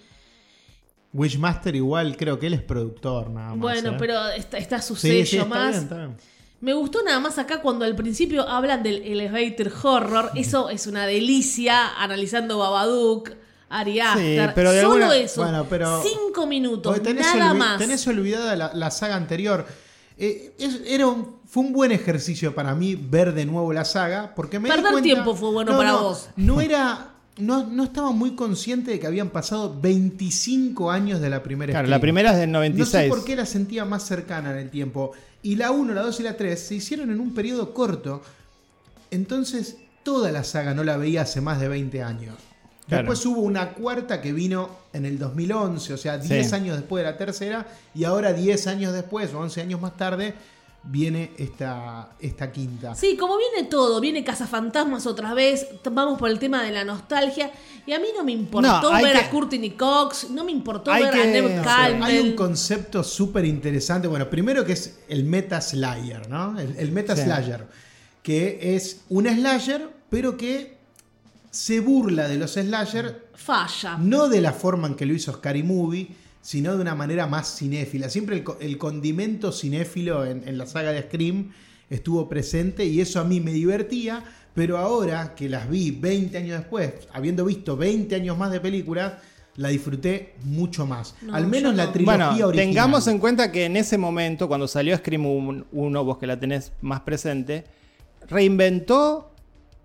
Wishmaster 1.13 1.75
igual, 1.77 2.17
creo 2.17 2.39
que 2.39 2.47
él 2.49 2.55
es 2.55 2.63
productor 2.63 3.31
nada 3.31 3.51
más. 3.51 3.59
Bueno, 3.59 3.91
¿eh? 3.93 3.97
pero 3.99 4.29
está, 4.31 4.59
está 4.59 4.83
su 4.83 4.97
Sí, 4.97 5.09
sello 5.09 5.27
sí, 5.27 5.37
está 5.39 5.49
más. 5.49 5.71
bien, 5.71 5.83
está 5.83 5.97
bien. 5.97 6.17
Me 6.67 6.75
gustó 6.75 7.01
nada 7.05 7.21
más 7.21 7.39
acá 7.39 7.63
cuando 7.63 7.85
al 7.85 7.95
principio 7.95 8.43
hablan 8.49 8.83
del 8.83 9.01
elevator 9.05 9.73
horror. 9.85 10.31
Eso 10.35 10.69
es 10.69 10.89
una 10.89 11.07
delicia, 11.07 11.97
analizando 11.97 12.59
Babadook, 12.59 13.31
Ari 13.69 14.01
Aster. 14.01 14.53
pero 14.53 14.73
de 14.73 14.81
Solo 14.81 14.95
alguna- 15.05 15.17
eso. 15.17 15.43
Bueno, 15.43 15.65
pero- 15.71 16.03
Cinco 16.03 16.45
minutos, 16.49 17.01
nada 17.05 17.53
olvi- 17.53 17.57
más. 17.57 17.79
tenés 17.79 18.05
olvidada 18.09 18.57
la, 18.57 18.73
la 18.75 18.91
saga 18.91 19.15
anterior. 19.15 19.65
Eh, 20.19 20.57
es- 20.59 20.81
era 20.89 21.07
un- 21.07 21.37
fue 21.47 21.63
un 21.63 21.73
buen 21.73 21.93
ejercicio 21.93 22.53
para 22.53 22.75
mí 22.75 22.97
ver 22.97 23.33
de 23.33 23.47
nuevo 23.47 23.73
la 23.73 23.85
saga. 23.85 24.35
Porque 24.35 24.59
me 24.59 24.69
di 24.69 24.75
Perder 24.75 24.91
cuenta- 24.91 25.05
tiempo 25.05 25.37
fue 25.37 25.51
bueno 25.53 25.71
No, 25.71 25.79
para 25.79 25.93
no, 25.93 26.03
vos. 26.03 26.31
No 26.35 26.61
era. 26.61 27.13
No, 27.39 27.65
no 27.65 27.85
estaba 27.85 28.11
muy 28.11 28.35
consciente 28.35 28.91
de 28.91 28.99
que 28.99 29.07
habían 29.07 29.29
pasado 29.31 29.79
25 29.81 30.91
años 30.91 31.21
de 31.21 31.31
la 31.31 31.43
primera 31.45 31.71
Claro, 31.73 31.87
la 31.87 32.01
primera 32.01 32.33
es 32.33 32.39
del 32.39 32.51
No 32.51 32.59
96. 32.59 33.05
sé 33.05 33.09
por 33.11 33.25
qué 33.25 33.37
la 33.37 33.47
sentía 33.47 33.85
más 33.85 34.03
cercana 34.05 34.51
en 34.53 34.57
el 34.59 34.71
tiempo. 34.71 35.13
Y 35.47 35.55
la 35.55 35.71
1, 35.71 35.95
la 35.95 36.03
2 36.03 36.19
y 36.21 36.23
la 36.25 36.37
3 36.37 36.59
se 36.59 36.75
hicieron 36.75 37.09
en 37.11 37.21
un 37.21 37.33
periodo 37.33 37.73
corto. 37.73 38.21
Entonces, 39.13 39.77
toda 40.03 40.33
la 40.33 40.43
saga 40.43 40.75
no 40.75 40.83
la 40.83 40.97
veía 40.97 41.23
hace 41.23 41.41
más 41.41 41.61
de 41.61 41.69
20 41.69 42.03
años. 42.03 42.35
Claro. 42.89 43.03
Después 43.05 43.25
hubo 43.27 43.41
una 43.43 43.73
cuarta 43.75 44.21
que 44.21 44.33
vino 44.33 44.71
en 44.93 45.05
el 45.07 45.19
2011, 45.21 45.93
o 45.95 45.97
sea, 45.97 46.19
10 46.19 46.49
Sí. 46.49 46.55
años 46.55 46.77
después 46.77 47.05
de 47.05 47.11
la 47.11 47.17
tercera. 47.17 47.67
Y 47.95 48.03
ahora, 48.05 48.33
10 48.33 48.67
años 48.67 48.93
después, 48.93 49.33
o 49.35 49.39
11 49.39 49.61
años 49.61 49.81
más 49.81 49.97
tarde, 49.97 50.35
viene 50.89 51.33
esta, 51.39 52.11
esta 52.21 52.51
quinta. 52.53 52.95
Sí, 52.95 53.17
como 53.17 53.37
viene 53.37 53.69
todo, 53.69 54.01
viene 54.01 54.23
Cazafantasmas 54.25 55.07
otra 55.07 55.35
vez, 55.35 55.67
vamos 55.91 56.19
por 56.19 56.31
el 56.31 56.39
tema 56.39 56.63
de 56.63 56.71
la 56.73 56.85
nostalgia, 56.85 57.51
y 57.87 57.93
a 57.93 57.99
mí 57.99 58.07
no 58.17 58.25
me 58.25 58.33
importó 58.33 58.69
No, 58.83 58.93
ver 58.93 59.13
que- 59.13 59.19
a 59.19 59.31
Courtney 59.31 59.71
Cox, 59.73 60.31
no 60.31 60.45
me 60.45 60.53
importó 60.53 60.93
ver 60.93 61.11
que- 61.13 61.23
a 61.23 61.27
Neve 61.27 61.61
Campbell. 61.63 62.03
Hay 62.03 62.19
un 62.21 62.33
concepto 62.35 63.03
súper 63.05 63.45
interesante. 63.45 64.09
Bueno, 64.09 64.29
primero 64.31 64.65
que 64.65 64.73
es 64.73 64.99
el 65.09 65.25
meta 65.25 65.61
slayer, 65.61 66.29
¿no? 66.29 66.59
El, 66.59 66.77
el 66.79 66.93
meta 66.93 67.15
Sí. 67.17 67.23
slayer. 67.23 67.67
Que 68.23 68.75
es 68.77 69.03
un 69.09 69.27
slasher, 69.29 69.89
pero 70.11 70.37
que 70.37 70.77
se 71.51 71.81
burla 71.81 72.29
de 72.29 72.37
los 72.37 72.53
slasher, 72.53 73.29
Falla. 73.35 73.97
no 73.99 74.29
de 74.29 74.41
la 74.41 74.53
forma 74.53 74.89
en 74.89 74.95
que 74.95 75.07
lo 75.07 75.15
hizo 75.15 75.33
Scary 75.33 75.63
Movie, 75.63 76.09
sino 76.47 76.77
de 76.77 76.81
una 76.81 76.95
manera 76.95 77.27
más 77.27 77.59
cinéfila. 77.59 78.09
Siempre 78.09 78.37
el, 78.37 78.45
co- 78.45 78.57
el 78.61 78.79
condimento 78.79 79.51
cinéfilo 79.51 80.25
en, 80.25 80.47
en 80.47 80.57
la 80.59 80.67
saga 80.67 80.93
de 80.93 81.03
Scream 81.03 81.51
estuvo 81.91 82.29
presente 82.29 82.85
y 82.85 83.01
eso 83.01 83.19
a 83.19 83.25
mí 83.25 83.41
me 83.41 83.53
divertía. 83.53 84.23
Pero 84.55 84.79
ahora 84.79 85.35
que 85.35 85.49
las 85.49 85.69
vi 85.69 85.91
20 85.91 86.39
años 86.39 86.59
después, 86.61 86.93
habiendo 87.13 87.45
visto 87.45 87.77
20 87.77 88.15
años 88.15 88.39
más 88.39 88.53
de 88.53 88.61
películas, 88.61 89.15
la 89.57 89.71
disfruté 89.71 90.35
mucho 90.45 90.87
más. 90.87 91.17
No, 91.21 91.35
Al 91.35 91.49
menos 91.49 91.73
yo 91.73 91.77
la 91.79 91.87
no. 91.87 91.93
trilogía 91.93 92.17
Bueno, 92.17 92.47
original. 92.47 92.67
tengamos 92.69 93.07
en 93.09 93.19
cuenta 93.19 93.51
que 93.51 93.65
en 93.65 93.77
ese 93.77 93.99
momento, 93.99 94.47
cuando 94.47 94.69
salió 94.69 94.97
Scream 94.97 95.27
1, 95.73 96.05
vos 96.05 96.19
que 96.19 96.27
la 96.29 96.39
tenés 96.39 96.71
más 96.81 97.01
presente, 97.01 97.65
reinventó 98.29 99.33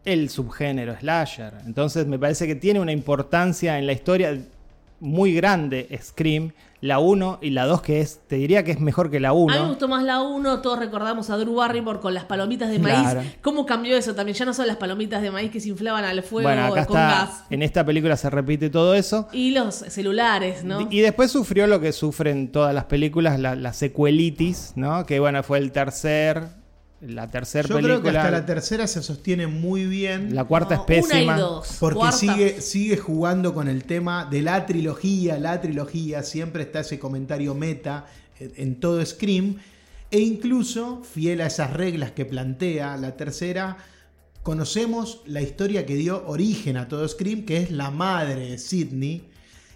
el 0.06 0.30
subgénero 0.30 0.96
slasher. 1.00 1.54
Entonces 1.66 2.08
me 2.08 2.18
parece 2.18 2.48
que 2.48 2.56
tiene 2.56 2.80
una 2.80 2.92
importancia 2.92 3.78
en 3.78 3.86
la 3.88 3.94
historia 3.94 4.38
muy 5.02 5.34
grande 5.34 5.90
Scream, 6.02 6.52
la 6.80 7.00
1 7.00 7.40
y 7.42 7.50
la 7.52 7.66
2 7.66 7.82
que 7.82 8.02
es, 8.02 8.22
te 8.28 8.38
diría 8.38 8.64
que 8.64 8.72
es 8.72 8.80
mejor 8.80 9.12
que 9.12 9.20
la 9.20 9.30
A 9.30 9.34
mí 9.34 9.46
me 9.48 9.60
1. 9.60 9.68
gustó 9.70 9.88
más 9.88 10.04
la 10.04 10.22
1, 10.22 10.62
todos 10.62 10.80
recordamos 10.80 11.30
a 11.30 11.38
Drew 11.38 11.56
Barrymore 11.56 12.00
con 12.00 12.14
las 12.14 12.24
palomitas 12.26 12.70
de 12.70 12.80
maíz. 12.80 13.00
Claro. 13.02 13.22
¿Cómo 13.42 13.66
cambió 13.66 13.98
eso 13.98 14.16
también? 14.16 14.36
Ya 14.38 14.46
no 14.46 14.54
son 14.54 14.66
las 14.68 14.78
palomitas 14.78 15.22
de 15.22 15.30
maíz 15.30 15.52
que 15.52 15.60
se 15.60 15.70
inflaban 15.70 16.04
al 16.06 16.24
fuego 16.24 16.48
Bueno, 16.48 16.64
acá 16.64 16.86
con 16.86 16.98
está, 16.98 17.10
gas. 17.26 17.44
en 17.50 17.62
esta 17.62 17.86
película 17.86 18.16
se 18.18 18.30
repite 18.30 18.70
todo 18.70 18.96
eso. 18.96 19.28
Y 19.34 19.52
los 19.52 19.76
celulares, 19.76 20.64
¿no? 20.64 20.88
Y 20.90 21.02
después 21.02 21.30
sufrió 21.32 21.68
lo 21.68 21.80
que 21.82 21.92
sufren 21.92 22.52
todas 22.52 22.74
las 22.74 22.86
películas, 22.86 23.40
la, 23.40 23.56
la 23.56 23.74
secuelitis, 23.74 24.74
¿no? 24.76 25.06
Que 25.06 25.20
bueno, 25.20 25.44
fue 25.44 25.58
el 25.60 25.72
tercer 25.72 26.61
la 27.02 27.30
tercera 27.30 27.68
Yo 27.68 27.76
película. 27.76 28.00
creo 28.00 28.12
que 28.12 28.18
hasta 28.18 28.32
la 28.32 28.46
tercera 28.46 28.88
se 28.88 29.02
sostiene 29.02 29.48
muy 29.48 29.86
bien. 29.86 30.36
la 30.36 30.44
cuarta 30.46 30.76
No, 30.76 30.82
es 30.82 30.88
pésima. 30.88 31.34
Una 31.34 31.38
y 31.38 31.40
dos. 31.40 31.78
Porque 31.80 31.98
Cuarta- 32.00 32.18
sigue, 32.18 32.62
sigue 32.62 32.98
jugando 32.98 33.54
con 33.54 33.68
el 33.68 33.84
tema 33.86 34.26
de 34.26 34.42
la 34.42 34.66
trilogía, 34.66 35.40
la 35.40 35.60
trilogía, 35.62 36.24
siempre 36.24 36.64
está 36.64 36.82
ese 36.82 37.00
comentario 37.00 37.56
meta 37.56 38.06
en, 38.40 38.52
en 38.56 38.80
todo 38.80 39.04
Scream, 39.06 39.58
e 40.12 40.20
incluso, 40.20 41.02
fiel 41.04 41.42
a 41.42 41.48
esas 41.48 41.72
reglas 41.74 42.12
que 42.12 42.26
plantea 42.26 42.98
la 42.98 43.16
tercera, 43.18 43.78
conocemos 44.44 45.22
la 45.26 45.42
historia 45.42 45.86
que 45.86 45.96
dio 45.96 46.24
origen 46.28 46.78
a 46.78 46.88
todo 46.88 47.08
Scream, 47.08 47.46
que 47.46 47.58
es 47.58 47.72
la 47.72 47.92
madre 47.92 48.50
de 48.52 48.58
Sidney, 48.58 49.24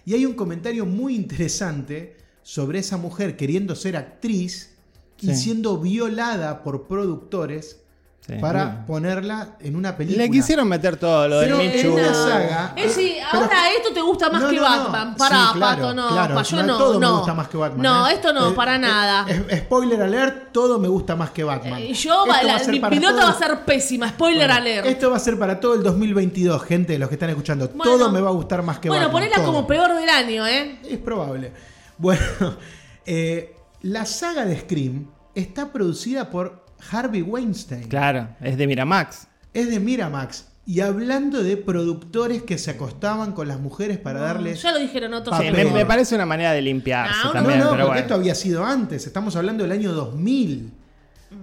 y 0.04 0.14
hay 0.14 0.26
un 0.26 0.34
comentario 0.34 0.86
muy 0.86 1.14
interesante 1.16 2.16
sobre 2.42 2.78
esa 2.78 2.96
mujer 2.96 3.36
queriendo 3.36 3.74
ser 3.74 3.96
actriz 3.96 4.75
y 5.20 5.34
siendo 5.34 5.78
violada 5.78 6.62
por 6.62 6.86
productores 6.86 7.80
Sí. 8.26 8.32
para 8.40 8.84
ponerla 8.86 9.56
en 9.60 9.76
una 9.76 9.96
película. 9.96 10.24
Le 10.24 10.30
quisieron 10.32 10.66
meter 10.66 10.96
todo 10.96 11.28
lo 11.28 11.38
del 11.38 11.48
Pero 11.48 11.60
en 11.60 11.80
Too. 11.80 11.92
una 11.94 12.08
No. 12.08 12.14
saga- 12.14 12.72
Eh, 12.74 12.88
sí, 12.88 13.14
pero- 13.30 13.44
ahora 13.44 13.70
esto 13.76 13.92
te 13.94 14.00
gusta 14.00 14.30
más 14.30 14.42
No, 14.42 14.48
que 14.50 14.56
no, 14.56 14.62
no. 14.62 14.68
Batman. 14.68 15.14
Pará, 15.16 15.36
Sí, 15.52 15.58
claro, 15.58 15.82
Pato, 15.82 15.94
no. 15.94 16.08
claro. 16.08 16.34
pa- 16.34 16.42
yo 16.42 16.56
No, 16.56 16.62
no. 16.66 16.76
todo 16.78 16.94
no. 16.94 16.98
me 17.12 17.16
gusta 17.18 17.34
más 17.34 17.48
que 17.48 17.56
Batman. 17.56 17.82
No, 17.82 18.08
¿eh? 18.08 18.12
esto 18.14 18.32
no, 18.32 18.48
Eh, 18.50 18.52
para 18.54 18.74
eh, 18.74 18.78
nada. 18.80 19.26
eh, 19.28 19.58
spoiler 19.64 20.02
alert, 20.02 20.50
todo 20.50 20.80
me 20.80 20.88
gusta 20.88 21.14
más 21.14 21.30
que 21.30 21.44
Batman. 21.44 21.78
Eh, 21.80 21.94
yo, 21.94 22.24
Esto 22.26 22.26
la- 22.26 22.52
va 22.52 22.56
a 22.56 22.58
ser 22.58 22.70
mi 22.72 22.80
para 22.80 22.90
pilota 22.96 23.14
todo- 23.14 23.22
va 23.26 23.30
a 23.30 23.38
ser 23.38 23.60
pésima. 23.64 24.08
Spoiler 24.08 24.48
Bueno, 24.48 24.54
alert. 24.60 24.86
Esto 24.88 25.08
va 25.08 25.16
a 25.18 25.20
ser 25.20 25.38
para 25.38 25.60
todo 25.60 25.74
el 25.74 25.84
2022, 25.84 26.64
gente, 26.64 26.98
los 26.98 27.08
que 27.08 27.14
están 27.14 27.30
escuchando. 27.30 27.68
Bueno. 27.76 27.92
todo 27.92 28.10
me 28.10 28.20
va 28.20 28.30
a 28.30 28.32
gustar 28.32 28.60
más 28.64 28.80
que 28.80 28.88
bueno, 28.88 29.04
Batman. 29.04 29.22
ponela 29.22 29.36
todo. 29.36 29.46
como 29.54 29.66
peor 29.68 29.94
del 29.94 30.08
año, 30.08 30.44
¿eh? 30.48 30.80
Es 30.90 30.98
probable. 30.98 31.52
Bueno, 31.96 32.20
eh, 33.06 33.52
la 33.90 34.04
saga 34.06 34.44
de 34.44 34.58
Scream 34.58 35.06
está 35.34 35.72
producida 35.72 36.30
por 36.30 36.64
Harvey 36.90 37.22
Weinstein. 37.22 37.88
Claro, 37.88 38.28
es 38.40 38.56
de 38.58 38.66
Miramax. 38.66 39.26
Es 39.54 39.70
de 39.70 39.80
Miramax. 39.80 40.46
Y 40.68 40.80
hablando 40.80 41.42
de 41.44 41.56
productores 41.56 42.42
que 42.42 42.58
se 42.58 42.72
acostaban 42.72 43.32
con 43.32 43.46
las 43.46 43.60
mujeres 43.60 43.98
para 43.98 44.20
darles 44.20 44.60
Ya 44.62 44.72
lo 44.72 44.78
dijeron 44.80 45.14
otros. 45.14 45.38
Sí, 45.38 45.44
me, 45.52 45.64
me 45.64 45.86
parece 45.86 46.16
una 46.16 46.26
manera 46.26 46.52
de 46.52 46.60
limpiarse 46.62 47.14
Ah, 47.22 47.26
no, 47.26 47.32
también, 47.32 47.60
no, 47.60 47.66
no, 47.66 47.70
pero 47.70 47.82
porque 47.84 47.88
bueno. 47.90 48.00
esto 48.02 48.14
había 48.14 48.34
sido 48.34 48.64
antes. 48.64 49.06
Estamos 49.06 49.36
hablando 49.36 49.62
del 49.62 49.70
año 49.72 49.92
2000. 49.92 50.72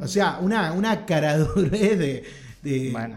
O 0.02 0.08
sea, 0.08 0.40
una, 0.42 0.74
una 0.74 1.06
caradurez 1.06 1.72
de, 2.00 2.24
de- 2.64 2.92
Bueno. 2.92 3.16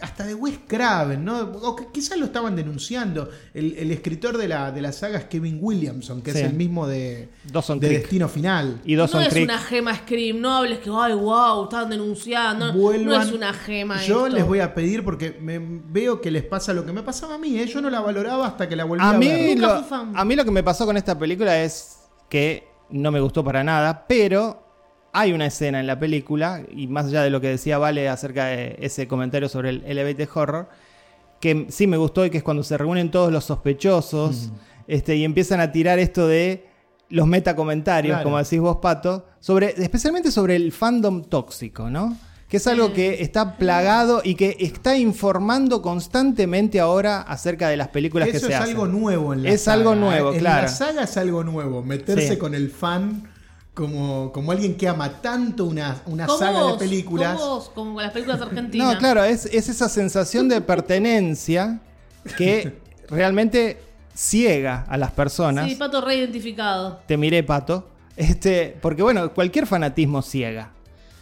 Hasta 0.00 0.24
de 0.24 0.34
Wes 0.34 0.58
Craven, 0.66 1.24
¿no? 1.24 1.38
O 1.40 1.74
que 1.76 1.86
quizás 1.92 2.18
lo 2.18 2.26
estaban 2.26 2.54
denunciando. 2.56 3.28
El, 3.54 3.74
el 3.76 3.90
escritor 3.90 4.36
de 4.38 4.48
la, 4.48 4.70
de 4.72 4.80
la 4.82 4.92
saga 4.92 5.18
es 5.18 5.24
Kevin 5.26 5.58
Williamson, 5.60 6.22
que 6.22 6.32
Sí. 6.32 6.38
es 6.38 6.44
el 6.44 6.54
mismo 6.54 6.86
de, 6.86 7.28
Dawson 7.50 7.78
de 7.80 7.88
Creek. 7.88 8.00
Destino 8.02 8.28
Final. 8.28 8.80
Y 8.84 8.94
No 8.94 9.02
Dawson 9.02 9.22
es 9.22 9.28
Creek. 9.28 9.44
una 9.44 9.58
gema 9.58 9.94
Scream, 9.96 10.40
no 10.40 10.52
hables 10.56 10.78
que, 10.80 10.90
ay, 10.92 11.14
wow, 11.14 11.64
están 11.64 11.90
denunciando. 11.90 12.72
No, 12.72 12.78
Vuelvan- 12.78 13.04
no 13.04 13.22
es 13.22 13.32
una 13.32 13.52
gema. 13.52 14.02
Yo 14.02 14.26
esto. 14.26 14.36
les 14.38 14.46
voy 14.46 14.60
a 14.60 14.74
pedir 14.74 15.04
porque 15.04 15.36
me, 15.40 15.58
veo 15.60 16.20
que 16.20 16.30
les 16.30 16.42
pasa 16.44 16.72
lo 16.72 16.84
que 16.86 16.92
me 16.92 17.02
pasaba 17.02 17.34
a 17.34 17.38
mí. 17.38 17.58
¿eh? 17.58 17.66
Yo 17.66 17.80
no 17.80 17.90
la 17.90 18.00
valoraba 18.00 18.46
hasta 18.46 18.68
que 18.68 18.76
la 18.76 18.84
volví 18.84 19.02
a, 19.02 19.10
A 19.10 19.18
mí, 19.18 19.26
ver. 19.28 19.58
Lo, 19.58 19.68
a 20.14 20.24
mí 20.24 20.36
lo 20.36 20.44
que 20.44 20.50
me 20.50 20.62
pasó 20.62 20.86
con 20.86 20.96
esta 20.96 21.18
película 21.18 21.62
es 21.62 21.98
que 22.28 22.68
no 22.90 23.10
me 23.10 23.20
gustó 23.20 23.42
para 23.44 23.64
nada, 23.64 24.04
pero 24.06 24.61
hay 25.12 25.32
una 25.32 25.46
escena 25.46 25.78
en 25.80 25.86
la 25.86 25.98
película, 25.98 26.62
y 26.74 26.86
más 26.86 27.06
allá 27.06 27.22
de 27.22 27.30
lo 27.30 27.40
que 27.40 27.48
decía 27.48 27.78
Vale 27.78 28.08
acerca 28.08 28.46
de 28.46 28.76
ese 28.80 29.06
comentario 29.06 29.48
sobre 29.48 29.70
el 29.70 29.82
elevated 29.86 30.28
horror, 30.34 30.68
que 31.40 31.66
sí 31.70 31.86
me 31.86 31.96
gustó 31.96 32.24
y 32.24 32.30
que 32.30 32.38
es 32.38 32.42
cuando 32.44 32.62
se 32.62 32.78
reúnen 32.78 33.10
todos 33.10 33.32
los 33.32 33.44
sospechosos 33.44 34.50
este, 34.86 35.16
y 35.16 35.24
empiezan 35.24 35.60
a 35.60 35.72
tirar 35.72 35.98
esto 35.98 36.26
de 36.28 36.66
los 37.08 37.26
metacomentarios, 37.26 38.14
Claro. 38.14 38.24
como 38.24 38.38
decís 38.38 38.58
vos, 38.60 38.78
Pato, 38.80 39.26
sobre, 39.40 39.74
especialmente 39.76 40.30
sobre 40.30 40.56
el 40.56 40.72
fandom 40.72 41.24
tóxico, 41.24 41.90
¿no? 41.90 42.16
Que 42.48 42.58
es 42.58 42.66
algo 42.66 42.92
que 42.92 43.22
está 43.22 43.56
plagado 43.56 44.20
y 44.24 44.34
que 44.34 44.56
está 44.60 44.96
informando 44.96 45.80
constantemente 45.82 46.80
ahora 46.80 47.22
acerca 47.22 47.68
de 47.68 47.76
las 47.78 47.88
películas 47.88 48.28
Eso 48.28 48.34
que 48.34 48.46
se 48.46 48.52
es 48.52 48.58
hacen. 48.60 48.70
algo 48.76 48.86
nuevo 48.86 49.32
en 49.32 49.42
la 49.42 49.50
Es 49.50 49.62
saga. 49.62 49.78
algo 49.78 49.94
nuevo, 49.94 50.32
en 50.34 50.38
claro. 50.38 50.62
la 50.62 50.68
saga 50.68 51.02
es 51.04 51.16
algo 51.16 51.44
nuevo. 51.44 51.82
Meterse 51.82 52.28
Sí. 52.28 52.36
con 52.36 52.54
el 52.54 52.70
fan 52.70 53.31
como, 53.74 54.32
como 54.32 54.52
alguien 54.52 54.76
que 54.76 54.86
ama 54.88 55.20
tanto 55.20 55.64
una, 55.64 56.02
una 56.06 56.26
Como 56.26 56.38
saga 56.38 56.62
vos, 56.62 56.72
de 56.72 56.78
películas. 56.78 57.38
Como, 57.38 57.54
vos, 57.54 57.70
como 57.74 58.00
las 58.00 58.12
películas 58.12 58.40
argentinas. 58.42 58.94
No, 58.94 58.98
claro, 58.98 59.24
es, 59.24 59.46
es 59.46 59.68
esa 59.68 59.88
sensación 59.88 60.48
de 60.48 60.60
pertenencia 60.60 61.80
que 62.36 62.78
realmente 63.08 63.80
ciega 64.14 64.84
a 64.88 64.96
las 64.96 65.12
personas. 65.12 65.68
Sí, 65.68 65.76
Pato 65.76 66.00
reidentificado. 66.00 67.00
Te 67.06 67.16
miré, 67.16 67.42
Pato. 67.42 67.88
Este, 68.16 68.76
porque 68.82 69.02
bueno, 69.02 69.32
cualquier 69.32 69.66
fanatismo 69.66 70.20
ciega. 70.20 70.72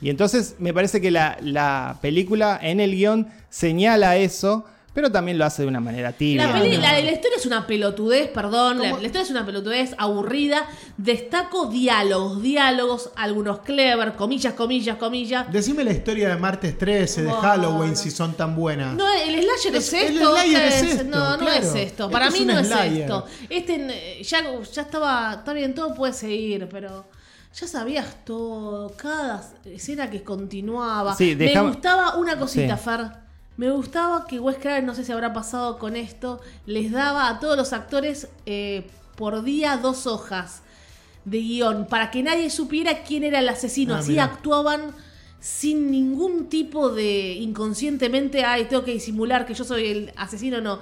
Y 0.02 0.10
entonces 0.10 0.56
me 0.58 0.72
parece 0.74 1.00
que 1.00 1.10
la, 1.10 1.36
la 1.40 1.98
película 2.00 2.58
en 2.60 2.80
el 2.80 2.92
guion 2.92 3.28
señala 3.48 4.16
eso, 4.16 4.64
pero 4.92 5.10
también 5.12 5.38
lo 5.38 5.44
hace 5.44 5.62
de 5.62 5.68
una 5.68 5.78
manera 5.80 6.12
tibia. 6.12 6.46
La, 6.48 6.52
peli- 6.60 6.76
no. 6.76 6.82
la, 6.82 6.92
la 7.00 7.12
historia 7.12 7.36
es 7.38 7.46
una 7.46 7.66
pelotudez, 7.66 8.28
perdón. 8.28 8.78
La, 8.80 8.90
historia 8.92 9.22
es 9.22 9.30
una 9.30 9.46
pelotudez 9.46 9.94
aburrida. 9.98 10.66
Destaco 10.96 11.66
diálogos, 11.66 12.42
diálogos, 12.42 13.10
algunos 13.16 13.60
clever, 13.60 14.14
comillas, 14.16 14.54
comillas, 14.54 14.96
comillas. 14.96 15.50
Decime 15.52 15.84
la 15.84 15.92
historia 15.92 16.28
de 16.28 16.36
Martes 16.36 16.76
13, 16.76 17.22
de. 17.22 17.30
Halloween, 17.32 17.96
si 17.96 18.10
son 18.10 18.34
tan 18.34 18.56
buenas. 18.56 18.94
No, 18.96 19.04
el 19.12 19.40
slasher 19.42 19.76
es, 19.76 19.92
Es- 19.92 20.10
el 20.10 20.16
esto. 20.18 20.32
Slayer 20.32 20.60
¿qué 20.60 20.68
es 20.68 20.82
es? 20.82 20.90
esto, 20.94 21.04
no, 21.04 21.30
no 21.32 21.38
claro. 21.38 21.60
es 21.66 21.74
esto. 21.74 22.10
Para 22.10 22.30
mí 22.30 22.40
no 22.44 22.58
es 22.58 22.70
esto. 22.70 23.26
Este 23.48 23.74
eh, 24.18 24.22
ya, 24.24 24.38
ya 24.72 24.82
estaba, 24.82 25.34
está 25.38 25.52
bien, 25.52 25.74
todo 25.74 25.94
puede 25.94 26.12
seguir, 26.12 26.68
pero 26.70 27.08
ya 27.54 27.66
sabías 27.66 28.24
todo, 28.24 28.92
cada 28.96 29.42
escena 29.64 30.10
que 30.10 30.22
continuaba. 30.22 31.14
Sí, 31.16 31.34
Me 31.36 31.60
gustaba 31.62 32.16
una 32.16 32.38
cosita, 32.38 32.76
Sí. 32.76 32.82
Fer. 32.84 33.29
Me 33.60 33.70
gustaba 33.70 34.26
que 34.26 34.40
Wes 34.40 34.56
Craven, 34.56 34.86
no 34.86 34.94
sé 34.94 35.04
si 35.04 35.12
habrá 35.12 35.34
pasado 35.34 35.78
con 35.78 35.94
esto, 35.94 36.40
les 36.64 36.90
daba 36.92 37.28
a 37.28 37.40
todos 37.40 37.58
los 37.58 37.74
actores 37.74 38.26
eh, 38.46 38.86
por 39.16 39.42
día 39.42 39.76
dos 39.76 40.06
hojas 40.06 40.62
de 41.26 41.40
guion 41.40 41.84
para 41.86 42.10
que 42.10 42.22
nadie 42.22 42.48
supiera 42.48 43.02
quién 43.02 43.22
era 43.22 43.40
el 43.40 43.48
asesino. 43.50 43.96
Ah, 43.96 43.98
Así 43.98 44.12
mirá. 44.12 44.24
actuaban 44.24 44.92
sin 45.40 45.90
ningún 45.90 46.48
tipo 46.48 46.88
de 46.88 47.32
inconscientemente, 47.34 48.44
ay, 48.46 48.64
tengo 48.64 48.82
que 48.82 48.92
disimular 48.92 49.44
que 49.44 49.52
yo 49.52 49.64
soy 49.64 49.88
el 49.88 50.12
asesino, 50.16 50.62
no. 50.62 50.78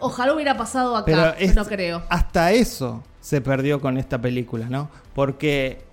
Ojalá 0.00 0.34
hubiera 0.34 0.56
pasado 0.56 1.00
Pero 1.04 1.20
acá, 1.22 1.36
es- 1.38 1.54
no 1.54 1.64
creo. 1.64 2.02
Hasta 2.08 2.50
eso 2.50 3.04
se 3.20 3.40
perdió 3.40 3.80
con 3.80 3.98
esta 3.98 4.20
película, 4.20 4.66
¿no? 4.68 4.90
Porque 5.14 5.84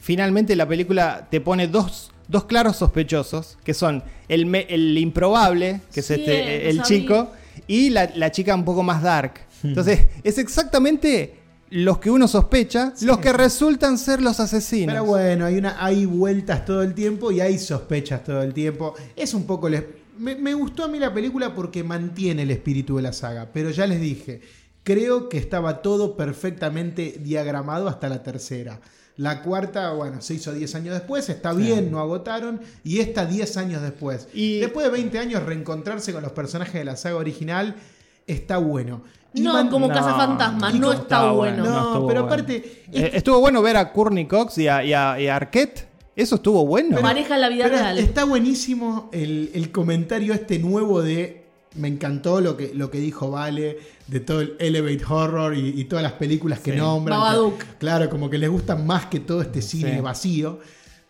finalmente 0.00 0.56
la 0.56 0.66
película 0.66 1.28
te 1.30 1.40
pone 1.40 1.68
dos, 1.68 2.10
dos 2.28 2.44
claros 2.44 2.76
sospechosos, 2.76 3.58
que 3.64 3.74
son 3.74 4.02
el, 4.28 4.46
me- 4.46 4.66
el 4.68 4.96
improbable, 4.98 5.80
que 5.92 6.00
es 6.00 6.10
este, 6.10 6.68
el 6.68 6.76
sabía. 6.78 6.84
chico, 6.88 7.30
y 7.66 7.90
la, 7.90 8.10
la 8.16 8.30
chica 8.32 8.54
un 8.54 8.64
poco 8.64 8.82
más 8.82 9.02
dark. 9.02 9.34
Entonces, 9.62 10.06
es 10.24 10.38
exactamente 10.38 11.34
los 11.70 11.98
que 11.98 12.10
uno 12.10 12.28
sospecha, 12.28 12.92
los 13.02 13.18
que 13.18 13.32
resultan 13.32 13.98
ser 13.98 14.22
los 14.22 14.38
asesinos. 14.38 14.92
Pero 14.94 15.04
bueno, 15.04 15.46
hay, 15.46 15.56
una, 15.58 15.84
hay 15.84 16.04
vueltas 16.06 16.64
todo 16.64 16.82
el 16.82 16.94
tiempo 16.94 17.32
y 17.32 17.40
hay 17.40 17.58
sospechas 17.58 18.22
todo 18.22 18.42
el 18.42 18.54
tiempo. 18.54 18.94
Es 19.16 19.34
un 19.34 19.44
poco... 19.46 19.68
les- 19.68 19.84
me, 20.18 20.34
me 20.36 20.54
gustó 20.54 20.84
a 20.84 20.88
mí 20.88 20.98
la 20.98 21.12
película 21.12 21.54
porque 21.54 21.82
mantiene 21.84 22.42
el 22.42 22.50
espíritu 22.50 22.96
de 22.96 23.02
la 23.02 23.12
saga, 23.12 23.48
pero 23.52 23.70
ya 23.70 23.86
les 23.86 24.00
dije, 24.00 24.40
creo 24.82 25.28
que 25.28 25.36
estaba 25.38 25.82
todo 25.82 26.16
perfectamente 26.16 27.16
diagramado 27.20 27.88
hasta 27.88 28.08
la 28.08 28.22
tercera. 28.22 28.80
La 29.18 29.40
cuarta, 29.42 29.92
bueno, 29.92 30.20
se 30.20 30.34
hizo 30.34 30.52
10 30.52 30.74
años 30.74 30.92
después, 30.94 31.28
está 31.30 31.52
bien, 31.54 31.90
no 31.90 32.00
agotaron, 32.00 32.60
y 32.84 32.98
esta 32.98 33.24
10 33.24 33.56
años 33.56 33.80
después. 33.80 34.28
Y- 34.34 34.58
Después 34.60 34.84
de 34.84 34.92
20 34.92 35.18
años, 35.18 35.42
reencontrarse 35.42 36.12
con 36.12 36.22
los 36.22 36.32
personajes 36.32 36.74
de 36.74 36.84
la 36.84 36.96
saga 36.96 37.16
original 37.16 37.76
está 38.26 38.58
bueno. 38.58 39.02
Y 39.32 39.40
No, 39.40 39.52
man- 39.54 39.68
como 39.70 39.88
No, 39.88 39.94
Cazafantasmas, 39.94 40.74
no 40.74 40.80
no 40.80 40.92
está 40.92 41.30
bueno. 41.32 41.64
No, 41.64 41.70
estuvo 41.70 41.92
pero 41.92 42.02
bueno. 42.04 42.26
aparte, 42.26 42.82
Eh, 42.92 43.10
estuvo 43.14 43.40
bueno 43.40 43.62
ver 43.62 43.76
a 43.78 43.92
Courtney 43.92 44.26
Cox 44.26 44.58
y 44.58 44.68
a, 44.68 44.84
y 44.84 44.92
a- 44.92 45.18
y 45.20 45.28
a 45.28 45.36
Arquette. 45.36 45.86
Eso 46.14 46.36
estuvo 46.36 46.66
bueno. 46.66 46.98
Pareja 47.00 47.34
en 47.34 47.40
la 47.42 47.48
vida 47.50 47.68
real. 47.68 47.98
Está 47.98 48.24
buenísimo 48.24 49.10
el, 49.12 49.50
el 49.54 49.70
comentario 49.72 50.32
este 50.34 50.58
nuevo 50.58 51.02
de. 51.02 51.45
Me 51.76 51.88
encantó 51.88 52.40
lo 52.40 52.56
que, 52.56 52.72
lo 52.74 52.90
que 52.90 52.98
dijo 52.98 53.30
Vale 53.30 53.78
de 54.06 54.20
todo 54.20 54.40
el 54.40 54.56
Elevate 54.58 55.04
Horror 55.08 55.54
y, 55.56 55.80
y 55.80 55.84
todas 55.84 56.02
las 56.02 56.12
películas 56.12 56.60
que 56.60 56.72
Sí. 56.72 56.78
nombran. 56.78 57.18
Babadook. 57.18 57.58
que- 57.58 57.66
claro, 57.78 58.08
como 58.10 58.30
que 58.30 58.38
les 58.38 58.50
gustan 58.50 58.86
más 58.86 59.06
que 59.06 59.20
todo 59.20 59.42
este 59.42 59.62
cine 59.62 59.94
Sí. 59.96 60.00
vacío. 60.00 60.60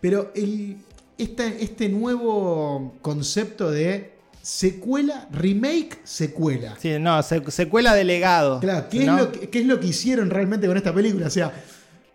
Pero 0.01 0.33
el, 0.35 0.77
esta- 1.19 1.47
este 1.47 1.89
nuevo 1.89 2.95
concepto 3.03 3.71
de 3.71 4.13
secuela, 4.43 5.29
remake, 5.33 5.99
secuela. 6.05 6.77
Sí, 6.81 6.99
no, 7.01 7.23
se- 7.23 7.51
secuela 7.51 7.95
de 7.95 8.05
legado. 8.05 8.61
Claro, 8.61 8.87
¿qué, 8.91 9.05
¿no? 9.05 9.17
es 9.19 9.23
lo 9.25 9.33
que, 9.33 9.49
qué 9.51 9.61
es 9.61 9.67
lo 9.67 9.81
que 9.81 9.89
hicieron 9.89 10.31
realmente 10.31 10.67
con 10.67 10.77
esta 10.77 10.95
película? 10.95 11.27
O 11.27 11.31
sea, 11.31 11.53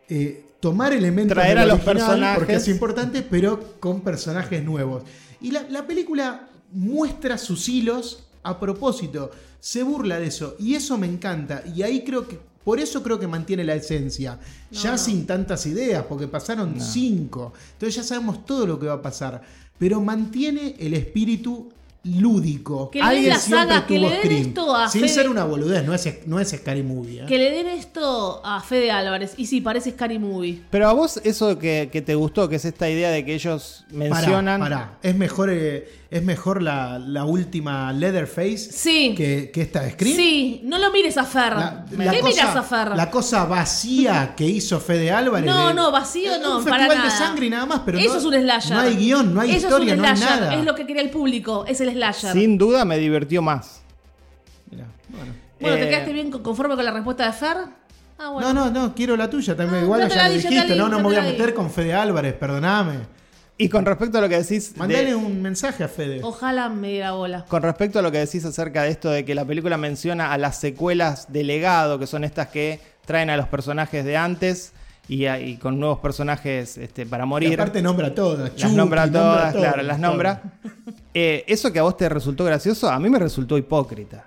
eh, 0.10 0.46
tomar 0.60 0.94
elementos 0.94 1.36
Traer 1.36 1.58
del 1.60 1.70
a 1.70 1.74
los 1.74 1.82
personajes. 1.82 2.38
porque 2.38 2.56
es 2.56 2.68
importante, 2.68 3.22
pero 3.22 3.76
con 3.80 4.02
personajes 4.02 4.64
nuevos. 4.64 5.04
Y 5.42 5.52
la, 5.52 5.64
la 5.70 5.86
película 5.86 6.48
muestra 6.72 7.38
sus 7.38 7.68
hilos 7.68 8.24
a 8.44 8.60
propósito, 8.60 9.32
se 9.60 9.84
burla 9.84 10.20
de 10.20 10.28
eso, 10.28 10.56
y 10.60 10.76
eso 10.76 10.98
me 10.98 11.08
encanta. 11.08 11.64
Y 11.76 11.82
ahí 11.84 12.04
creo 12.04 12.28
que 12.28 12.40
Por 12.64 12.80
eso 12.80 13.02
creo 13.02 13.20
que 13.20 13.26
mantiene 13.28 13.64
la 13.64 13.74
esencia. 13.76 14.38
ya 14.72 14.92
no. 14.92 14.98
sin 15.00 15.26
tantas 15.26 15.66
ideas, 15.66 16.06
porque 16.08 16.28
pasaron 16.28 16.80
cinco. 16.80 17.54
Entonces 17.74 17.96
ya 17.96 18.04
sabemos 18.04 18.46
todo 18.46 18.68
lo 18.68 18.80
que 18.80 18.86
va 18.86 18.94
a 18.94 19.02
pasar. 19.02 19.42
Pero 19.80 20.00
mantiene 20.00 20.76
el 20.80 20.94
espíritu 20.94 21.70
lúdico. 22.04 22.90
Que 22.92 23.02
le 23.02 23.16
den 23.22 23.30
la 23.30 23.38
saga, 23.40 23.86
que 23.88 23.98
tuvo 23.98 24.10
le 24.10 24.16
den 24.16 24.24
Scream. 24.24 24.42
esto 24.48 24.76
a 24.76 24.90
Sin 24.90 25.02
Fede- 25.02 25.14
ser 25.14 25.30
una 25.30 25.44
boludez, 25.44 25.84
no 25.86 25.94
es, 25.94 26.08
no 26.28 26.40
es 26.40 26.50
Scary 26.50 26.84
Movie. 26.84 27.22
¿eh? 27.24 27.26
Que 27.28 27.38
le 27.38 27.52
den 27.52 27.68
esto 27.68 28.42
a 28.46 28.62
Fede 28.62 28.92
Álvarez. 28.92 29.34
Y 29.38 29.46
sí, 29.48 29.62
parece 29.62 29.92
Scary 29.92 30.20
Movie. 30.20 30.62
Pero 30.70 30.88
a 30.88 30.94
vos 30.94 31.20
eso 31.24 31.58
que, 31.58 31.90
que 31.92 32.02
te 32.02 32.16
gustó, 32.16 32.48
que 32.50 32.56
es 32.58 32.66
esta 32.66 32.90
idea 32.90 33.10
de 33.12 33.26
que 33.26 33.34
ellos 33.34 33.86
Pará, 33.90 33.98
mencionan... 34.00 34.60
pará. 34.62 34.98
Es 35.02 35.16
mejor, 35.16 35.50
eh, 35.52 35.88
es 36.12 36.22
mejor 36.24 36.62
la, 36.62 37.00
la 37.00 37.24
última 37.24 37.92
Leatherface 37.94 38.58
Sí. 38.58 39.16
que, 39.16 39.50
que 39.50 39.62
esta 39.62 39.82
de 39.82 39.92
Scream. 39.92 40.16
Sí, 40.16 40.60
no 40.66 40.78
lo 40.78 40.92
mires 40.92 41.18
a 41.18 41.24
Fer. 41.24 41.54
La, 41.56 41.86
¿Qué 41.90 41.96
la 41.96 42.12
miras 42.12 42.22
cosa, 42.22 42.60
a 42.60 42.64
Fer? 42.64 42.88
la 42.98 43.10
cosa 43.10 43.46
vacía 43.46 44.34
que 44.36 44.46
hizo 44.46 44.80
Fede 44.82 45.10
Álvarez. 45.10 45.50
No, 45.50 45.70
de- 45.70 45.74
no, 45.74 45.90
vacío 45.90 46.38
no, 46.40 46.58
un 46.60 46.66
para 46.66 46.88
nada. 46.88 47.06
de 47.06 47.10
sangre 47.12 47.46
y 47.46 47.50
nada 47.50 47.66
más, 47.66 47.80
pero 47.86 47.98
Eso 47.98 48.14
no, 48.14 48.20
es 48.20 48.26
un 48.26 48.34
slasher. 48.34 48.74
No 48.76 48.80
hay 48.82 48.96
guion, 48.98 49.34
no 49.34 49.40
hay 49.42 49.52
Eso 49.52 49.68
historia, 49.68 49.94
es 49.94 50.00
un 50.00 50.04
no 50.06 50.10
hay 50.12 50.18
slasher. 50.18 50.40
nada. 50.42 50.56
Es 50.56 50.66
lo 50.66 50.76
que 50.76 50.86
quería 50.86 51.02
el 51.02 51.10
público, 51.12 51.66
es 51.66 51.80
el 51.80 51.92
slasher. 51.94 52.34
Sin 52.34 52.58
duda 52.58 52.84
me 52.84 52.98
divirtió 52.98 53.42
más. 53.42 53.82
Mirá, 54.70 54.88
bueno. 55.10 55.34
Bueno, 55.62 55.76
¿te 55.78 55.84
Eh, 55.86 55.90
quedaste 55.90 56.12
bien 56.14 56.30
con- 56.30 56.44
conforme 56.44 56.76
con 56.76 56.84
la 56.84 56.92
respuesta 56.92 57.26
de 57.26 57.32
Fer? 57.32 57.58
Ah, 58.20 58.30
bueno. 58.32 58.54
No, 58.54 58.66
no, 58.66 58.72
no, 58.88 58.94
quiero 58.94 59.16
la 59.16 59.30
tuya 59.30 59.56
también. 59.56 59.80
Ah, 59.80 59.84
Igual 59.86 60.10
ya 60.10 60.16
la 60.16 60.30
dijiste, 60.30 60.76
no, 60.76 60.90
no 60.90 60.98
me 60.98 61.04
voy 61.04 61.16
a 61.16 61.22
meter 61.22 61.54
con 61.54 61.72
Fede 61.72 61.94
Álvarez, 61.94 62.34
perdoname. 62.34 63.21
Y 63.64 63.70
con 63.70 63.86
respecto 63.86 64.18
a 64.18 64.22
lo 64.22 64.30
que 64.30 64.38
decís... 64.42 64.74
de- 64.74 64.80
Mandale 64.80 65.16
un 65.16 65.42
mensaje 65.42 65.84
a 65.84 65.88
Fede. 65.88 66.20
Ojalá 66.24 66.70
me 66.70 66.90
diera 66.90 67.12
bola. 67.14 67.46
Con 67.48 67.62
respecto 67.64 68.00
a 68.00 68.02
lo 68.02 68.12
que 68.12 68.18
decís 68.20 68.44
acerca 68.46 68.84
de 68.84 68.90
esto 68.90 69.10
de 69.12 69.24
que 69.26 69.36
la 69.36 69.46
película 69.46 69.78
menciona 69.78 70.32
a 70.34 70.38
las 70.38 70.58
secuelas 70.60 71.32
de 71.32 71.44
legado, 71.44 72.00
que 72.00 72.08
son 72.08 72.24
estas 72.24 72.48
que 72.48 72.80
traen 73.06 73.30
a 73.30 73.38
los 73.38 73.48
personajes 73.48 74.04
de 74.06 74.18
antes 74.18 74.74
y, 75.08 75.26
a- 75.26 75.40
y 75.40 75.58
con 75.58 75.80
nuevos 75.80 76.00
personajes 76.00 76.78
este, 76.78 77.06
para 77.06 77.24
Y 77.24 77.28
morir. 77.28 77.54
aparte 77.60 77.82
nombra 77.82 78.14
todas. 78.16 78.40
las 78.52 78.56
Chucky, 78.56 78.76
nombra 78.76 79.12
todas, 79.12 79.54
todas, 79.54 79.56
claro, 79.74 79.84
las 79.84 80.00
nombra. 80.00 80.42
Eh, 81.14 81.44
eso 81.48 81.72
que 81.74 81.80
a 81.80 81.84
vos 81.84 81.98
te 81.98 82.08
resultó 82.10 82.46
gracioso, 82.46 82.90
a 82.90 83.00
mí 83.00 83.10
me 83.10 83.20
resultó 83.20 83.58
hipócrita. 83.58 84.26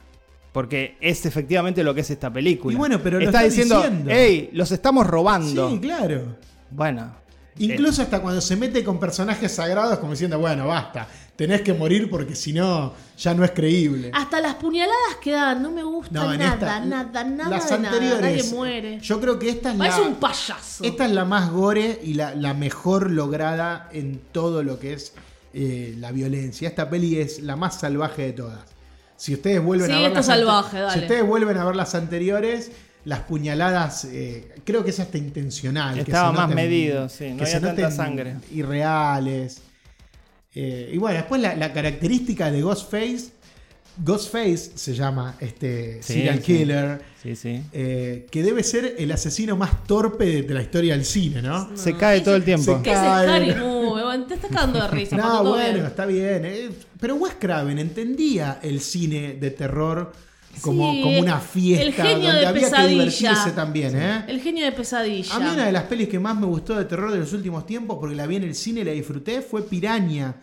Porque 0.53 0.97
es 1.01 1.27
efectivamente 1.27 1.83
lo 1.83 1.93
que 1.95 2.03
es 2.03 2.11
esta 2.11 2.33
película. 2.33 2.73
Y 2.75 2.77
bueno, 2.77 3.01
pero 3.03 3.19
lo 3.19 3.25
está 3.27 3.39
está 3.45 3.49
diciendo, 3.51 3.77
diciendo. 3.83 4.11
hey, 4.15 4.51
los 4.53 4.71
estamos 4.71 5.05
robando. 5.07 5.69
Sí, 5.71 5.81
claro. 5.81 6.37
Bueno. 6.71 7.24
Incluso 7.59 8.03
hasta 8.03 8.21
cuando 8.21 8.41
se 8.41 8.57
mete 8.57 8.83
con 8.83 8.99
personajes 8.99 9.53
sagrados, 9.53 9.99
como 9.99 10.13
diciendo, 10.13 10.39
bueno, 10.41 10.67
basta, 10.67 11.07
tenés 11.37 11.61
que 11.63 11.73
morir 11.73 12.11
porque 12.11 12.35
si 12.35 12.53
no, 12.53 12.93
ya 13.17 13.33
no 13.35 13.45
es 13.45 13.53
creíble. 13.53 14.11
Hasta 14.13 14.41
las 14.41 14.57
puñaladas 14.57 15.17
quedan, 15.21 15.63
no 15.63 15.71
me 15.71 15.85
gusta 15.85 16.11
No, 16.13 16.33
en 16.33 16.41
nada, 16.41 16.55
esta- 16.55 16.81
nada, 16.85 17.25
nada 17.25 17.51
las 17.51 17.69
de 17.71 17.79
nada. 17.79 17.95
anteriores, 17.97 18.21
Nadie 18.47 18.53
muere. 18.57 19.01
Yo 19.01 19.21
creo 19.21 19.39
que 19.39 19.51
esta 19.51 19.71
es 19.73 19.79
Parece 19.79 20.01
la, 20.01 20.07
un 20.09 20.15
payaso. 20.17 20.83
esta 20.85 21.07
es 21.07 21.13
la 21.13 21.25
más 21.25 21.51
gore 21.51 22.01
y 22.03 22.15
la, 22.15 22.35
la 22.35 22.55
mejor 22.55 23.11
lograda 23.11 23.89
en 23.93 24.21
todo 24.33 24.63
lo 24.65 24.79
que 24.81 24.95
es 24.95 25.13
eh, 25.53 25.95
la 25.99 26.11
violencia. 26.11 26.69
Esta 26.69 26.91
peli 26.91 27.19
es 27.21 27.41
la 27.41 27.55
más 27.55 27.79
salvaje 27.79 28.23
de 28.23 28.33
todas. 28.33 28.61
Si 29.17 29.33
ustedes 29.33 29.63
vuelven 29.63 29.87
Sí, 29.87 29.93
a 29.93 29.97
ver 29.99 30.07
esto 30.07 30.15
las 30.17 30.27
es 30.27 30.31
ante- 30.33 30.45
salvaje, 30.45 30.81
dale. 30.81 30.93
si 30.95 30.99
ustedes 30.99 31.25
vuelven 31.27 31.57
a 31.57 31.65
ver 31.65 31.77
las 31.77 31.95
anteriores, 31.95 32.73
las 33.05 33.21
puñaladas, 33.21 34.07
eh, 34.07 34.54
creo 34.65 34.83
que 34.85 34.91
es 34.91 35.01
hasta 35.01 35.19
intencional. 35.19 35.99
Estaba 35.99 36.33
más 36.33 36.51
noten- 36.51 36.55
medido, 36.55 37.09
sí, 37.09 37.31
no 37.31 37.37
que 37.39 37.43
había 37.45 37.55
se 37.55 37.61
tanta 37.61 37.91
sangre. 37.91 38.35
Irreales. 38.53 39.61
Eh, 40.55 40.91
y 40.93 40.99
bueno, 40.99 41.17
después 41.19 41.41
la, 41.41 41.55
la 41.57 41.73
característica 41.73 42.51
de 42.51 42.63
Ghostface. 42.63 43.33
Ghostface 43.97 44.73
se 44.75 44.93
llama 44.95 45.37
este 45.39 46.03
Sí, 46.03 46.15
serial 46.15 46.37
sí. 46.39 46.43
killer. 46.43 47.01
Sí, 47.23 47.37
sí. 47.37 47.63
eh, 47.73 48.27
que 48.31 48.43
debe 48.43 48.63
ser 48.65 48.97
el 48.99 49.11
asesino 49.13 49.57
más 49.57 49.87
torpe 49.87 50.25
de, 50.27 50.43
de 50.43 50.55
la 50.55 50.63
historia 50.63 50.95
del 50.95 51.05
cine, 51.05 51.41
¿no? 51.41 51.77
Se 51.77 51.97
cae 51.97 52.21
todo 52.21 52.35
el 52.35 52.43
tiempo. 52.45 52.77
se 52.77 52.83
¿Qué 52.83 52.91
es 52.93 52.99
Cae. 52.99 53.55
Bueno, 53.61 54.27
Te 54.27 54.35
estás 54.35 54.51
cagando 54.51 54.81
de 54.81 54.89
risa. 54.89 55.17
No, 55.17 55.45
bueno, 55.45 55.75
bien. 55.75 55.87
está 55.87 56.07
bien. 56.07 56.45
eh, 56.45 56.71
pero 57.01 57.15
Wes 57.17 57.35
Craven 57.39 57.79
entendía 57.79 58.59
el 58.63 58.81
cine 58.81 59.35
de 59.41 59.51
terror 59.53 60.13
como, 60.61 60.93
Sí, 60.93 61.03
como 61.03 61.19
una 61.21 61.39
fiesta 61.41 61.85
el 61.85 61.93
genio 61.93 62.29
donde 62.29 62.41
de 62.41 62.47
había 62.47 62.63
pesadilla. 62.63 62.89
que 62.89 62.95
divertirse 62.95 63.51
también, 63.53 63.97
¿eh? 63.97 64.25
El 64.29 64.41
genio 64.41 64.65
de 64.65 64.73
pesadilla. 64.73 65.35
A 65.35 65.39
mí 65.41 65.47
una 65.53 65.67
de 65.67 65.73
las 65.73 65.85
pelis 65.85 66.09
que 66.09 66.19
más 66.19 66.37
me 66.39 66.47
gustó 66.47 66.77
de 66.77 66.85
terror 66.85 67.13
de 67.13 67.19
los 67.19 67.33
últimos 67.33 67.67
tiempos, 67.67 67.99
porque 68.01 68.15
la 68.15 68.27
vi 68.27 68.37
en 68.37 68.45
el 68.45 68.55
cine 68.55 68.81
y 68.81 68.85
la 68.85 68.93
disfruté, 68.93 69.43
fue 69.43 69.63
Piraña. 69.63 70.37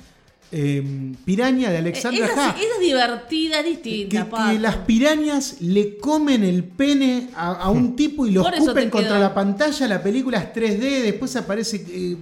Eh, 0.53 1.14
Piraña 1.24 1.70
de 1.70 1.78
Alexandra 1.78 2.26
esa, 2.26 2.47
Ha. 2.47 2.49
esa 2.49 2.59
es 2.59 2.80
divertida, 2.82 3.59
es 3.62 3.66
distinta, 3.66 4.28
que, 4.51 4.59
las 4.59 4.76
pirañas 4.78 5.62
le 5.62 5.97
comen 5.97 6.43
el 6.43 6.66
pene 6.66 7.30
a, 7.36 7.53
a 7.53 7.70
un 7.70 7.95
tipo 7.95 8.28
y 8.28 8.32
lo 8.32 8.45
escupen 8.49 8.89
contra 8.89 9.18
la 9.18 9.34
pantalla. 9.34 9.88
La 9.88 10.03
película 10.03 10.39
es 10.39 10.53
3D, 10.53 11.03
después 11.03 11.34
aparece 11.38 11.86
eh, 11.89 12.18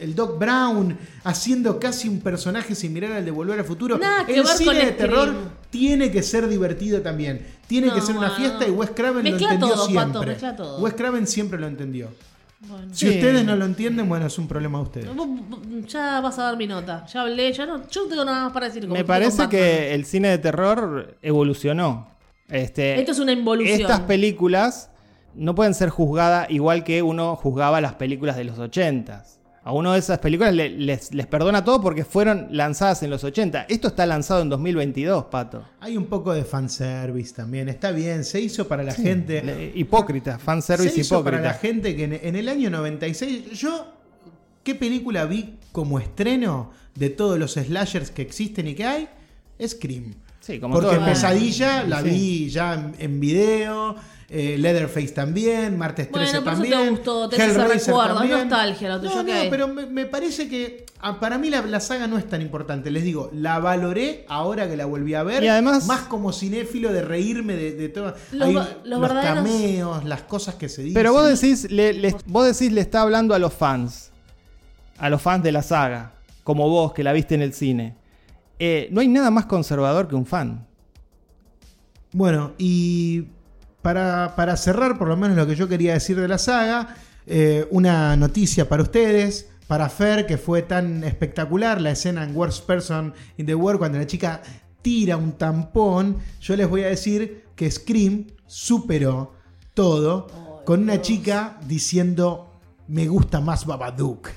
el 0.00 0.14
Doc 0.14 0.38
Brown 0.38 0.96
haciendo 1.24 1.78
casi 1.80 2.08
un 2.08 2.20
personaje 2.20 2.74
similar 2.74 3.12
al 3.12 3.24
de 3.24 3.30
Volver 3.30 3.58
al 3.58 3.64
Futuro. 3.64 3.98
Nada 3.98 4.24
el 4.28 4.46
cine 4.46 4.74
de 4.74 4.80
Scream. 4.92 4.96
terror 4.96 5.34
tiene 5.70 6.10
que 6.10 6.22
ser 6.22 6.48
divertido 6.48 7.00
también. 7.02 7.44
Tiene 7.66 7.88
No, 7.88 7.94
que 7.94 8.00
ser 8.00 8.16
una 8.16 8.30
fiesta 8.30 8.66
y 8.66 8.70
Wes 8.70 8.90
Craven 8.94 9.24
lo 9.24 9.30
Mezcla 9.30 9.52
entendió 9.54 9.74
todo, 9.74 9.86
Pato, 9.94 10.08
siempre. 10.10 10.26
mezcla 10.32 10.56
todo. 10.56 10.78
Wes 10.80 10.94
Craven 10.94 11.26
siempre 11.26 11.58
lo 11.58 11.66
entendió. 11.66 12.08
Bueno. 12.60 12.92
Si 12.92 13.06
Sí. 13.08 13.14
ustedes 13.14 13.44
no 13.44 13.54
lo 13.54 13.64
entienden, 13.66 14.08
bueno, 14.08 14.26
es 14.26 14.36
un 14.38 14.48
problema 14.48 14.78
de 14.78 14.84
ustedes. 14.84 15.08
Ya 15.86 16.20
vas 16.20 16.38
a 16.38 16.42
dar 16.44 16.56
mi 16.56 16.66
nota. 16.66 17.06
Ya 17.06 17.22
hablé, 17.22 17.52
ya 17.52 17.66
no. 17.66 17.88
Yo 17.88 18.02
no 18.04 18.08
tengo 18.08 18.24
nada 18.24 18.44
más 18.44 18.52
para 18.52 18.66
decir. 18.66 18.82
como 18.82 18.94
Me 18.94 19.04
parece 19.04 19.48
que 19.48 19.94
el 19.94 20.04
cine 20.04 20.28
de 20.28 20.38
terror 20.38 21.16
evolucionó. 21.22 22.08
Este, 22.48 22.98
Esto 22.98 23.12
es 23.12 23.18
una 23.20 23.32
involución. 23.32 23.80
Estas 23.80 24.00
películas 24.00 24.90
no 25.34 25.54
pueden 25.54 25.74
ser 25.74 25.90
juzgadas 25.90 26.50
igual 26.50 26.82
que 26.82 27.02
uno 27.02 27.36
juzgaba 27.36 27.80
las 27.80 27.94
películas 27.94 28.36
de 28.36 28.44
los 28.44 28.58
80 28.58 29.24
A 29.68 29.72
uno 29.72 29.92
de 29.92 29.98
esas 29.98 30.18
películas 30.18 30.54
le- 30.54 30.70
les, 30.70 31.12
les 31.12 31.26
perdona 31.26 31.62
todo 31.62 31.78
porque 31.82 32.02
fueron 32.02 32.48
lanzadas 32.52 33.02
en 33.02 33.10
los 33.10 33.22
80. 33.22 33.66
Esto 33.68 33.88
está 33.88 34.06
lanzado 34.06 34.40
en 34.40 34.48
2022, 34.48 35.24
Pato. 35.26 35.62
Hay 35.80 35.98
un 35.98 36.06
poco 36.06 36.32
de 36.32 36.42
fanservice 36.44 37.34
también. 37.34 37.68
Está 37.68 37.90
bien, 37.90 38.24
se 38.24 38.40
hizo 38.40 38.66
para 38.66 38.82
la 38.82 38.94
gente. 38.94 39.42
Le- 39.42 39.72
hipócrita, 39.74 40.38
fanservice 40.38 40.94
se 40.94 41.00
hizo 41.02 41.22
para 41.22 41.36
hipócrita. 41.36 41.52
la 41.52 41.58
gente 41.58 41.94
que 41.94 42.04
en, 42.04 42.12
en 42.14 42.36
el 42.36 42.48
año 42.48 42.70
96. 42.70 43.50
Yo, 43.52 43.92
¿qué 44.64 44.74
película 44.74 45.26
vi 45.26 45.58
como 45.70 45.98
estreno 46.00 46.70
de 46.94 47.10
todos 47.10 47.38
los 47.38 47.52
slashers 47.52 48.10
que 48.10 48.22
existen 48.22 48.68
y 48.68 48.74
que 48.74 48.86
hay? 48.86 49.08
Scream. 49.66 50.14
Sí, 50.40 50.60
como 50.60 50.80
Porque. 50.80 50.96
Pesadilla 50.96 51.82
la 51.84 52.00
Sí. 52.02 52.08
vi 52.08 52.48
ya 52.48 52.72
en, 52.72 52.94
en 52.98 53.20
video. 53.20 53.96
Eh, 54.30 54.56
Leatherface 54.58 55.08
también, 55.08 55.78
Martes 55.78 56.10
13 56.12 56.40
Bueno, 56.40 56.44
por 56.44 56.52
eso 56.52 56.62
te 56.62 56.68
también. 56.70 56.90
gustó, 56.94 57.28
tenés 57.30 57.48
recuerdo, 57.56 57.72
es 57.72 57.86
también. 57.86 58.38
nostalgia 58.40 58.88
lo 58.90 59.00
tuyo, 59.00 59.22
No, 59.22 59.22
no, 59.22 59.50
pero 59.50 59.68
me, 59.68 59.86
me 59.86 60.04
parece 60.04 60.48
que 60.50 60.84
ah, 61.00 61.18
para 61.18 61.38
mí 61.38 61.48
la, 61.48 61.62
la 61.62 61.80
saga 61.80 62.06
no 62.06 62.18
es 62.18 62.28
tan 62.28 62.42
importante. 62.42 62.90
Les 62.90 63.04
digo, 63.04 63.30
la 63.32 63.58
valoré 63.58 64.26
ahora 64.28 64.68
que 64.68 64.76
la 64.76 64.84
volví 64.84 65.14
a 65.14 65.22
ver. 65.22 65.42
Y 65.44 65.48
además- 65.48 65.86
más 65.86 66.00
como 66.02 66.32
cinéfilo 66.34 66.92
de 66.92 67.00
reírme 67.02 67.54
de, 67.54 67.72
de 67.72 67.88
todo. 67.88 68.14
Los 68.32 68.48
Hay 68.48 68.52
los 68.54 68.66
los 68.84 69.00
verdaderos- 69.00 69.34
cameos, 69.44 70.04
las 70.04 70.22
cosas 70.22 70.56
que 70.56 70.68
se 70.68 70.82
dicen. 70.82 70.94
Pero 70.94 71.12
vos 71.14 71.26
decís, 71.40 71.70
le, 71.70 71.94
le- 71.94 72.14
vos 72.26 72.44
decís, 72.46 72.70
le 72.70 72.82
está 72.82 73.00
hablando 73.00 73.34
a 73.34 73.38
los 73.38 73.54
fans. 73.54 74.10
A 74.98 75.08
los 75.08 75.22
fans 75.22 75.42
de 75.42 75.52
la 75.52 75.62
saga. 75.62 76.12
Como 76.44 76.68
vos, 76.68 76.92
que 76.92 77.02
la 77.02 77.14
viste 77.14 77.34
en 77.34 77.40
el 77.42 77.54
cine. 77.54 77.94
Eh, 78.58 78.88
no 78.90 79.00
hay 79.00 79.08
nada 79.08 79.30
más 79.30 79.46
conservador 79.46 80.06
que 80.08 80.16
un 80.16 80.26
fan. 80.26 80.66
Bueno, 82.12 82.52
y 82.58 83.26
para, 83.82 84.34
para 84.36 84.56
cerrar, 84.56 84.98
por 84.98 85.08
lo 85.08 85.16
menos 85.16 85.36
lo 85.36 85.46
que 85.46 85.56
yo 85.56 85.68
quería 85.68 85.94
decir 85.94 86.20
de 86.20 86.28
la 86.28 86.38
saga, 86.38 86.96
eh, 87.26 87.66
una 87.70 88.16
noticia 88.16 88.68
para 88.68 88.82
ustedes, 88.82 89.48
para 89.66 89.88
Fer, 89.88 90.26
que 90.26 90.38
fue 90.38 90.62
tan 90.62 91.04
espectacular 91.04 91.80
la 91.80 91.90
escena 91.90 92.24
en 92.24 92.34
Worst 92.34 92.66
Person 92.66 93.12
in 93.36 93.46
the 93.46 93.54
World, 93.54 93.78
cuando 93.78 93.98
la 93.98 94.06
chica 94.06 94.40
tira 94.82 95.16
un 95.16 95.32
tampón, 95.32 96.16
yo 96.40 96.56
les 96.56 96.68
voy 96.68 96.84
a 96.84 96.88
decir 96.88 97.44
que 97.54 97.70
Scream 97.70 98.28
superó 98.46 99.34
todo 99.74 100.62
con 100.64 100.82
una 100.82 101.02
chica 101.02 101.58
diciendo, 101.66 102.60
me 102.88 103.06
gusta 103.06 103.40
más 103.40 103.66
Babadook. 103.66 104.28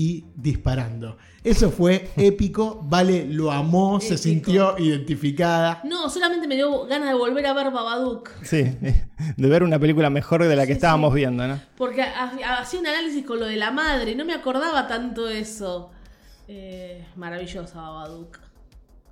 Y 0.00 0.26
disparando. 0.36 1.16
Eso 1.42 1.72
fue 1.72 2.10
épico. 2.16 2.80
Vale 2.84 3.24
lo 3.26 3.50
amó, 3.50 4.00
se 4.00 4.16
sintió 4.16 4.78
identificada. 4.78 5.80
No, 5.84 6.08
solamente 6.08 6.46
me 6.46 6.54
dio 6.54 6.86
ganas 6.86 7.08
de 7.08 7.14
volver 7.14 7.44
a 7.46 7.52
ver 7.52 7.72
Babadook. 7.72 8.30
Sí, 8.44 8.62
de 9.36 9.48
ver 9.48 9.64
una 9.64 9.80
película 9.80 10.08
mejor 10.08 10.44
de 10.44 10.54
la 10.54 10.62
que 10.66 10.74
Sí, 10.74 10.76
estábamos 10.76 11.10
sí. 11.14 11.16
viendo, 11.16 11.48
¿no? 11.48 11.60
Porque 11.76 12.02
ha- 12.02 12.58
hacía 12.60 12.78
un 12.78 12.86
análisis 12.86 13.24
con 13.26 13.40
lo 13.40 13.46
de 13.46 13.56
la 13.56 13.72
madre. 13.72 14.14
No 14.14 14.24
me 14.24 14.34
acordaba 14.34 14.86
tanto 14.86 15.28
eso. 15.28 15.90
Eh, 16.46 17.04
maravillosa 17.16 17.80
Babadook. 17.80 18.38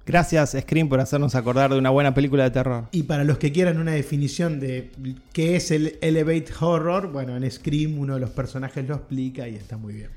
Gracias, 0.07 0.57
Scream, 0.61 0.89
por 0.89 1.01
hacernos 1.01 1.35
acordar 1.35 1.73
de 1.73 1.79
una 1.79 1.91
buena 1.91 2.15
película 2.15 2.45
de 2.45 2.53
terror. 2.53 2.85
Y 2.93 3.03
para 3.03 3.25
los 3.25 3.39
que 3.39 3.51
quieran 3.51 3.79
una 3.81 3.91
definición 3.91 4.61
de 4.61 4.93
qué 5.33 5.57
es 5.57 5.73
el 5.73 5.99
Elevate 6.01 6.47
Horror, 6.61 7.11
bueno, 7.11 7.37
en 7.37 7.51
Scream 7.51 7.99
uno 7.99 8.15
de 8.15 8.21
los 8.21 8.31
personajes 8.31 8.87
lo 8.87 8.95
explica 8.95 9.49
y 9.49 9.57
está 9.57 9.77
muy 9.77 9.95
bien. 9.95 10.11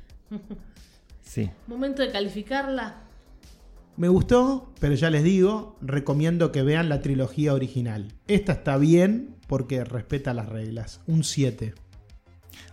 Sí. 1.21 1.49
Momento 1.67 2.01
de 2.01 2.11
calificarla. 2.11 3.03
Me 3.97 4.07
gustó, 4.07 4.71
pero 4.79 4.95
ya 4.95 5.09
les 5.09 5.23
digo, 5.23 5.75
recomiendo 5.81 6.51
que 6.51 6.63
vean 6.63 6.87
la 6.89 7.01
trilogía 7.01 7.53
original. 7.53 8.13
Esta 8.27 8.53
está 8.53 8.77
bien 8.77 9.35
porque 9.47 9.83
respeta 9.83 10.33
las 10.33 10.47
reglas. 10.49 11.01
Un 11.07 11.23
7. 11.23 11.73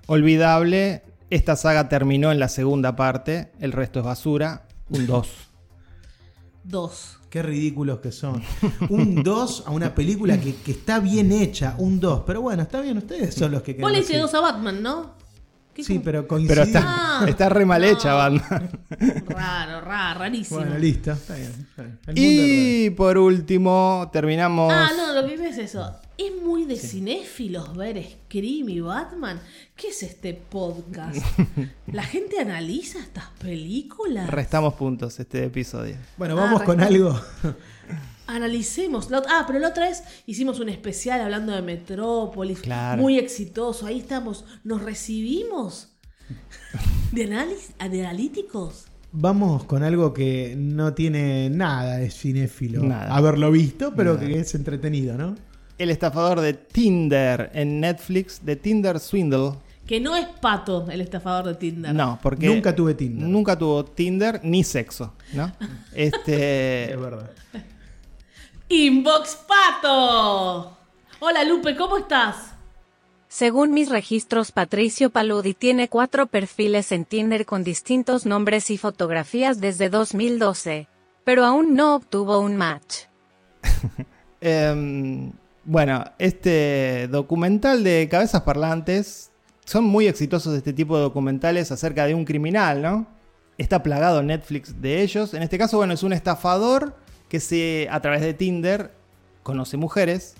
Olvidable. 0.06 1.02
Esta 1.30 1.56
saga 1.56 1.88
terminó 1.88 2.30
en 2.30 2.38
la 2.38 2.48
segunda 2.48 2.94
parte. 2.94 3.50
El 3.58 3.72
resto 3.72 3.98
es 4.00 4.04
basura. 4.04 4.68
Un 4.88 5.06
2. 5.08 5.28
Dos. 6.62 7.18
Qué 7.28 7.42
ridículos 7.42 7.98
que 7.98 8.12
son. 8.12 8.40
Un 8.88 9.22
2 9.24 9.64
a 9.66 9.70
una 9.70 9.94
película 9.94 10.40
que, 10.40 10.54
que 10.54 10.70
está 10.70 11.00
bien 11.00 11.32
hecha. 11.32 11.74
Un 11.78 11.98
2. 11.98 12.22
Pero 12.24 12.40
bueno, 12.40 12.62
está 12.62 12.80
bien, 12.80 12.98
ustedes 12.98 13.34
son 13.34 13.50
los 13.50 13.62
que 13.62 13.72
Vos 13.74 13.90
le 13.90 13.98
quedan. 13.98 14.00
diste 14.00 14.18
dos 14.18 14.32
a 14.34 14.40
Batman, 14.40 14.80
¿no? 14.82 15.15
¿Qué 15.76 15.84
Sí, 15.84 15.98
pero 16.02 16.26
coincide. 16.26 16.54
Pero 16.54 16.62
está, 16.66 16.82
Ah, 17.20 17.26
está 17.28 17.50
re 17.50 17.66
mal 17.66 17.82
no. 17.82 17.86
hecha, 17.88 18.14
banda. 18.14 18.48
Raro, 19.28 19.82
raro, 19.82 20.20
rarísimo. 20.20 20.60
Bueno, 20.60 20.78
listo. 20.78 21.12
Está 21.12 21.34
bien. 21.34 21.52
está 21.68 21.82
bien. 21.82 22.14
Y 22.14 22.90
por 22.90 23.18
último, 23.18 24.08
terminamos. 24.10 24.72
Ah, 24.72 24.88
no, 24.96 25.12
lo 25.20 25.28
que 25.28 25.34
es 25.34 25.58
eso. 25.58 25.94
Es 26.16 26.32
muy 26.42 26.64
de 26.64 26.76
cinéfilos 26.76 27.76
ver 27.76 28.02
Scream 28.02 28.70
y 28.70 28.80
Batman. 28.80 29.38
¿Qué 29.76 29.88
es 29.88 30.02
este 30.02 30.32
podcast? 30.32 31.18
¿La 31.92 32.02
gente 32.04 32.40
analiza 32.40 32.98
estas 33.00 33.26
películas? 33.38 34.30
Restamos 34.30 34.72
puntos 34.74 35.20
este 35.20 35.44
episodio. 35.44 35.96
Bueno, 36.16 36.38
Ah, 36.38 36.44
vamos 36.44 36.62
con 36.62 36.78
responde. 36.78 36.96
algo. 37.06 37.20
Analicemos. 38.26 39.10
La 39.10 39.22
ah, 39.28 39.44
pero 39.46 39.58
la 39.58 39.68
otra 39.68 39.88
vez 39.88 40.02
hicimos 40.26 40.58
un 40.60 40.68
especial 40.68 41.20
hablando 41.20 41.52
de 41.52 41.62
Metrópolis. 41.62 42.60
Claro. 42.60 43.00
Muy 43.02 43.18
exitoso. 43.18 43.86
Ahí 43.86 44.00
estamos. 44.00 44.44
¿Nos 44.64 44.82
recibimos? 44.82 45.96
¿De, 47.12 47.24
análisis, 47.24 47.74
de 47.78 48.06
analíticos? 48.06 48.86
Vamos 49.12 49.64
con 49.64 49.82
algo 49.82 50.12
que 50.12 50.54
no 50.58 50.92
tiene 50.92 51.48
nada 51.50 51.98
de 51.98 52.10
cinéfilo. 52.10 52.82
Nada. 52.82 53.14
Haberlo 53.14 53.50
visto, 53.50 53.94
pero 53.94 54.14
Nada. 54.14 54.26
que 54.26 54.40
es 54.40 54.54
entretenido, 54.54 55.16
¿no? 55.16 55.36
El 55.78 55.90
estafador 55.90 56.40
de 56.40 56.54
Tinder 56.54 57.50
en 57.54 57.80
Netflix, 57.80 58.44
de 58.44 58.56
Tinder 58.56 58.98
Swindle. 58.98 59.52
Que 59.86 60.00
no 60.00 60.16
es 60.16 60.26
Pato 60.40 60.90
el 60.90 61.00
estafador 61.00 61.46
de 61.46 61.54
Tinder. 61.54 61.94
No, 61.94 62.18
porque. 62.22 62.48
Nunca 62.48 62.74
tuve 62.74 62.94
Tinder. 62.94 63.28
Nunca 63.28 63.56
tuvo 63.56 63.84
Tinder 63.84 64.40
ni 64.42 64.64
sexo, 64.64 65.14
¿no? 65.32 65.52
Este. 65.94 66.92
Es 66.92 67.00
verdad. 67.00 67.30
Inbox 68.68 69.38
Pato. 69.46 70.76
Hola 71.20 71.44
Lupe, 71.44 71.76
¿cómo 71.76 71.98
estás? 71.98 72.54
Según 73.28 73.72
mis 73.72 73.90
registros, 73.90 74.50
Patricio 74.50 75.10
Paludi 75.10 75.54
tiene 75.54 75.88
cuatro 75.88 76.26
perfiles 76.26 76.90
en 76.90 77.04
Tinder 77.04 77.46
con 77.46 77.62
distintos 77.62 78.26
nombres 78.26 78.70
y 78.70 78.76
fotografías 78.76 79.60
desde 79.60 79.88
2012, 79.88 80.88
pero 81.22 81.44
aún 81.44 81.74
no 81.74 81.94
obtuvo 81.94 82.40
un 82.40 82.56
match. 82.56 83.04
Em, 84.38 85.32
bueno, 85.64 86.04
este 86.18 87.08
documental 87.08 87.82
de 87.82 88.06
cabezas 88.08 88.42
parlantes 88.42 89.30
son 89.64 89.84
muy 89.84 90.06
exitosos 90.06 90.54
este 90.54 90.74
tipo 90.74 90.96
de 90.96 91.02
documentales 91.02 91.72
acerca 91.72 92.06
de 92.06 92.14
un 92.14 92.24
criminal, 92.24 92.82
¿no? 92.82 93.06
Está 93.58 93.82
plagado 93.82 94.22
Netflix 94.22 94.80
de 94.80 95.02
ellos. 95.02 95.32
En 95.34 95.42
este 95.42 95.56
caso, 95.56 95.78
bueno, 95.78 95.94
es 95.94 96.02
un 96.02 96.12
estafador 96.12 96.94
que 97.28 97.40
se 97.40 97.88
a 97.90 98.00
través 98.00 98.20
de 98.22 98.34
Tinder 98.34 98.92
conoce 99.42 99.76
mujeres 99.76 100.34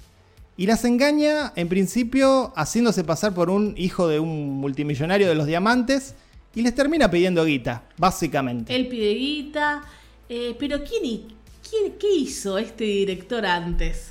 y 0.57 0.67
las 0.67 0.85
engaña 0.85 1.53
en 1.57 1.69
principio 1.69 2.53
haciéndose 2.57 3.05
pasar 3.05 3.35
por 3.35 3.51
un 3.51 3.75
hijo 3.77 4.09
de 4.09 4.21
un 4.21 4.53
multimillonario 4.59 5.29
de 5.29 5.35
los 5.35 5.47
diamantes 5.47 6.15
y 6.55 6.63
les 6.63 6.75
termina 6.75 7.11
pidiendo 7.11 7.45
guita, 7.45 7.83
básicamente. 7.99 8.75
Él 8.75 8.89
pide 8.89 9.13
guita. 9.15 9.83
eh, 10.29 10.57
pero 10.59 10.83
¿quién, 10.83 11.05
y- 11.05 11.27
quién, 11.69 11.93
¿qué 12.01 12.13
hizo 12.17 12.59
este 12.59 12.85
director 12.85 13.45
antes? 13.47 14.09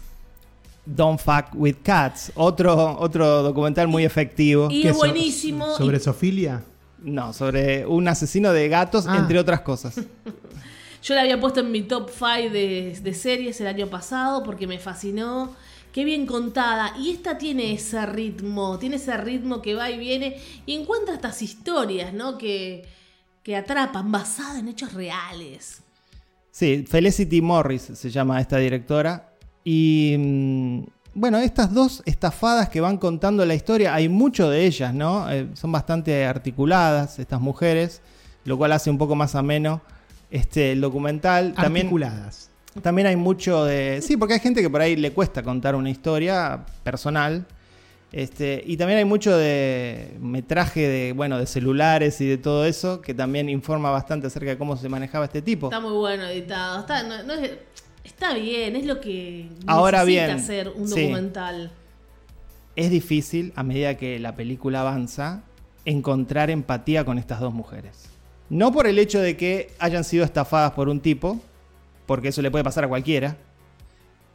Don't 0.85 1.19
Fuck 1.19 1.47
with 1.55 1.77
Cats, 1.83 2.31
otro, 2.35 2.97
otro 2.99 3.41
documental 3.41 3.87
muy 3.87 4.05
efectivo. 4.05 4.67
Y 4.69 4.83
¿Qué 4.83 4.89
es 4.89 4.93
so- 4.93 4.99
buenísimo. 4.99 5.75
¿Sobre 5.75 5.97
y- 5.97 5.99
Sofilia? 5.99 6.63
No, 7.01 7.33
sobre 7.33 7.85
un 7.87 8.07
asesino 8.07 8.53
de 8.53 8.69
gatos, 8.69 9.05
Ah. 9.07 9.17
entre 9.17 9.39
otras 9.39 9.61
cosas. 9.61 9.95
Yo 11.05 11.13
la 11.13 11.21
había 11.21 11.39
puesto 11.39 11.59
en 11.59 11.71
mi 11.71 11.83
top 11.83 12.09
5 12.09 12.51
de, 12.51 13.13
series 13.13 13.61
el 13.61 13.67
año 13.67 13.85
pasado 13.85 14.41
porque 14.41 14.65
me 14.65 14.79
fascinó. 14.79 15.55
Qué 15.91 16.03
bien 16.03 16.25
contada. 16.25 16.95
Y 16.99 17.11
esta 17.11 17.37
tiene 17.37 17.73
ese 17.73 18.07
ritmo, 18.07 18.79
tiene 18.79 18.95
ese 18.95 19.15
ritmo 19.15 19.61
que 19.61 19.75
va 19.75 19.91
y 19.91 19.99
viene 19.99 20.37
y 20.65 20.73
encuentra 20.73 21.13
estas 21.13 21.43
historias, 21.43 22.11
¿no? 22.11 22.39
Que, 22.39 22.87
que 23.43 23.55
atrapan, 23.55 24.11
basadas 24.11 24.57
en 24.57 24.67
hechos 24.67 24.93
reales. 24.93 25.83
Sí, 26.49 26.83
Felicity 26.89 27.39
Morris 27.39 27.83
se 27.93 28.09
llama 28.09 28.41
esta 28.41 28.57
directora. 28.57 29.31
Y 29.63 30.15
mm, 30.17 30.83
bueno, 31.13 31.37
estas 31.37 31.71
dos 31.71 32.01
estafadas 32.07 32.69
que 32.69 32.81
van 32.81 32.97
contando 32.97 33.45
la 33.45 33.53
historia, 33.53 33.93
hay 33.93 34.09
mucho 34.09 34.49
de 34.49 34.65
ellas, 34.65 34.91
¿no? 34.91 35.31
Eh, 35.31 35.49
son 35.53 35.71
bastante 35.71 36.25
articuladas 36.25 37.19
estas 37.19 37.39
mujeres, 37.39 38.01
lo 38.43 38.57
cual 38.57 38.71
hace 38.71 38.89
un 38.89 38.97
poco 38.97 39.13
más 39.13 39.35
ameno 39.35 39.83
este, 40.35 40.71
el 40.73 40.81
documental. 40.81 41.53
También, 41.53 41.87
Articuladas. 41.87 42.49
También 42.81 43.07
hay 43.07 43.15
mucho 43.15 43.63
de. 43.63 44.01
Sí, 44.01 44.17
porque 44.17 44.33
hay 44.35 44.39
gente 44.41 44.61
que 44.61 44.69
por 44.69 44.81
ahí 44.81 44.95
le 44.95 45.11
cuesta 45.13 45.41
contar 45.43 45.75
una 45.75 45.89
historia 45.89 46.65
personal. 46.83 47.45
Este, 48.11 48.63
y 48.65 48.77
también 48.77 48.99
hay 48.99 49.05
mucho 49.05 49.35
de 49.37 50.15
metraje 50.21 50.87
de, 50.87 51.11
bueno, 51.13 51.37
de 51.37 51.45
celulares 51.47 52.21
y 52.21 52.25
de 52.25 52.37
todo 52.37 52.65
eso, 52.65 53.01
que 53.01 53.13
también 53.13 53.49
informa 53.49 53.89
bastante 53.91 54.27
acerca 54.27 54.51
de 54.51 54.57
cómo 54.57 54.77
se 54.77 54.87
manejaba 54.87 55.25
este 55.25 55.41
tipo. 55.41 55.67
Está 55.67 55.79
muy 55.81 55.91
bueno 55.93 56.25
editado. 56.25 56.79
Está, 56.79 57.03
no- 57.03 57.23
no 57.23 57.33
es- 57.33 57.51
está 58.05 58.33
bien, 58.33 58.75
es 58.77 58.85
lo 58.85 59.01
que 59.01 59.49
Ahora 59.67 60.05
necesita 60.05 60.25
bien, 60.27 60.37
hacer 60.37 60.69
un 60.69 60.87
sí. 60.87 61.01
documental. 61.01 61.71
Es 62.77 62.89
difícil, 62.89 63.51
a 63.55 63.63
medida 63.63 63.95
que 63.97 64.19
la 64.19 64.35
película 64.35 64.81
avanza, 64.81 65.43
encontrar 65.85 66.49
empatía 66.49 67.03
con 67.05 67.17
estas 67.17 67.39
dos 67.41 67.53
mujeres. 67.53 68.09
No 68.49 68.71
por 68.71 68.87
el 68.87 68.99
hecho 68.99 69.19
de 69.19 69.35
que 69.37 69.71
hayan 69.79 70.03
sido 70.03 70.23
estafadas 70.23 70.71
por 70.71 70.87
un 70.89 70.99
tipo, 70.99 71.39
porque 72.05 72.27
eso 72.29 72.41
le 72.41 72.51
puede 72.51 72.63
pasar 72.63 72.83
a 72.83 72.87
cualquiera. 72.87 73.37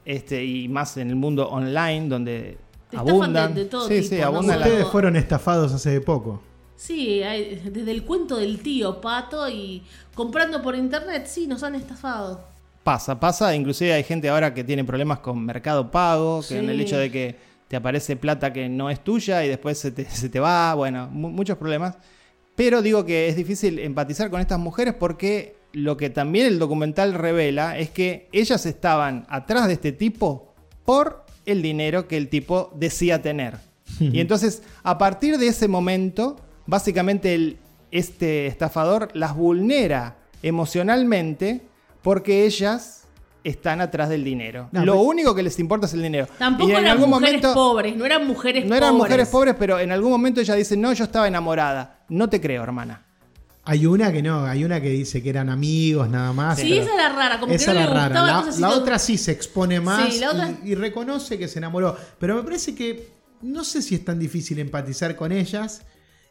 Este, 0.05 0.45
y 0.45 0.69
más 0.69 0.97
en 0.97 1.11
el 1.11 1.17
mundo 1.17 1.49
online, 1.49 2.09
donde 2.09 2.59
Te 2.91 2.97
estafan 2.97 3.09
abundan. 3.09 3.55
de- 3.55 3.65
de 3.65 3.71
todo 3.71 3.87
sí, 3.89 3.97
tipo, 4.01 4.09
sí, 4.09 4.17
¿no? 4.21 4.27
abundan 4.27 4.61
la- 4.61 4.67
Ustedes 4.67 4.87
fueron 4.89 5.17
estafados 5.17 5.73
hace 5.73 6.01
poco. 6.01 6.43
Sí, 6.77 7.23
hay- 7.23 7.57
desde 7.71 7.91
el 7.91 8.05
cuento 8.05 8.37
del 8.39 8.61
tío 8.63 9.01
Pato 9.01 9.49
y 9.49 9.83
comprando 10.15 10.63
por 10.63 10.75
internet, 10.75 11.27
sí, 11.27 11.47
nos 11.47 11.63
han 11.63 11.75
estafado. 11.75 12.43
Pasa, 12.83 13.21
pasa. 13.21 13.55
Inclusive 13.55 13.93
hay 13.93 14.03
gente 14.03 14.31
ahora 14.31 14.55
que 14.55 14.65
tiene 14.65 14.83
problemas 14.85 15.19
con 15.19 15.45
Mercado 15.45 15.91
Pago, 15.91 16.41
que 16.49 16.59
en 16.59 16.71
el 16.71 16.81
hecho 16.81 16.97
de 16.97 17.11
que 17.13 17.37
te 17.69 17.77
aparece 17.77 18.17
plata 18.17 18.53
que 18.53 18.69
no 18.71 18.89
es 18.91 19.05
tuya 19.05 19.45
y 19.45 19.49
después 19.49 19.79
se 19.79 19.93
te, 19.93 20.05
se 20.11 20.31
te 20.31 20.41
va. 20.41 20.75
Bueno, 20.75 21.07
mu- 21.13 21.29
muchos 21.31 21.59
problemas. 21.59 21.97
Pero 22.61 22.83
digo 22.83 23.07
que 23.07 23.27
es 23.29 23.37
difícil 23.37 23.79
empatizar 23.79 24.29
con 24.29 24.39
estas 24.39 24.59
mujeres 24.59 24.93
porque 24.93 25.57
lo 25.73 25.97
que 25.97 26.11
también 26.11 26.45
el 26.47 26.59
documental 26.59 27.15
revela 27.15 27.79
es 27.79 27.89
que 27.89 28.29
ellas 28.33 28.67
estaban 28.67 29.25
atrás 29.31 29.67
de 29.67 29.73
este 29.73 29.93
tipo 29.93 30.53
por 30.85 31.25
el 31.47 31.63
dinero 31.63 32.07
que 32.07 32.19
el 32.19 32.29
tipo 32.29 32.71
decía 32.77 33.23
tener. 33.23 33.57
Y 33.99 34.21
entonces, 34.21 34.63
a 34.83 34.99
partir 34.99 35.39
de 35.39 35.47
ese 35.49 35.69
momento, 35.69 36.37
básicamente 36.67 37.35
el- 37.35 37.57
este 37.93 38.47
estafador 38.47 39.09
las 39.15 39.35
vulnera 39.35 40.19
emocionalmente 40.43 41.63
porque 42.03 42.45
ellas 42.45 43.05
están 43.43 43.81
atrás 43.81 44.11
del 44.11 44.23
dinero. 44.23 44.69
No, 44.73 44.85
Lo 44.85 45.01
único 45.01 45.35
que 45.35 45.43
les 45.43 45.59
importa 45.59 45.87
es 45.87 45.95
el 45.95 46.03
dinero. 46.03 46.27
Tampoco 46.39 46.69
Y 46.69 46.73
en 46.75 46.79
eran 46.81 46.91
algún 46.93 47.09
mujeres 47.09 47.33
momento- 47.41 47.55
pobres, 47.55 47.97
no 47.97 48.05
eran 48.05 48.27
mujeres 48.27 48.67
No 48.67 48.77
eran 48.77 48.91
pobres. 48.91 49.09
mujeres 49.09 49.29
pobres, 49.29 49.55
pero 49.59 49.81
en 49.81 49.93
algún 49.93 50.11
momento 50.11 50.43
ella 50.43 50.55
dice, 50.55 50.77
no, 50.77 50.93
yo 50.93 51.05
estaba 51.05 51.27
enamorada. 51.27 52.00
No 52.11 52.29
te 52.29 52.41
creo, 52.41 52.63
hermana. 52.63 53.07
Hay 53.65 53.87
una 53.87 54.11
que 54.11 54.23
no, 54.23 54.45
hay 54.45 54.65
una 54.65 54.81
que 54.81 54.91
dice 54.91 55.23
que 55.23 55.31
eran 55.31 55.49
amigos 55.49 56.09
nada 56.09 56.33
más. 56.33 56.59
Sí, 56.59 56.77
esa 56.79 56.93
era 56.95 57.09
rara, 57.11 57.39
como 57.41 57.53
esa 57.53 57.73
que 57.73 57.79
no 57.79 57.81
era 57.85 57.91
le 57.91 57.95
rara. 58.15 58.43
La, 58.59 58.71
otra 58.71 58.99
sí 58.99 59.17
se 59.19 59.33
expone 59.33 59.81
más 59.81 60.13
Sí, 60.15 60.21
la 60.21 60.31
otra- 60.31 60.51
y, 60.65 60.71
y 60.73 60.75
reconoce 60.75 61.39
que 61.39 61.47
se 61.47 61.59
enamoró. 61.59 61.97
Pero 62.19 62.37
me 62.37 62.43
parece 62.43 62.75
que 62.75 63.11
no 63.43 63.63
sé 63.65 63.81
si 63.83 63.95
es 63.95 64.05
tan 64.05 64.19
difícil 64.19 64.59
empatizar 64.59 65.15
con 65.17 65.31
ellas. 65.33 65.83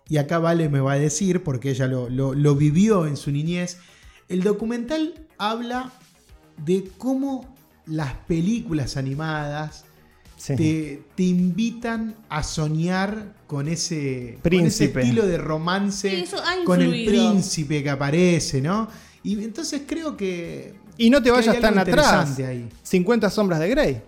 Y 0.10 0.18
acá 0.18 0.40
Vale 0.40 0.70
me 0.70 0.80
va 0.80 0.94
a 0.94 1.00
decir, 1.00 1.44
porque 1.44 1.70
ella 1.70 1.88
lo, 1.88 2.10
lo- 2.10 2.34
lo 2.34 2.56
vivió 2.56 3.06
en 3.06 3.16
su 3.16 3.32
niñez. 3.32 3.78
El 4.28 4.42
documental 4.44 5.14
habla 5.38 5.92
de 6.58 6.90
cómo 6.98 7.56
las 7.86 8.14
películas 8.28 8.98
animadas 8.98 9.86
Sí. 10.40 10.56
te, 10.56 11.02
te 11.16 11.24
invitan 11.24 12.16
a 12.30 12.44
soñar 12.44 13.34
con 13.46 13.68
ese, 13.68 14.40
con 14.42 14.54
ese 14.54 14.86
estilo 14.86 15.26
de 15.28 15.38
romance, 15.38 16.26
Sí, 16.26 16.36
con 16.64 16.82
el 16.82 17.06
príncipe 17.06 17.84
que 17.84 17.90
aparece, 17.90 18.62
¿no? 18.62 18.88
Y 19.22 19.44
entonces 19.44 19.82
creo 19.86 20.16
que... 20.16 20.76
Y 20.98 21.10
no 21.10 21.22
te 21.22 21.30
vayas 21.30 21.60
tan 21.60 21.78
atrás. 21.78 22.40
ahí. 22.40 22.70
50 22.84 23.30
sombras 23.30 23.60
de 23.60 23.68
Grey. 23.70 24.02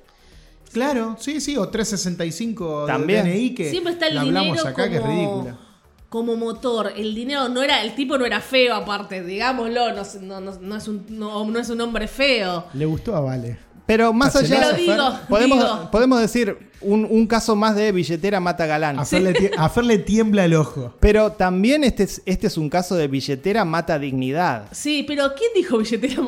Claro, 0.72 1.18
sí, 1.20 1.42
sí, 1.42 1.58
o 1.58 1.68
365 1.68 2.86
También. 2.88 3.26
de 3.26 3.32
DNI 3.32 3.54
que 3.54 3.70
Siempre 3.70 3.92
está 3.94 4.08
el 4.08 4.16
la 4.16 4.22
hablamos 4.22 4.52
dinero 4.58 4.68
acá, 4.70 4.90
que 4.90 4.96
es 4.96 5.02
como- 5.02 5.14
ridícula. 5.14 5.60
como 6.08 6.36
motor. 6.38 6.94
El 6.96 7.14
dinero 7.14 7.50
no 7.50 7.62
era, 7.62 7.84
el 7.84 7.94
tipo 7.94 8.18
no 8.18 8.26
era 8.26 8.40
feo 8.40 8.74
aparte, 8.76 9.22
digámoslo, 9.24 9.94
no, 9.94 10.04
no- 10.22 10.40
no- 10.42 10.60
no 10.60 10.76
es, 10.78 10.88
un, 10.88 11.06
no, 11.10 11.46
no 11.46 11.60
es 11.60 11.70
un 11.70 11.82
hombre 11.82 12.08
feo. 12.08 12.68
Le 12.74 12.86
gustó 12.86 13.16
a 13.16 13.20
Vale. 13.20 13.58
Pero 13.86 14.14
más 14.14 14.34
Pero 14.34 14.46
allá, 14.46 14.74
digo, 14.74 14.94
podemos, 15.28 15.58
digo. 15.60 15.92
podemos 15.92 16.20
decir 16.22 16.58
un, 16.82 17.06
un 17.10 17.28
caso 17.28 17.56
más 17.56 17.76
de 17.76 17.92
billetera 17.92 18.40
mata 18.40 18.66
galán. 18.66 19.00
A 19.00 19.06
Fer, 19.06 19.22
le, 19.22 19.34
tie- 19.34 19.52
a 19.58 19.68
Fer 19.70 19.84
le 19.84 19.98
tiembla 19.98 20.46
el 20.46 20.54
ojo. 20.56 20.94
Pero 21.00 21.34
también 21.34 21.84
este 21.84 22.04
es, 22.04 22.22
este 22.26 22.48
es 22.48 22.58
un 22.58 22.70
caso 22.70 22.96
de 22.96 23.08
billetera 23.08 23.66
mata 23.66 24.00
dignidad. 24.00 24.66
Sí, 24.72 25.04
pero 25.08 25.34
¿quién 25.36 25.50
dijo 25.56 25.78
billetera 25.78 26.22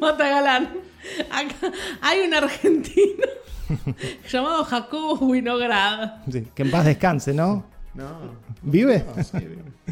mata 0.00 0.28
galán? 0.28 0.70
Acá 1.30 1.72
hay 2.00 2.20
un 2.26 2.34
argentino 2.34 3.24
llamado 4.30 4.64
Jacobo 4.64 5.26
Winograd. 5.26 6.14
Sí, 6.30 6.46
que 6.54 6.62
en 6.62 6.70
paz 6.70 6.84
descanse, 6.84 7.32
¿no? 7.32 7.64
No. 7.94 8.45
¿Vive? 8.62 9.04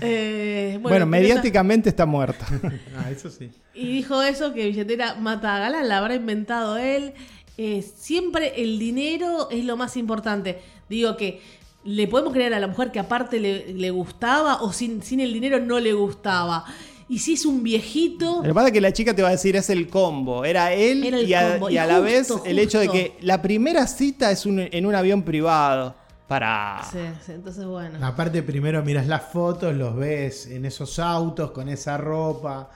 Eh, 0.00 0.78
Bueno, 0.80 0.94
pero 0.94 1.06
mediáticamente 1.06 1.88
está 1.88 2.06
muerto. 2.06 2.44
Ah, 2.96 3.10
eso 3.10 3.30
sí. 3.30 3.50
Y 3.74 3.86
dijo 3.88 4.22
eso, 4.22 4.52
que 4.54 4.66
billetera 4.66 5.14
mata 5.16 5.56
a 5.56 5.58
galán, 5.60 5.88
la 5.88 5.98
habrá 5.98 6.14
inventado 6.14 6.76
él. 6.78 7.12
Eh, 7.58 7.84
siempre 7.96 8.60
el 8.62 8.78
dinero 8.78 9.48
es 9.50 9.64
lo 9.64 9.76
más 9.76 9.96
importante. 9.96 10.58
Digo 10.88 11.16
que 11.16 11.40
le 11.84 12.08
podemos 12.08 12.32
creer 12.32 12.54
a 12.54 12.60
la 12.60 12.66
mujer 12.66 12.90
que 12.90 12.98
aparte 12.98 13.38
le, 13.40 13.72
le 13.74 13.90
gustaba 13.90 14.62
o 14.62 14.72
sin, 14.72 15.02
sin 15.02 15.20
el 15.20 15.32
dinero 15.32 15.60
no 15.60 15.78
le 15.80 15.92
gustaba. 15.92 16.64
Y 17.08 17.18
si 17.18 17.34
es 17.34 17.44
un 17.44 17.62
viejito... 17.62 18.36
Lo 18.38 18.42
que 18.42 18.54
pasa 18.54 18.68
es 18.68 18.72
que 18.72 18.80
la 18.80 18.92
chica 18.92 19.14
te 19.14 19.22
va 19.22 19.28
a 19.28 19.32
decir 19.32 19.54
es 19.56 19.68
el 19.70 19.88
combo. 19.88 20.44
Era 20.44 20.72
él 20.72 21.04
Era 21.04 21.18
el 21.18 21.28
y, 21.28 21.34
a, 21.34 21.50
combo. 21.52 21.70
y 21.70 21.74
Y 21.74 21.78
a 21.78 21.86
la 21.86 22.00
vez 22.00 22.28
justo, 22.30 22.44
el 22.46 22.58
hecho 22.58 22.78
de 22.80 22.88
que 22.88 23.12
la 23.20 23.42
primera 23.42 23.86
cita 23.86 24.30
es 24.30 24.46
un- 24.46 24.60
en 24.60 24.86
un 24.86 24.94
avión 24.94 25.22
privado. 25.22 25.94
Para. 26.34 26.82
Sí, 26.90 26.98
sí, 27.24 27.30
entonces 27.30 27.64
bueno. 27.64 28.04
Aparte, 28.04 28.42
primero 28.42 28.82
miras 28.82 29.06
las 29.06 29.22
fotos, 29.22 29.72
los 29.72 29.94
ves 29.94 30.46
en 30.46 30.64
esos 30.64 30.98
autos, 30.98 31.52
con 31.52 31.68
esa 31.68 31.96
ropa. 31.96 32.70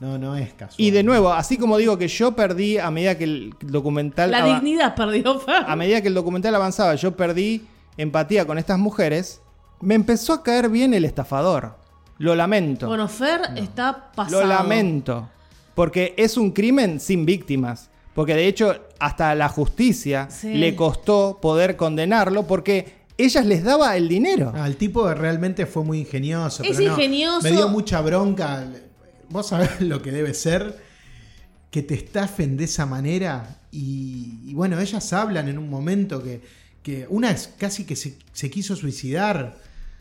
No, 0.00 0.18
no 0.18 0.36
es 0.36 0.52
casual. 0.52 0.74
Y 0.76 0.90
de 0.90 1.02
nuevo, 1.02 1.32
así 1.32 1.56
como 1.56 1.78
digo 1.78 1.96
que 1.96 2.08
yo 2.08 2.32
perdí 2.32 2.76
a 2.76 2.90
medida 2.90 3.16
que 3.16 3.24
el 3.24 3.54
documental. 3.62 4.30
La 4.30 4.44
dignidad 4.44 4.94
perdió 4.94 5.40
Fer. 5.40 5.64
a 5.66 5.76
medida 5.76 6.02
que 6.02 6.08
el 6.08 6.14
documental 6.14 6.54
avanzaba, 6.54 6.94
yo 6.94 7.16
perdí 7.16 7.66
empatía 7.96 8.46
con 8.46 8.58
estas 8.58 8.78
mujeres. 8.78 9.40
Me 9.80 9.94
empezó 9.94 10.34
a 10.34 10.42
caer 10.42 10.68
bien 10.68 10.92
el 10.92 11.06
estafador. 11.06 11.76
Lo 12.18 12.34
lamento. 12.34 12.86
Bueno, 12.86 13.08
Fer 13.08 13.40
está 13.56 14.12
pasado. 14.14 14.42
Lo 14.42 14.46
lamento. 14.46 15.26
Porque 15.74 16.12
es 16.18 16.36
un 16.36 16.50
crimen 16.50 17.00
sin 17.00 17.24
víctimas. 17.24 17.89
Porque 18.14 18.34
de 18.34 18.46
hecho, 18.48 18.74
hasta 18.98 19.34
la 19.34 19.48
justicia 19.48 20.28
Sí. 20.30 20.54
le 20.54 20.74
costó 20.76 21.38
poder 21.40 21.76
condenarlo 21.76 22.46
porque 22.46 23.00
ellas 23.16 23.44
les 23.46 23.62
daba 23.62 23.96
el 23.96 24.08
dinero. 24.08 24.52
Ah, 24.54 24.66
el 24.66 24.76
tipo 24.76 25.12
realmente 25.14 25.66
fue 25.66 25.84
muy 25.84 26.00
ingenioso. 26.00 26.62
Es 26.62 26.76
pero 26.76 26.90
no, 26.90 26.94
ingenioso. 26.96 27.42
Me 27.42 27.52
dio 27.52 27.68
mucha 27.68 28.00
bronca. 28.00 28.66
Vos 29.28 29.48
sabés 29.48 29.80
lo 29.80 30.02
que 30.02 30.10
debe 30.10 30.34
ser 30.34 30.76
que 31.70 31.82
te 31.82 31.94
estafen 31.94 32.56
de 32.56 32.64
esa 32.64 32.84
manera. 32.86 33.58
Y, 33.70 34.40
y 34.46 34.54
bueno, 34.54 34.80
ellas 34.80 35.12
hablan 35.12 35.48
en 35.48 35.56
un 35.58 35.70
momento 35.70 36.22
que, 36.22 36.40
que 36.82 37.06
una 37.10 37.30
es 37.30 37.48
casi 37.58 37.84
que 37.84 37.94
se, 37.94 38.16
se 38.32 38.50
quiso 38.50 38.74
suicidar, 38.74 39.56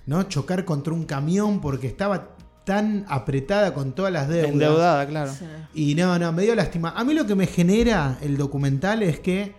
¿no? 0.07 0.24
Chocar 0.24 0.66
contra 0.66 0.93
un 0.93 1.03
camión 1.05 1.62
porque 1.62 1.86
estaba 1.86 2.30
tan 2.66 3.05
apretada 3.10 3.74
con 3.74 3.93
todas 3.93 4.12
las 4.14 4.28
deudas. 4.28 4.51
Endeudada, 4.51 5.07
claro. 5.07 5.32
Sí. 5.34 5.45
Y 5.74 5.95
no, 5.95 6.20
no, 6.20 6.32
me 6.32 6.43
dio 6.43 6.53
lástima. 6.55 6.93
A 6.95 7.03
mí 7.03 7.14
lo 7.14 7.26
que 7.26 7.36
me 7.36 7.47
genera 7.47 8.18
el 8.22 8.38
documental 8.38 9.01
es 9.03 9.20
que 9.20 9.55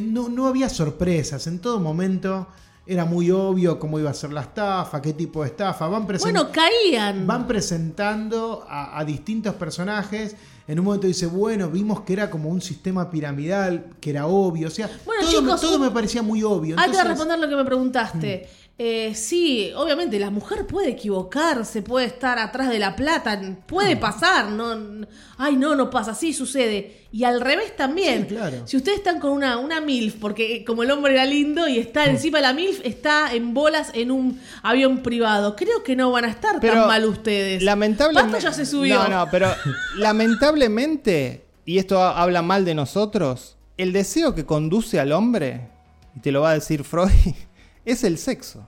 no, 0.00 0.28
no 0.28 0.46
había 0.46 0.68
sorpresas. 0.68 1.46
En 1.46 1.58
todo 1.60 1.80
momento 1.80 2.46
era 2.86 3.04
muy 3.04 3.30
obvio 3.30 3.78
cómo 3.78 3.98
iba 3.98 4.10
a 4.10 4.14
ser 4.14 4.32
la 4.32 4.42
estafa, 4.42 5.00
qué 5.00 5.12
tipo 5.12 5.42
de 5.42 5.48
estafa. 5.48 5.86
Van, 5.88 6.06
Bueno, 6.20 6.48
caían. 6.50 7.26
van 7.26 7.46
presentando 7.46 8.64
a, 8.68 8.98
a 8.98 9.04
distintos 9.04 9.54
personajes. 9.54 10.36
En 10.68 10.78
un 10.78 10.84
momento 10.84 11.06
dice, 11.06 11.26
bueno, 11.26 11.68
vimos 11.68 12.02
que 12.02 12.12
era 12.12 12.30
como 12.30 12.48
un 12.48 12.60
sistema 12.60 13.10
piramidal, 13.10 13.86
que 14.00 14.10
era 14.10 14.26
obvio. 14.26 14.68
O 14.68 14.70
sea, 14.70 14.88
Bueno, 15.04 15.22
todo, 15.22 15.32
me- 15.42 15.46
chicos, 15.48 15.60
todo 15.60 15.76
un- 15.76 15.82
me 15.82 15.90
parecía 15.90 16.22
muy 16.22 16.42
obvio. 16.42 16.76
Antes 16.78 16.98
de 17.02 17.04
responder 17.08 17.38
lo 17.38 17.48
que 17.48 17.56
me 17.56 17.64
preguntaste. 17.64 18.48
Mm. 18.48 18.61
Eh, 18.84 19.14
sí, 19.14 19.70
obviamente 19.76 20.18
la 20.18 20.30
mujer 20.30 20.66
puede 20.66 20.88
equivocarse, 20.90 21.82
puede 21.82 22.06
estar 22.06 22.38
atrás 22.40 22.68
de 22.68 22.80
la 22.80 22.96
plata, 22.96 23.40
puede 23.66 23.96
pasar, 23.96 24.48
no, 24.50 25.06
ay 25.38 25.54
no, 25.56 25.76
no 25.76 25.88
pasa, 25.88 26.14
sí 26.16 26.32
sucede. 26.32 26.98
Y 27.12 27.22
al 27.24 27.40
revés 27.40 27.76
también. 27.76 28.22
Sí, 28.28 28.34
claro. 28.34 28.66
Si 28.66 28.76
ustedes 28.76 28.98
están 28.98 29.20
con 29.20 29.30
una, 29.32 29.58
una 29.58 29.80
MILF, 29.80 30.16
porque 30.16 30.56
eh, 30.56 30.64
como 30.64 30.82
el 30.82 30.90
hombre 30.90 31.12
era 31.12 31.24
lindo 31.26 31.68
y 31.68 31.76
Mm. 31.78 31.80
está 31.80 32.06
encima 32.06 32.38
de 32.38 32.42
la 32.42 32.52
MILF, 32.54 32.80
está 32.84 33.32
en 33.34 33.54
bolas 33.54 33.90
en 33.94 34.10
un 34.10 34.40
avión 34.62 35.02
privado, 35.02 35.54
creo 35.54 35.82
que 35.84 35.94
no 35.94 36.10
van 36.10 36.24
a 36.24 36.28
estar 36.30 36.58
Pero 36.60 36.74
tan 36.74 36.86
mal 36.88 37.04
ustedes. 37.04 37.62
Lamentablemente. 37.62 38.40
Ya 38.40 38.52
se 38.52 38.66
subió. 38.66 38.96
No, 39.04 39.08
no, 39.08 39.28
pero 39.30 39.48
lamentablemente, 39.98 41.44
y 41.64 41.78
esto 41.78 42.02
ha- 42.02 42.20
habla 42.20 42.42
mal 42.42 42.64
de 42.64 42.74
nosotros, 42.74 43.56
el 43.76 43.92
deseo 43.92 44.34
que 44.34 44.44
conduce 44.44 44.98
al 44.98 45.12
hombre, 45.12 45.68
y 46.16 46.20
te 46.20 46.32
lo 46.32 46.40
va 46.42 46.50
a 46.50 46.54
decir 46.54 46.82
Freud, 46.84 47.10
es 47.84 48.04
el 48.04 48.18
sexo. 48.18 48.66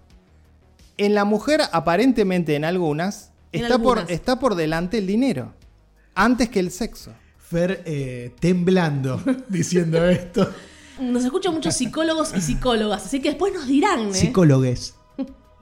En 0.97 1.15
la 1.15 1.25
mujer, 1.25 1.63
aparentemente 1.73 2.55
en 2.55 2.65
algunas, 2.65 3.33
En 3.53 3.65
está, 3.65 3.79
Por, 3.79 4.05
está 4.09 4.39
por 4.39 4.55
delante 4.55 4.99
el 4.99 5.07
dinero, 5.07 5.53
antes 6.15 6.49
que 6.49 6.61
el 6.61 6.71
sexo. 6.71 7.13
Fer 7.39 7.83
eh, 7.85 8.33
temblando 8.41 9.21
diciendo 9.49 10.05
esto. 10.09 10.51
Nos 11.01 11.25
escuchan 11.25 11.55
muchos 11.55 11.75
psicólogos 11.75 12.33
y 12.37 12.41
psicólogas, 12.41 13.05
así 13.07 13.21
que 13.21 13.31
después 13.31 13.53
nos 13.53 13.67
dirán. 13.67 14.09
¿eh? 14.09 14.15
Psicólogues. 14.15 14.95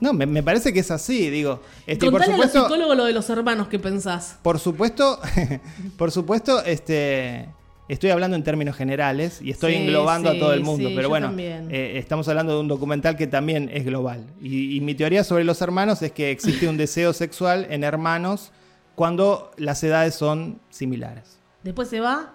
No, 0.03 0.12
me, 0.12 0.26
me 0.26 0.43
parece 0.43 0.72
que 0.72 0.80
es 0.80 0.91
así, 0.91 1.30
digo. 1.30 1.62
Este, 1.87 2.11
por 2.11 2.20
Contale 2.20 2.35
a 2.35 2.37
los 2.39 2.51
psicólogos 2.51 2.97
lo 2.97 3.05
de 3.05 3.12
los 3.12 3.30
hermanos 3.30 3.68
que 3.68 3.78
pensás. 3.78 4.37
Por 4.43 4.59
supuesto, 4.59 5.20
por 5.97 6.11
supuesto, 6.11 6.62
este, 6.64 7.49
estoy 7.93 8.11
hablando 8.11 8.36
en 8.36 8.43
términos 8.43 8.76
generales 8.76 9.40
y 9.43 9.51
estoy 9.51 9.74
Sí, 9.74 9.78
englobando 9.82 10.30
sí, 10.30 10.36
a 10.36 10.40
todo 10.40 10.53
el 10.53 10.62
mundo, 10.62 10.88
sí, 10.88 10.95
pero 10.97 11.09
bueno, 11.09 11.32
eh, 11.38 11.93
estamos 11.97 12.26
hablando 12.28 12.55
de 12.55 12.61
un 12.61 12.68
documental 12.68 13.16
que 13.16 13.26
también 13.26 13.70
es 13.72 13.84
global. 13.84 14.26
Y, 14.40 14.76
y 14.76 14.80
mi 14.80 14.95
teoría 14.95 15.24
sobre 15.24 15.45
los 15.45 15.61
hermanos 15.62 16.03
es 16.03 16.12
que 16.12 16.30
existe 16.30 16.68
un 16.68 16.76
deseo 16.84 17.12
sexual 17.12 17.66
en 17.70 17.84
hermanos 17.84 18.53
cuando 18.95 19.51
las 19.57 19.82
edades 19.84 20.14
son 20.14 20.61
similares. 20.70 21.38
Después 21.62 21.88
se 21.88 22.01
va 22.01 22.34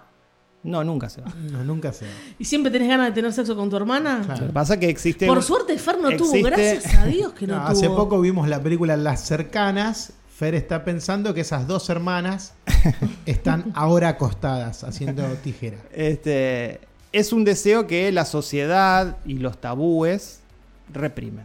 No, 0.62 0.82
nunca 0.82 1.08
se 1.08 1.20
va. 1.20 1.32
No, 1.52 1.62
nunca 1.64 1.92
sé. 1.92 2.06
y 2.38 2.44
siempre 2.44 2.70
tenés 2.72 2.88
ganas 2.88 3.06
de 3.08 3.12
tener 3.12 3.32
sexo 3.32 3.54
con 3.54 3.70
tu 3.70 3.76
hermana. 3.76 4.22
Claro. 4.24 4.40
Lo 4.40 4.46
que 4.48 4.52
pasa 4.52 4.74
es 4.74 4.80
que 4.80 4.88
existe... 4.88 5.26
Por 5.26 5.36
un- 5.38 5.42
suerte 5.42 5.78
Fer 5.78 5.98
no 6.00 6.10
tuvo, 6.16 6.32
gracias 6.42 6.94
a 6.96 7.06
Dios 7.06 7.32
que 7.32 7.46
no, 7.48 7.54
No, 7.56 7.60
tuvo. 7.60 7.70
hace 7.70 7.88
poco 7.88 8.20
vimos 8.20 8.48
la 8.48 8.60
película 8.62 8.96
Las 8.96 9.20
Cercanas. 9.26 10.14
Fer 10.38 10.54
está 10.54 10.84
pensando 10.84 11.34
que 11.34 11.40
esas 11.40 11.66
dos 11.66 11.90
hermanas 11.90 12.54
están 13.26 13.72
ahora 13.74 14.10
acostadas 14.10 14.84
haciendo 14.84 15.24
tijera. 15.42 15.78
Este, 15.92 16.78
es 17.10 17.32
un 17.32 17.42
deseo 17.42 17.88
que 17.88 18.12
la 18.12 18.24
sociedad 18.24 19.16
y 19.26 19.38
los 19.38 19.60
tabúes 19.60 20.38
reprimen. 20.94 21.44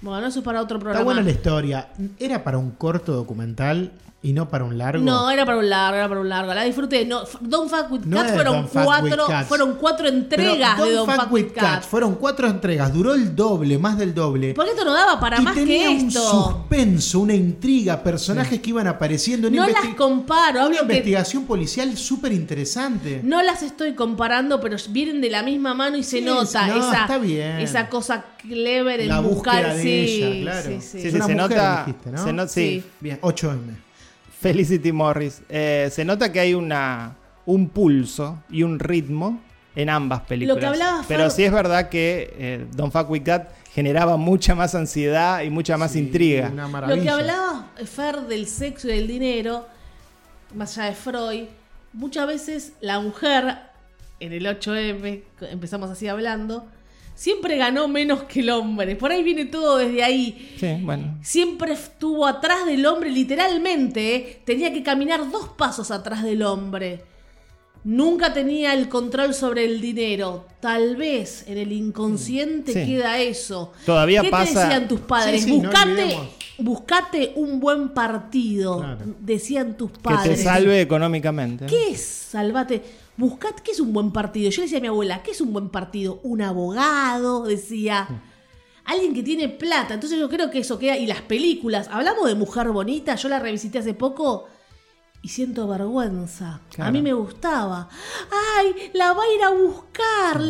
Bueno, 0.00 0.24
eso 0.28 0.38
es 0.38 0.44
para 0.44 0.62
otro 0.62 0.76
Está 0.76 0.84
programa. 0.84 1.04
buena 1.04 1.22
la 1.22 1.32
historia. 1.32 1.88
¿Era 2.20 2.44
para 2.44 2.58
un 2.58 2.70
corto 2.70 3.12
documental 3.12 3.90
y 4.20 4.32
no 4.32 4.48
para 4.48 4.64
un 4.64 4.76
largo? 4.76 5.04
No, 5.04 5.30
era 5.30 5.46
para 5.46 5.58
un 5.58 5.70
largo, 5.70 5.96
era 5.96 6.08
para 6.08 6.20
un 6.20 6.28
largo. 6.28 6.52
La 6.52 6.64
disfruté. 6.64 7.04
No, 7.06 7.22
Don't 7.40 7.70
Fuck 7.70 7.90
With 7.92 8.00
No 8.00 8.16
Cat 8.16 8.34
fueron 8.34 8.54
Don't 8.54 8.74
With 8.74 8.84
cuatro, 8.84 9.26
Cats. 9.28 9.48
fueron 9.48 9.74
cuatro 9.76 10.06
Pero 10.06 10.16
entregas 10.18 10.78
de 10.82 10.92
Don't 10.92 11.10
Fuck 11.12 11.32
With 11.32 11.52
Cat. 11.54 11.84
Fueron 11.84 12.14
cuatro 12.16 12.48
entregas. 12.48 12.92
Duró 12.92 13.14
el 13.14 13.36
doble, 13.36 13.78
más 13.78 13.96
del 13.96 14.12
doble. 14.14 14.54
Porque 14.54 14.72
esto 14.72 14.84
no 14.84 14.92
daba 14.92 15.20
para 15.20 15.40
y 15.40 15.44
más 15.44 15.54
tenía 15.54 15.84
que 15.84 15.88
un 16.02 16.08
esto. 16.08 16.20
suspenso, 16.42 17.20
una 17.20 17.34
intriga, 17.34 18.02
personajes 18.02 18.60
que 18.60 18.70
iban 18.70 18.88
apareciendo. 18.88 19.46
Una 19.48 19.66
No 19.66 19.72
las 19.72 19.94
comparo. 19.94 20.66
Una 20.66 20.80
investigación 20.80 21.44
policial 21.44 21.96
súper 21.96 22.32
interesante. 22.32 23.20
No 23.22 23.40
las 23.42 23.62
estoy 23.62 23.94
comparando, 23.94 24.60
pero 24.60 24.76
vienen 24.90 25.20
de 25.20 25.30
la 25.30 25.44
misma 25.44 25.74
mano 25.74 25.96
y 25.96 26.02
se 26.02 26.18
Sí, 26.18 26.24
nota 26.24 26.66
no, 26.66 26.76
esa, 26.78 27.00
está 27.02 27.18
bien. 27.18 27.60
esa 27.60 27.88
cosa 27.88 28.24
clever 28.38 29.00
en 29.02 29.08
La 29.08 29.20
buscar. 29.20 29.62
búsqueda 29.66 29.74
de 29.74 29.82
sí, 29.82 30.22
ella, 30.24 30.42
claro. 30.42 30.68
sí, 30.68 30.80
sí. 31.02 31.10
Se 31.10 31.18
mujer, 31.18 31.36
nota. 31.36 31.84
dijiste, 31.86 32.10
¿no? 32.10 32.24
se 32.24 32.32
no- 32.32 32.48
sí, 32.48 32.50
Sí. 32.82 32.84
Bien, 33.00 33.18
8M. 33.22 33.87
Felicity 34.40 34.92
Morris. 34.92 35.42
Eh, 35.48 35.88
se 35.90 36.04
nota 36.04 36.30
que 36.30 36.40
hay 36.40 36.54
una, 36.54 37.16
un 37.46 37.68
pulso 37.68 38.42
y 38.50 38.62
un 38.62 38.78
ritmo 38.78 39.40
en 39.74 39.90
ambas 39.90 40.22
películas. 40.22 40.56
Lo 40.56 40.60
que 40.60 40.66
hablaba 40.66 41.04
Pero 41.06 41.30
sí 41.30 41.44
es 41.44 41.52
verdad 41.52 41.88
que 41.88 42.34
eh, 42.38 42.66
Don't 42.72 42.92
Fuck 42.92 43.10
With 43.10 43.22
Cat 43.22 43.50
generaba 43.72 44.16
mucha 44.16 44.54
más 44.54 44.74
ansiedad 44.74 45.42
y 45.42 45.50
mucha 45.50 45.76
más 45.76 45.92
Sí, 45.92 46.00
intriga. 46.00 46.50
Una 46.52 46.86
Lo 46.86 47.00
que 47.00 47.08
hablaba 47.08 47.66
Fer 47.84 48.22
del 48.22 48.46
sexo 48.46 48.88
y 48.88 48.92
del 48.92 49.06
dinero, 49.06 49.66
más 50.54 50.76
allá 50.78 50.90
de 50.90 50.94
Freud, 50.96 51.44
muchas 51.92 52.26
veces 52.26 52.72
la 52.80 53.00
mujer, 53.00 53.58
en 54.20 54.32
el 54.32 54.46
8M, 54.46 55.22
empezamos 55.42 55.90
así 55.90 56.08
hablando, 56.08 56.66
siempre 57.18 57.56
ganó 57.56 57.88
menos 57.88 58.22
que 58.24 58.40
el 58.40 58.50
hombre. 58.50 58.94
Por 58.94 59.10
ahí 59.10 59.24
viene 59.24 59.44
todo 59.46 59.78
desde 59.78 60.04
ahí. 60.04 60.54
Sí, 60.56 60.68
bueno. 60.82 61.18
Siempre 61.20 61.72
estuvo 61.72 62.24
atrás 62.24 62.64
del 62.64 62.86
hombre, 62.86 63.10
literalmente, 63.10 64.14
¿eh? 64.14 64.42
tenía 64.44 64.72
que 64.72 64.84
caminar 64.84 65.28
dos 65.28 65.48
pasos 65.48 65.90
atrás 65.90 66.22
del 66.22 66.42
hombre. 66.44 67.02
Nunca 67.82 68.32
tenía 68.32 68.72
el 68.74 68.88
control 68.88 69.34
sobre 69.34 69.64
el 69.64 69.80
dinero. 69.80 70.46
Tal 70.60 70.94
vez 70.96 71.44
en 71.48 71.58
el 71.58 71.72
inconsciente 71.72 72.72
Sí. 72.72 72.86
queda 72.86 73.18
eso. 73.18 73.72
Todavía 73.84 74.20
¿Qué 74.22 74.30
pasa- 74.30 74.52
te 74.52 74.58
decían 74.60 74.88
tus 74.88 75.00
padres? 75.00 75.42
Sí, 75.42 75.50
sí, 75.50 75.58
no 75.58 75.70
buscate, 75.70 76.16
buscate 76.58 77.32
un 77.36 77.58
buen 77.60 77.88
partido, 77.90 78.78
Claro. 78.78 78.98
decían 79.20 79.76
tus 79.76 79.90
Que 79.92 79.98
padres. 80.00 80.36
te 80.38 80.44
salve 80.44 80.80
económicamente. 80.80 81.66
¿Qué 81.66 81.90
es? 81.90 82.00
Salvate. 82.30 82.82
Buscate, 83.18 83.62
¿qué 83.62 83.72
es 83.72 83.80
un 83.80 83.92
buen 83.92 84.10
partido? 84.12 84.48
Yo 84.50 84.60
le 84.60 84.66
decía 84.66 84.78
a 84.78 84.80
mi 84.80 84.86
abuela, 84.88 85.22
¿qué 85.22 85.32
es 85.32 85.40
un 85.42 85.52
buen 85.52 85.68
partido? 85.68 86.20
Un 86.22 86.40
abogado, 86.40 87.44
decía. 87.44 88.08
Alguien 88.84 89.12
que 89.12 89.22
tiene 89.22 89.48
plata. 89.50 89.92
Entonces 89.94 90.18
yo 90.18 90.30
creo 90.30 90.50
que 90.50 90.60
eso 90.60 90.78
queda. 90.78 90.96
Y 90.96 91.06
las 91.06 91.20
películas. 91.20 91.88
Hablamos 91.92 92.26
de 92.26 92.34
Mujer 92.36 92.68
Bonita. 92.70 93.16
Yo 93.16 93.28
la 93.28 93.38
revisité 93.38 93.80
hace 93.80 93.92
poco. 93.92 94.46
Y 95.20 95.28
siento 95.28 95.66
vergüenza. 95.68 96.60
Claro. 96.70 96.88
A 96.88 96.92
mí 96.92 97.02
me 97.02 97.12
gustaba. 97.12 97.88
¡Ay! 98.56 98.90
La 98.94 99.12
va 99.12 99.22
a 99.24 99.34
ir 99.34 99.42
a 99.42 99.50
buscar. 99.50 100.40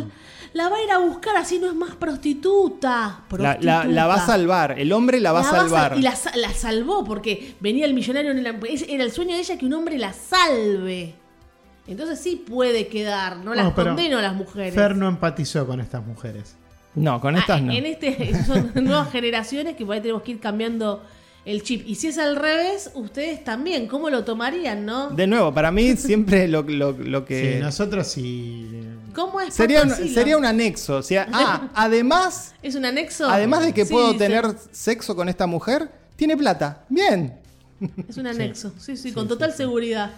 La 0.53 0.69
va 0.69 0.77
a 0.77 0.83
ir 0.83 0.91
a 0.91 0.99
buscar, 0.99 1.37
así 1.37 1.59
no 1.59 1.67
es 1.67 1.75
más 1.75 1.95
prostituta. 1.97 3.25
La, 3.39 3.59
la- 3.61 3.85
la 3.85 4.07
va 4.07 4.15
a 4.15 4.27
salvar. 4.27 4.79
El 4.79 4.93
hombre 4.93 5.21
la 5.21 5.33
va 5.33 5.41
a 5.41 5.43
La 5.43 5.51
va 5.51 5.57
a 5.57 5.61
salvar. 5.63 5.91
sal- 5.91 5.99
y 5.99 6.03
la, 6.03 6.15
sa- 6.17 6.37
la 6.37 6.53
salvó 6.53 7.05
porque 7.05 7.57
venía 7.61 7.87
el 7.87 7.95
millonario 7.95 8.31
en 8.31 8.47
ese 8.69 8.93
Era 8.95 9.05
el 9.05 9.13
sueño 9.13 9.35
de 9.35 9.41
ella 9.41 9.59
que 9.59 9.67
un 9.67 9.73
hombre 9.75 9.99
la 9.99 10.13
salve. 10.13 11.15
Entonces 11.89 12.21
sí 12.21 12.37
puede 12.37 12.87
quedar. 12.89 13.39
No 13.39 13.55
las 13.55 13.65
No, 13.65 13.75
condeno 13.75 14.19
a 14.19 14.23
las 14.23 14.35
mujeres. 14.35 14.75
Fer 14.75 14.95
no 14.97 15.09
empatizó 15.09 15.67
con 15.67 15.81
estas 15.81 16.05
mujeres. 16.07 16.55
No, 16.95 17.21
con 17.21 17.37
Ah, 17.37 17.41
estas 17.41 17.63
no. 17.63 17.73
En 17.73 17.87
este 17.87 18.33
son 18.47 18.73
nuevas 18.85 19.11
generaciones 19.11 19.75
que 19.77 19.85
por 19.87 19.95
ahí 19.95 20.01
tenemos 20.01 20.23
que 20.23 20.33
ir 20.33 20.41
cambiando 20.41 21.03
el 21.45 21.63
chip. 21.63 21.85
Y 21.87 21.95
si 21.95 22.09
es 22.09 22.19
al 22.19 22.37
revés, 22.37 22.91
ustedes 22.95 23.43
también. 23.43 23.87
¿Cómo 23.87 24.11
lo 24.11 24.23
tomarían, 24.25 24.85
no? 24.85 25.09
De 25.11 25.27
nuevo, 25.27 25.55
para 25.55 25.71
mí 25.71 25.97
siempre 25.97 26.47
lo, 26.47 26.63
lo- 26.63 26.93
lo 26.93 27.25
que... 27.25 27.55
Sí, 27.55 27.61
nosotros 27.63 28.07
sí. 28.07 28.69
¿Cómo 29.15 29.41
es? 29.41 29.55
sería, 29.55 29.83
un, 29.83 29.91
sería 29.91 30.37
un 30.37 30.45
anexo. 30.45 30.97
O 30.97 31.03
sea, 31.03 31.27
ah, 31.33 31.69
además, 31.75 32.55
¿Es 32.63 32.75
un 32.75 32.85
anexo? 32.85 33.29
además 33.31 33.63
de 33.65 33.73
que 33.73 33.87
Sí, 33.87 33.93
puedo 33.93 34.13
sí. 34.13 34.19
tener 34.19 34.45
sexo 34.73 35.17
con 35.17 35.29
esta 35.31 35.47
mujer, 35.47 35.91
tiene 36.17 36.37
plata. 36.37 36.85
Bien. 36.91 37.39
Es 38.09 38.17
un 38.19 38.27
anexo, 38.27 38.73
sí, 38.79 38.97
sí, 38.97 39.13
con 39.13 39.27
total 39.29 39.53
seguridad. 39.55 40.11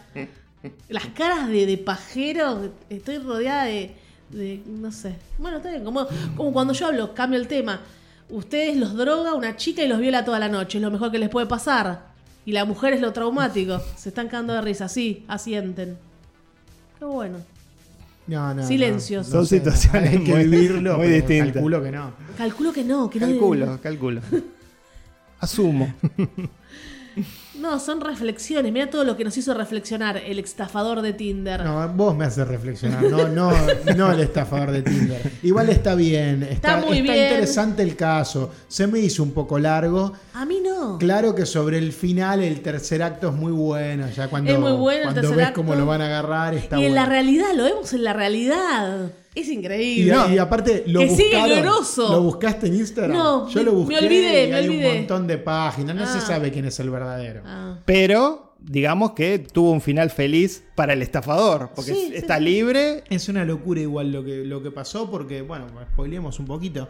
Las 0.89 1.07
caras 1.07 1.49
de, 1.49 1.65
de 1.67 1.79
pajero, 1.79 2.71
estoy 2.91 3.19
rodeada 3.19 3.65
de, 3.65 3.95
de- 4.31 4.61
no 4.67 4.93
sé. 4.93 5.15
Bueno, 5.39 5.57
está 5.59 5.71
bien, 5.71 5.85
como, 5.85 6.07
como 6.37 6.53
cuando 6.53 6.73
yo 6.75 6.87
hablo, 6.87 7.15
cambio 7.15 7.39
el 7.39 7.49
tema. 7.49 7.81
Ustedes 8.29 8.77
los 8.77 8.95
droga 8.95 9.35
una 9.35 9.57
chica 9.57 9.83
y 9.83 9.89
los 9.89 9.99
viola 9.99 10.25
toda 10.25 10.39
la 10.39 10.49
noche, 10.49 10.79
es 10.79 10.83
lo 10.83 10.91
mejor 10.91 11.11
que 11.11 11.19
les 11.19 11.29
puede 11.31 11.47
pasar. 11.47 12.11
Y 12.47 12.53
la 12.53 12.65
mujer 12.65 12.93
es 12.95 13.01
lo 13.01 13.13
traumático. 13.13 13.81
Se 13.97 14.11
están 14.11 14.29
cagando 14.29 14.53
de 14.55 14.61
risa, 14.61 14.89
sí, 14.89 15.25
asienten. 15.29 15.97
Qué 16.99 17.05
bueno. 17.05 17.39
No, 18.27 18.55
no, 18.55 18.67
Silencios. 18.67 19.27
no, 19.27 19.33
Son 19.33 19.41
no 19.41 19.47
sé, 19.47 19.59
situaciones 19.59 20.11
hay 20.11 20.25
que 20.25 20.33
muy- 20.35 20.45
vivirlo. 20.45 20.99
muy 20.99 21.09
distintas. 21.09 21.53
Calculo 21.55 21.83
que 21.83 21.91
no. 21.91 22.13
Calculo 22.37 22.73
que 22.73 22.85
no, 22.85 23.11
que 23.11 23.19
no. 23.21 23.27
Calculo, 23.27 23.81
calculo. 23.83 24.21
Asumo. 25.41 25.93
No, 27.61 27.79
son 27.79 28.01
reflexiones. 28.01 28.73
Mira 28.73 28.89
todo 28.89 29.05
lo 29.05 29.17
que 29.17 29.25
nos 29.25 29.37
hizo 29.37 29.53
reflexionar 29.55 30.17
el 30.17 30.39
estafador 30.39 31.03
de 31.03 31.13
Tinder. 31.13 31.63
No, 31.65 31.89
vos 31.91 32.17
me 32.17 32.25
haces 32.25 32.47
reflexionar, 32.49 33.03
no, 33.05 33.29
no, 33.29 33.53
no 33.97 34.13
el 34.13 34.21
estafador 34.21 34.71
de 34.71 34.83
Tinder. 34.83 35.21
Igual 35.43 35.69
está 35.69 35.95
bien, 35.95 36.43
está, 36.43 36.79
Está 36.79 36.87
muy 36.87 36.99
está 36.99 37.13
bien. 37.13 37.25
interesante 37.25 37.83
el 37.83 37.97
caso. 37.97 38.51
Se 38.69 38.87
me 38.87 38.99
hizo 39.01 39.23
un 39.23 39.33
poco 39.33 39.59
largo. 39.59 40.13
A 40.35 40.45
mí 40.45 40.61
no. 40.65 40.99
Claro 40.99 41.35
que 41.35 41.45
sobre 41.47 41.79
el 41.79 41.93
final 41.93 42.43
el 42.43 42.61
tercer 42.63 43.03
acto 43.03 43.29
es 43.29 43.35
muy 43.35 43.53
bueno, 43.53 44.09
ya 44.15 44.29
cuando, 44.29 44.51
Es 44.53 44.59
muy 44.59 44.73
bueno 44.73 45.13
cuando 45.13 45.35
ves 45.37 45.47
acto. 45.49 45.61
cómo 45.61 45.75
lo 45.75 45.85
van 45.87 46.01
a 46.01 46.07
agarrar 46.07 46.55
está 46.55 46.79
y 46.79 46.87
en 46.87 46.95
la 46.95 47.03
bueno. 47.03 47.13
realidad, 47.13 47.49
lo 47.55 47.65
vemos 47.65 47.93
en 47.93 48.05
la 48.05 48.13
realidad. 48.15 49.11
Es 49.35 49.49
Y, 49.49 49.53
increíble. 49.53 50.15
y 50.35 50.39
aparte 50.39 50.85
lo 50.87 51.01
Que 51.01 51.11
sigue 51.11 51.37
buscaron. 51.37 51.61
grosso. 51.63 52.13
¿Lo 52.13 52.23
buscaste 52.23 52.67
en 52.67 52.75
Instagram? 52.75 53.17
No, 53.17 53.49
Yo 53.49 53.63
lo 53.63 53.73
me 53.73 53.79
busqué 53.79 53.99
olvidé, 53.99 54.45
y 54.45 54.49
me 54.51 54.55
hay 54.57 54.67
olvidé. 54.69 54.89
un 54.91 54.97
montón 54.97 55.27
de 55.27 55.39
páginas, 55.39 55.95
no 55.97 56.07
se 56.07 56.19
Ah. 56.19 56.21
sabe 56.23 56.51
quién 56.51 56.65
es 56.65 56.81
el 56.81 56.91
verdadero. 56.91 57.43
Ah. 57.47 57.79
Pero, 57.85 58.57
digamos 58.59 59.13
que 59.13 59.39
tuvo 59.39 59.71
un 59.71 59.81
final 59.81 60.11
feliz 60.11 60.65
para 60.75 60.95
el 60.95 61.03
estafador. 61.03 61.71
Porque 61.77 61.95
Sí, 61.95 62.07
sí. 62.09 62.17
está 62.17 62.39
libre. 62.41 63.05
Es 63.09 63.29
una 63.29 63.45
locura 63.45 63.81
igual 63.81 64.11
lo 64.13 64.25
que, 64.25 64.45
lo 64.45 64.63
que 64.63 64.71
pasó, 64.73 65.11
porque, 65.11 65.43
bueno, 65.43 65.67
spoilemos 65.93 66.39
un 66.41 66.47
poquito. 66.47 66.89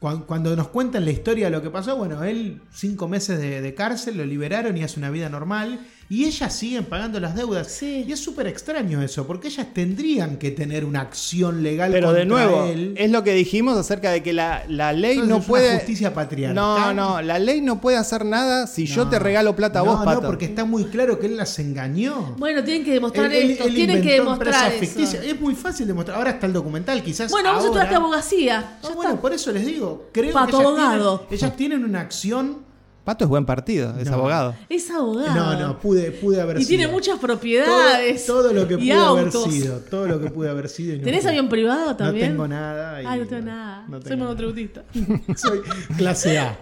Cuan- 0.00 0.22
Cuando 0.26 0.54
nos 0.56 0.68
cuentan 0.68 1.04
la 1.04 1.10
historia 1.12 1.46
de 1.46 1.50
lo 1.52 1.62
que 1.62 1.70
pasó, 1.70 1.96
bueno, 1.96 2.22
él 2.24 2.60
cinco 2.72 3.08
meses 3.08 3.38
de, 3.38 3.60
de 3.62 3.74
cárcel, 3.74 4.16
lo 4.18 4.24
liberaron 4.24 4.76
y 4.76 4.82
hace 4.82 4.98
una 4.98 5.10
vida 5.10 5.28
normal. 5.28 5.80
Y 6.10 6.26
ellas 6.26 6.52
siguen 6.54 6.84
pagando 6.84 7.18
las 7.18 7.34
deudas. 7.34 7.68
Sí. 7.68 8.04
Y 8.06 8.12
es 8.12 8.20
súper 8.20 8.46
extraño 8.46 9.00
eso, 9.02 9.26
porque 9.26 9.48
ellas 9.48 9.66
tendrían 9.72 10.36
que 10.36 10.50
tener 10.50 10.84
una 10.84 11.00
acción 11.00 11.62
legal 11.62 11.90
Pero 11.92 12.08
contra 12.08 12.20
de 12.20 12.26
nuevo, 12.26 12.64
él. 12.66 12.94
es 12.96 13.10
lo 13.10 13.24
que 13.24 13.32
dijimos 13.32 13.76
acerca 13.78 14.10
de 14.10 14.22
que 14.22 14.32
la, 14.32 14.64
la 14.68 14.92
ley 14.92 15.12
Entonces 15.18 15.28
no 15.30 15.36
es 15.36 15.40
una 15.40 15.48
puede. 15.48 15.74
justicia 15.76 16.12
patriarcal. 16.14 16.54
No, 16.54 16.92
no, 16.92 17.22
la 17.22 17.38
ley 17.38 17.60
no 17.62 17.80
puede 17.80 17.96
hacer 17.96 18.24
nada 18.24 18.66
si 18.66 18.86
yo 18.86 19.08
te 19.08 19.18
regalo 19.18 19.56
plata 19.56 19.80
a 19.80 19.84
no, 19.84 19.92
vos, 19.96 20.04
pato. 20.04 20.20
No, 20.20 20.26
porque 20.26 20.44
está 20.44 20.64
muy 20.64 20.84
claro 20.84 21.18
que 21.18 21.26
él 21.26 21.36
las 21.36 21.58
engañó. 21.58 22.34
Bueno, 22.38 22.62
tienen 22.62 22.84
que 22.84 22.92
demostrar 22.92 23.32
Él- 23.32 23.42
él- 23.44 23.50
esto. 23.52 23.64
él 23.64 23.74
tienen 23.74 24.02
que 24.02 24.12
demostrar 24.14 24.72
eso. 24.72 25.00
Es 25.22 25.40
muy 25.40 25.54
fácil 25.54 25.86
demostrar. 25.86 26.18
Ahora 26.18 26.30
está 26.32 26.46
el 26.46 26.52
documental, 26.52 27.02
quizás. 27.02 27.30
Bueno, 27.30 27.48
vos 27.50 27.56
ahora- 27.64 27.66
estudiaste 27.68 27.94
abogacía. 27.96 28.78
No, 28.82 28.88
Ya 28.90 28.94
bueno, 28.94 29.10
está. 29.12 29.22
por 29.22 29.32
eso 29.32 29.52
les 29.52 29.64
digo. 29.66 30.10
Creo 30.12 30.32
Pato 30.32 30.46
que 30.46 30.56
ellas 30.56 30.66
abogado. 30.66 31.18
Tienen, 31.20 31.34
ellas 31.44 31.56
tienen 31.56 31.84
una 31.84 32.00
acción. 32.00 32.73
Pato 33.04 33.24
es 33.24 33.28
buen 33.28 33.44
partido, 33.44 33.94
es 33.98 34.08
No. 34.08 34.14
abogado. 34.14 34.54
Es 34.70 34.90
abogado. 34.90 35.34
No, 35.34 35.60
no, 35.60 35.78
pude, 35.78 36.10
pude 36.10 36.40
haber 36.40 36.56
Y 36.56 36.64
sido. 36.64 36.68
tiene 36.78 36.88
muchas 36.92 37.18
propiedades. 37.18 38.24
todo 38.24 38.52
lo 38.52 38.66
que 38.66 38.74
y 38.74 38.76
pude 38.78 38.92
haber 38.94 39.30
sido. 39.32 39.78
Todo 39.80 40.08
lo 40.08 40.20
que 40.20 40.30
pude 40.30 40.48
haber 40.48 40.68
sido. 40.70 40.94
y 40.94 40.98
no 40.98 41.04
¿Tenés 41.04 41.20
pude. 41.20 41.30
avión 41.30 41.48
privado 41.50 41.96
también? 41.96 42.28
No 42.28 42.44
tengo 42.44 42.48
nada. 42.48 43.02
y 43.02 43.06
Ah, 43.06 43.16
no 43.16 43.26
tengo 43.26 43.42
nada. 43.46 43.84
no 43.88 44.00
Soy 44.00 44.08
tengo 44.10 44.24
monotributista. 44.24 44.82
Soy 45.36 45.60
clase 45.98 46.38
A. 46.38 46.58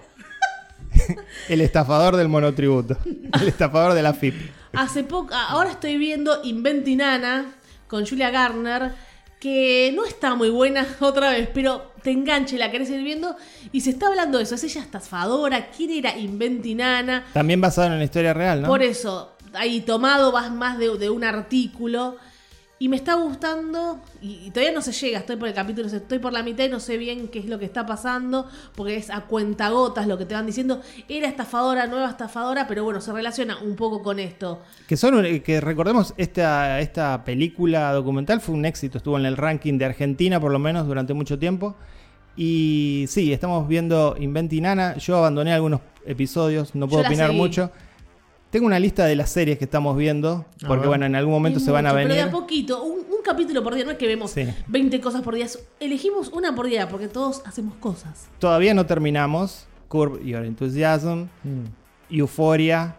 El 1.49 1.61
estafador 1.61 2.17
del 2.17 2.29
monotributo. 2.29 2.97
El 3.41 3.49
estafador 3.49 3.95
de 3.95 4.03
la 4.03 4.13
FIP. 4.13 4.35
Hace 4.75 5.05
poco, 5.05 5.33
ahora 5.35 5.71
estoy 5.71 5.97
viendo 5.97 6.41
Inventinana 6.45 7.55
con 7.89 8.07
Julia 8.07 8.31
Garner, 8.31 8.93
que 9.43 9.93
no 9.93 10.05
está 10.05 10.37
muy 10.37 10.51
buena 10.51 10.87
otra 11.01 11.31
vez, 11.31 11.49
pero 11.53 11.91
te 12.01 12.13
engancha 12.13 12.55
y 12.55 12.59
la 12.59 12.71
querés 12.71 12.89
ir 12.91 13.03
viendo. 13.03 13.35
Y 13.73 13.81
se 13.81 13.91
está 13.91 14.07
hablando 14.07 14.39
de 14.39 14.45
eso. 14.45 14.55
¿Es 14.55 14.63
ella 14.63 14.83
estafadora? 14.83 15.69
¿Quién 15.77 15.91
era 15.91 16.17
Inventinana? 16.17 17.25
También 17.33 17.61
basado 17.61 17.89
en 17.89 17.99
la 17.99 18.05
historia 18.05 18.33
real, 18.33 18.63
¿no? 18.63 18.69
Por 18.69 18.85
eso, 18.85 19.33
ahí 19.55 19.81
tomado 19.81 20.31
vas 20.31 20.53
más 20.53 20.79
de, 20.79 20.97
de 20.97 21.11
un 21.11 21.25
artículo. 21.25 22.19
Y 22.83 22.89
me 22.89 22.97
está 22.97 23.15
gustando, 23.15 24.01
y, 24.21 24.41
y 24.47 24.51
todavía 24.51 24.73
no 24.75 24.83
se 24.83 24.91
llega, 24.91 25.21
estoy 25.21 25.37
por 25.37 25.47
el 25.47 25.55
capítulo, 25.55 25.87
estoy 25.87 26.19
por 26.19 26.33
la 26.33 26.43
mitad 26.43 26.65
y 26.65 26.69
no 26.69 26.81
sé 26.81 26.97
bien 26.97 27.29
qué 27.29 27.39
es 27.39 27.45
lo 27.47 27.61
que 27.61 27.65
está 27.65 27.87
pasando, 27.87 28.49
porque 28.75 28.97
es 28.97 29.09
a 29.09 29.21
cuentagotas 29.21 30.09
lo 30.09 30.19
que 30.19 30.25
te 30.27 30.35
van 30.35 30.47
diciendo. 30.47 30.81
Era 31.09 31.29
estafadora, 31.29 31.87
nueva 31.87 32.11
estafadora, 32.11 32.67
pero 32.67 32.83
bueno, 32.83 33.01
se 33.01 33.13
relaciona 33.13 33.59
un 33.63 33.77
poco 33.77 34.03
con 34.03 34.19
esto. 34.19 34.61
Que 34.89 34.97
son 34.97 35.15
un- 35.15 35.41
que 35.41 35.61
recordemos 35.61 36.13
esta, 36.17 36.81
esta 36.81 37.23
película 37.25 37.93
documental 37.93 38.41
fue 38.41 38.57
un 38.57 38.65
éxito, 38.65 38.99
estuvo 38.99 39.17
en 39.17 39.27
el 39.27 39.37
ranking 39.37 39.79
de 39.79 39.85
Argentina 39.85 40.41
por 40.41 40.51
lo 40.51 40.59
menos 40.59 40.85
durante 40.87 41.15
mucho 41.15 41.39
tiempo. 41.39 41.77
Y 42.37 43.05
sí, 43.09 43.33
estamos 43.33 43.69
viendo 43.69 44.17
Inventinana. 44.19 44.97
Yo 44.97 45.19
abandoné 45.19 45.53
algunos 45.53 45.81
episodios, 46.05 46.75
no 46.75 46.89
puedo 46.89 47.05
opinar 47.05 47.29
seguí. 47.29 47.39
mucho. 47.39 47.71
Tengo 48.53 48.67
una 48.67 48.79
lista 48.79 49.07
de 49.07 49.17
las 49.17 49.31
series 49.31 49.57
que 49.59 49.65
estamos 49.65 49.97
viendo, 49.97 50.45
porque 50.69 50.87
bueno, 50.87 51.07
en 51.07 51.17
algún 51.17 51.33
momento 51.33 51.59
Es 51.59 51.65
se 51.65 51.71
van 51.71 51.87
a 51.87 51.89
mucho, 51.95 52.03
Pero 52.03 52.15
de 52.15 52.21
venir. 52.21 52.29
a 52.29 52.39
poquito, 52.39 52.83
un, 52.85 52.99
un 52.99 53.23
capítulo 53.25 53.65
por 53.65 53.75
día, 53.75 53.85
no 53.87 53.93
es 53.93 53.97
que 53.97 54.07
vemos 54.07 54.31
Sí. 54.31 54.47
20 54.69 55.01
cosas 55.01 55.23
por 55.23 55.35
día, 55.35 55.47
elegimos 55.81 56.29
una 56.29 56.55
por 56.55 56.67
día, 56.67 56.87
porque 56.89 57.09
todos 57.09 57.41
hacemos 57.47 57.75
cosas. 57.81 58.27
Todavía 58.39 58.75
no 58.75 58.85
terminamos. 58.87 59.67
Curb 59.89 60.23
Your 60.23 60.45
Enthusiasm, 60.45 61.29
Mm. 61.43 61.65
Euphoria. 62.11 62.95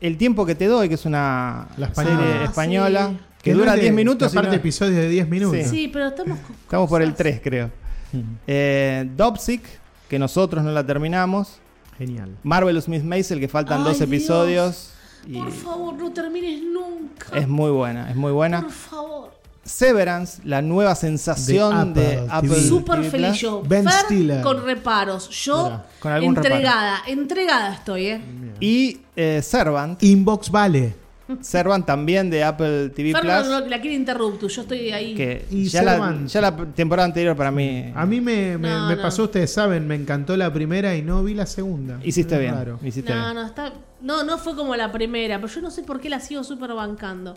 El 0.00 0.16
tiempo 0.16 0.44
que 0.46 0.54
te 0.54 0.66
doy, 0.66 0.88
que 0.88 0.94
es 0.94 1.04
una 1.06 1.68
La 1.76 1.92
serie 1.94 2.12
española. 2.14 2.44
española, 2.44 3.08
sí. 3.10 3.18
que 3.42 3.52
dura 3.54 3.70
es 3.72 3.76
de- 3.76 3.82
10 3.82 3.94
minutos. 3.94 4.32
Aparte, 4.32 4.50
no- 4.52 4.56
episodios 4.56 4.96
de 4.96 5.08
10 5.10 5.28
minutos. 5.28 5.58
Sí. 5.58 5.68
Sí, 5.68 5.88
pero 5.92 6.08
estamos 6.08 6.38
con 6.40 6.54
Estamos 6.56 6.88
por 6.88 7.02
el 7.02 7.08
cosas. 7.10 7.18
3, 7.18 7.40
creo. 7.44 7.70
Mm. 8.12 8.20
Eh, 8.46 9.10
Dopsic, 9.16 9.62
que 10.08 10.18
nosotros 10.18 10.64
no 10.64 10.70
la 10.72 10.84
terminamos. 10.86 11.60
Genial. 11.98 12.36
Marvelous 12.42 12.88
Miss 12.88 13.04
Maisel, 13.04 13.40
que 13.40 13.48
faltan 13.48 13.78
Ay, 13.80 13.84
dos 13.84 13.98
Dios. 13.98 14.08
episodios. 14.08 14.90
Y 15.26 15.34
Por 15.38 15.50
favor, 15.52 15.94
no 15.94 16.12
termines 16.12 16.62
nunca. 16.62 17.26
es 17.38 17.48
muy 17.48 17.70
buena, 17.70 18.10
es 18.10 18.16
muy 18.16 18.32
buena. 18.32 18.62
Por 18.62 18.70
favor. 18.70 19.34
Severance, 19.64 20.42
la 20.44 20.60
nueva 20.60 20.94
sensación 20.94 21.94
De 21.94 22.02
de 22.02 22.12
Apple 22.28 22.28
Apple. 22.30 22.48
TV. 22.68 22.82
TV 22.84 23.10
feliz 23.10 23.40
yo. 23.40 23.62
Ben 23.66 23.84
Fer 23.88 24.04
Stiller. 24.04 24.42
con 24.42 24.62
reparos. 24.62 25.30
Yo 25.30 25.64
Mira, 25.64 25.86
con 26.00 26.12
algún 26.12 26.36
entregada, 26.36 26.98
entregada 27.06 27.72
estoy, 27.74 28.06
¿eh? 28.08 28.20
Y 28.60 29.00
eh, 29.16 29.40
Servant, 29.42 30.02
Inbox 30.02 30.50
vale. 30.50 30.94
Servant 31.40 31.86
también 31.86 32.28
de 32.28 32.44
Apple 32.44 32.90
TV 32.90 33.12
Fer 33.12 33.22
Plus. 33.22 33.48
no, 33.48 33.60
la 33.60 33.80
quiere 33.80 33.96
interrupto, 33.96 34.46
yo 34.48 34.62
estoy 34.62 34.90
ahí. 34.90 35.14
Que 35.14 35.46
Y 35.50 35.64
ya 35.64 35.82
la, 35.82 36.18
ya 36.26 36.40
la 36.42 36.54
temporada 36.74 37.06
anterior 37.06 37.34
para 37.34 37.50
mí. 37.50 37.92
A 37.94 38.04
mí 38.04 38.20
me, 38.20 38.58
me- 38.58 38.68
No, 38.68 38.88
me 38.88 38.96
no. 38.96 39.02
pasó, 39.02 39.24
ustedes 39.24 39.50
saben, 39.52 39.86
me 39.86 39.94
encantó 39.94 40.36
la 40.36 40.52
primera 40.52 40.94
y 40.96 41.02
no 41.02 41.22
vi 41.24 41.32
la 41.34 41.46
segunda. 41.46 41.98
Hiciste 42.04 42.38
bien. 42.38 42.54
raro. 42.54 42.78
Hiciste 42.82 43.14
No, 43.14 43.22
bien. 43.22 43.34
no, 43.36 43.46
está. 43.46 43.72
No, 44.02 44.22
no 44.22 44.36
fue 44.36 44.54
como 44.54 44.76
la 44.76 44.92
primera, 44.92 45.40
pero 45.40 45.48
yo 45.52 45.60
no 45.62 45.70
sé 45.70 45.82
por 45.82 45.98
qué 46.00 46.10
la 46.10 46.20
sigo 46.20 46.44
súper 46.44 46.74
bancando. 46.74 47.34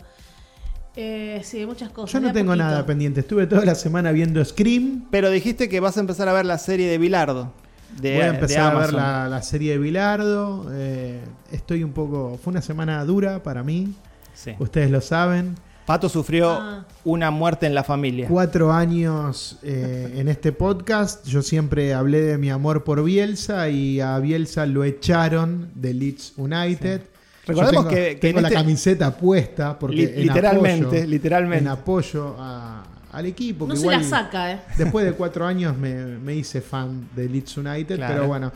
Eh, 0.96 1.40
sí, 1.44 1.64
muchas 1.64 1.90
cosas. 1.90 2.12
Yo 2.12 2.20
no 2.20 2.32
tengo 2.32 2.50
poquito. 2.52 2.64
nada 2.64 2.84
pendiente. 2.84 3.20
Estuve 3.20 3.46
toda 3.46 3.64
la 3.64 3.74
semana 3.76 4.10
viendo 4.12 4.44
Scream. 4.44 5.04
Pero 5.10 5.30
dijiste 5.30 5.68
que 5.68 5.78
vas 5.80 5.96
a 5.96 6.00
empezar 6.00 6.28
a 6.28 6.32
ver 6.32 6.44
la 6.44 6.58
serie 6.58 6.88
de 6.90 6.98
Bilardo. 6.98 7.52
De, 8.00 8.12
Voy 8.14 8.20
a 8.22 8.24
de 8.24 8.30
empezar 8.38 8.76
a 8.76 8.78
ver 8.78 8.92
la, 8.92 9.28
la 9.28 9.42
serie 9.42 9.72
de 9.72 9.78
Bilardo. 9.78 10.66
eh, 10.72 11.20
estoy 11.52 11.82
un 11.84 11.92
poco. 11.92 12.38
Fue 12.42 12.50
una 12.52 12.62
semana 12.62 13.04
dura 13.04 13.42
para 13.42 13.62
mí. 13.62 13.94
Sí. 14.34 14.52
Ustedes 14.58 14.90
lo 14.90 15.00
saben. 15.00 15.54
Pato 15.86 16.08
sufrió 16.10 16.50
Ah. 16.50 16.84
una 17.04 17.30
muerte 17.30 17.64
en 17.66 17.74
la 17.74 17.82
familia. 17.82 18.28
Cuatro 18.28 18.72
años 18.72 19.58
eh, 19.62 20.14
en 20.18 20.28
este 20.28 20.52
podcast. 20.52 21.26
Yo 21.26 21.40
siempre 21.40 21.94
hablé 21.94 22.20
de 22.20 22.36
mi 22.38 22.50
amor 22.50 22.84
por 22.84 23.02
Bielsa 23.02 23.68
y 23.70 23.98
a 24.00 24.18
Bielsa 24.18 24.66
lo 24.66 24.84
echaron 24.84 25.70
de 25.74 25.94
Leeds 25.94 26.34
United. 26.36 27.00
Recordemos 27.46 27.88
tengo, 27.88 27.88
que- 27.88 28.10
que 28.10 28.16
tengo 28.16 28.38
en 28.40 28.42
la 28.42 28.48
este- 28.48 28.60
camiseta 28.60 29.16
puesta 29.16 29.78
porque 29.78 29.96
Li- 29.96 30.04
en 30.04 30.22
literalmente, 30.26 30.86
apoyo- 31.00 31.06
literalmente. 31.06 31.64
en 31.64 31.68
apoyo 31.68 32.36
a- 32.38 32.84
al 33.18 33.26
equipo. 33.26 33.66
No 33.66 33.72
que 33.74 33.78
se 33.78 33.82
igual 33.86 34.00
la 34.02 34.08
saca, 34.08 34.52
¿eh? 34.52 34.60
Después 34.76 35.04
de 35.04 35.12
cuatro 35.12 35.46
años 35.46 35.76
me, 35.76 35.94
me 36.18 36.34
hice 36.34 36.60
fan 36.60 37.08
de 37.14 37.28
Leeds 37.28 37.56
United, 37.58 37.96
Claro. 37.96 38.14
pero 38.14 38.26
bueno, 38.28 38.52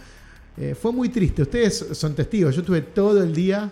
eh, 0.57 0.75
fue 0.81 0.93
muy 0.93 1.09
triste. 1.09 1.43
Ustedes 1.43 1.87
son 1.93 2.15
testigos. 2.15 2.55
Yo 2.55 2.61
estuve 2.63 2.81
todo 2.83 3.23
el 3.23 3.35
día 3.35 3.71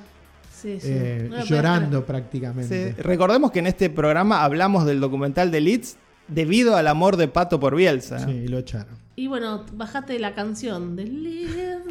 Sí, 0.52 0.78
sí. 0.80 0.88
eh, 0.90 1.26
No 1.30 1.44
llorando 1.44 2.04
prácticamente. 2.04 2.94
Sí. 2.94 3.02
Recordemos 3.02 3.50
que 3.50 3.60
en 3.60 3.66
este 3.66 3.88
programa 3.90 4.44
hablamos 4.44 4.84
del 4.84 5.00
documental 5.00 5.50
de 5.50 5.60
Leeds 5.60 5.96
debido 6.28 6.76
al 6.76 6.86
amor 6.86 7.16
de 7.16 7.28
Pato 7.28 7.58
por 7.58 7.74
Bielsa. 7.74 8.24
Sí, 8.26 8.46
lo 8.48 8.58
echaron. 8.58 8.94
Y 9.20 9.26
bueno, 9.26 9.64
bajate 9.74 10.18
la 10.18 10.34
canción 10.34 10.96
de 10.96 11.04
Live, 11.04 11.82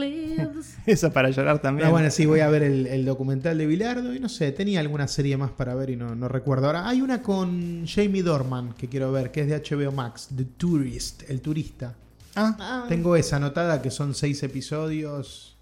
Lives. 0.00 0.76
Eso 0.86 1.12
para 1.12 1.30
llorar 1.30 1.60
también. 1.60 1.86
No, 1.86 1.92
bueno, 1.92 2.10
sí, 2.10 2.26
voy 2.26 2.40
a 2.40 2.48
ver 2.48 2.64
el, 2.64 2.86
el 2.88 3.04
documental 3.04 3.56
de 3.56 3.66
Bilardo 3.66 4.12
y 4.14 4.18
no 4.18 4.28
sé, 4.28 4.50
tenía 4.50 4.80
alguna 4.80 5.06
serie 5.06 5.36
más 5.36 5.52
para 5.52 5.74
ver 5.76 5.90
y 5.90 5.96
no, 5.96 6.14
no 6.16 6.26
recuerdo. 6.26 6.66
Ahora, 6.66 6.88
hay 6.88 7.00
una 7.00 7.22
con 7.22 7.86
Jamie 7.86 8.24
Dorman 8.24 8.72
que 8.72 8.88
quiero 8.88 9.12
ver, 9.12 9.30
que 9.30 9.42
es 9.42 9.46
de 9.48 9.62
HBO 9.76 9.92
Max, 9.92 10.28
The 10.36 10.44
Tourist, 10.56 11.30
el 11.30 11.40
turista. 11.40 11.94
Ah, 12.34 12.56
Ah, 12.58 12.84
Tengo 12.88 13.14
esa 13.14 13.36
anotada 13.36 13.80
que 13.80 13.90
son 13.92 14.12
seis 14.14 14.42
episodios 14.42 15.56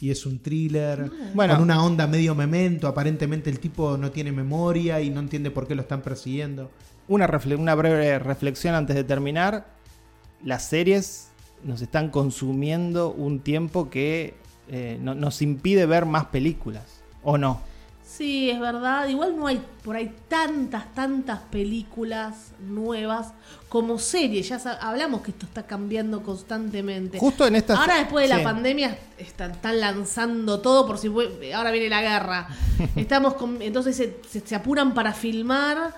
y 0.00 0.10
es 0.10 0.24
un 0.24 0.38
thriller 0.38 1.10
Bueno. 1.34 1.54
con 1.54 1.64
una 1.64 1.84
onda 1.84 2.06
medio 2.06 2.34
memento. 2.34 2.88
Aparentemente 2.88 3.50
el 3.50 3.58
tipo 3.58 3.98
no 3.98 4.10
tiene 4.10 4.32
memoria 4.32 5.02
y 5.02 5.10
no 5.10 5.20
entiende 5.20 5.50
por 5.50 5.66
qué 5.68 5.74
lo 5.74 5.82
están 5.82 6.00
persiguiendo. 6.00 6.70
una, 7.08 7.26
refle- 7.28 7.58
una 7.58 7.74
breve 7.74 8.18
reflexión 8.20 8.74
antes 8.74 8.96
de 8.96 9.04
terminar. 9.04 9.81
Las 10.44 10.64
series 10.64 11.28
nos 11.64 11.80
están 11.82 12.10
consumiendo 12.10 13.10
un 13.12 13.40
tiempo 13.40 13.88
que 13.90 14.34
eh, 14.68 14.98
no- 15.00 15.14
nos 15.14 15.42
impide 15.42 15.86
ver 15.86 16.06
más 16.06 16.26
películas. 16.26 16.84
¿O 17.22 17.38
no? 17.38 17.60
Sí, 18.04 18.50
es 18.50 18.60
verdad. 18.60 19.08
Igual 19.08 19.36
no 19.36 19.46
hay 19.46 19.62
por 19.84 19.96
ahí 19.96 20.14
tantas, 20.28 20.92
tantas 20.94 21.38
películas 21.50 22.52
nuevas 22.60 23.32
como 23.68 23.98
series. 23.98 24.48
Ya 24.48 24.56
hablamos 24.80 25.22
que 25.22 25.30
esto 25.30 25.46
está 25.46 25.66
cambiando 25.66 26.22
constantemente. 26.22 27.18
Justo 27.18 27.46
en 27.46 27.56
esta. 27.56 27.76
Ahora 27.78 27.96
después 27.98 28.28
de 28.28 28.34
Sí. 28.34 28.38
la 28.42 28.44
pandemia 28.44 28.98
están, 29.18 29.52
están 29.52 29.80
lanzando 29.80 30.60
todo 30.60 30.86
por 30.86 30.98
si 30.98 31.08
ahora 31.54 31.70
viene 31.70 31.88
la 31.88 32.02
guerra. 32.02 32.48
Estamos 32.96 33.34
con, 33.34 33.62
entonces 33.62 33.96
se, 33.96 34.20
se- 34.28 34.40
se 34.46 34.54
apuran 34.54 34.92
para 34.94 35.12
filmar 35.14 35.94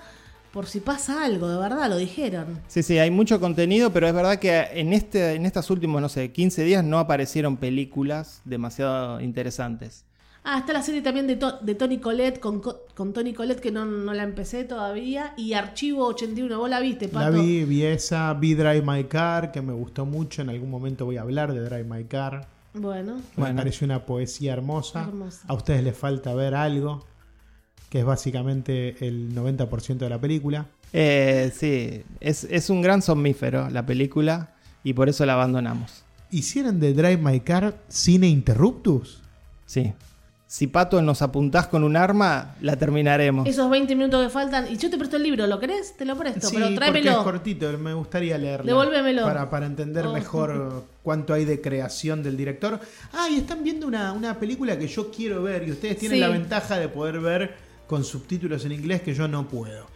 por 0.55 0.65
si 0.67 0.79
pasa 0.79 1.23
algo, 1.25 1.47
de 1.49 1.57
verdad, 1.57 1.89
lo 1.89 1.97
dijeron. 1.97 2.61
Sí, 2.67 2.81
sí, 2.81 2.97
hay 2.97 3.11
mucho 3.11 3.39
contenido, 3.41 3.91
pero 3.91 4.07
es 4.07 4.13
verdad 4.13 4.39
que 4.39 4.57
en 4.73 4.93
este, 4.93 5.33
en 5.33 5.45
estos 5.45 5.69
últimos, 5.69 6.01
no 6.01 6.07
sé, 6.09 6.31
15 6.31 6.63
días 6.63 6.81
no 6.83 6.97
aparecieron 6.97 7.57
películas 7.57 8.41
demasiado 8.45 9.19
interesantes. 9.21 10.05
Ah, 10.45 10.59
está 10.59 10.73
la 10.73 10.81
serie 10.81 11.01
también 11.01 11.27
de, 11.27 11.35
To- 11.35 11.57
de 11.59 11.75
Tony 11.75 11.97
Colette 11.97 12.39
con, 12.39 12.61
Co- 12.61 12.83
con 12.95 13.11
Tony 13.13 13.33
Colette 13.33 13.59
que 13.59 13.71
no, 13.71 13.83
no 13.83 14.13
la 14.13 14.23
empecé 14.23 14.63
todavía. 14.63 15.33
Y 15.37 15.53
Archivo 15.53 16.05
81, 16.05 16.57
vos 16.57 16.69
la 16.69 16.79
viste, 16.79 17.09
Pato. 17.09 17.31
La 17.31 17.41
vi, 17.41 17.65
vi 17.65 17.83
esa, 17.83 18.33
vi 18.35 18.53
Drive 18.53 18.81
My 18.83 19.03
Car, 19.05 19.51
que 19.51 19.61
me 19.61 19.73
gustó 19.73 20.05
mucho. 20.05 20.41
En 20.43 20.49
algún 20.49 20.69
momento 20.69 21.03
voy 21.05 21.17
a 21.17 21.21
hablar 21.23 21.51
de 21.53 21.61
Drive 21.61 21.83
My 21.83 22.03
Car. 22.05 22.47
Bueno, 22.75 23.15
Me 23.15 23.21
Bueno. 23.37 23.55
pareció 23.57 23.85
una 23.85 24.05
poesía 24.05 24.53
hermosa. 24.53 25.01
Hermosa. 25.01 25.41
A 25.47 25.53
ustedes 25.53 25.83
les 25.83 25.97
falta 25.97 26.33
ver 26.35 26.53
algo, 26.55 27.03
que 27.95 27.99
es 28.01 28.05
básicamente 28.05 28.97
el 29.07 29.33
90% 29.33 29.99
de 29.99 30.09
la 30.09 30.19
película. 30.19 30.65
Eh, 30.91 31.49
sí, 31.55 32.03
es, 32.19 32.43
es 32.43 32.69
un 32.69 32.81
gran 32.81 33.01
somnífero 33.01 33.69
la 33.69 33.85
película 33.85 34.53
y 34.83 34.91
por 34.91 35.07
eso 35.07 35.25
la 35.25 35.31
abandonamos. 35.35 36.03
¿Hicieron 36.29 36.81
de 36.81 36.93
Drive 36.93 37.15
My 37.19 37.39
Car 37.39 37.77
cine 37.87 38.27
interruptus? 38.27 39.21
Sí. 39.65 39.93
Si 40.45 40.67
Pato 40.67 41.01
nos 41.01 41.21
apuntás 41.21 41.67
con 41.67 41.85
un 41.85 41.95
arma, 41.95 42.55
la 42.61 42.75
terminaremos. 42.75 43.47
esos 43.47 43.69
20 43.69 43.95
minutos 43.95 44.23
que 44.25 44.29
faltan. 44.29 44.67
Y 44.71 44.75
yo 44.77 44.89
te 44.89 44.97
presto 44.97 45.15
el 45.15 45.23
libro, 45.23 45.47
¿lo 45.47 45.57
querés? 45.59 45.95
Te 45.95 46.03
lo 46.03 46.17
presto, 46.17 46.49
pero 46.51 46.65
porque 46.65 46.73
es 46.73 46.75
tráemelo. 46.75 47.23
cortito, 47.23 47.77
me 47.77 47.93
gustaría 47.93 48.37
leerlo. 48.37 48.65
Devuélvemelo. 48.65 49.23
Para, 49.23 49.49
para 49.49 49.65
entender 49.67 50.05
Oh. 50.07 50.13
mejor 50.13 50.83
cuánto 51.01 51.33
hay 51.33 51.45
de 51.45 51.61
creación 51.61 52.21
del 52.23 52.35
director. 52.35 52.77
Ah, 53.13 53.27
y 53.31 53.37
están 53.37 53.63
viendo 53.63 53.87
una, 53.87 54.11
una 54.11 54.37
película 54.37 54.77
que 54.77 54.87
yo 54.89 55.09
quiero 55.11 55.41
ver 55.43 55.65
y 55.67 55.71
ustedes 55.71 55.97
tienen 55.97 56.17
Sí. 56.17 56.21
la 56.21 56.27
ventaja 56.29 56.77
de 56.77 56.89
poder 56.89 57.21
ver 57.21 57.64
con 57.87 58.03
subtítulos 58.03 58.65
en 58.65 58.71
inglés 58.73 59.01
que 59.01 59.13
yo 59.13 59.27
no 59.27 59.47
puedo. 59.47 59.87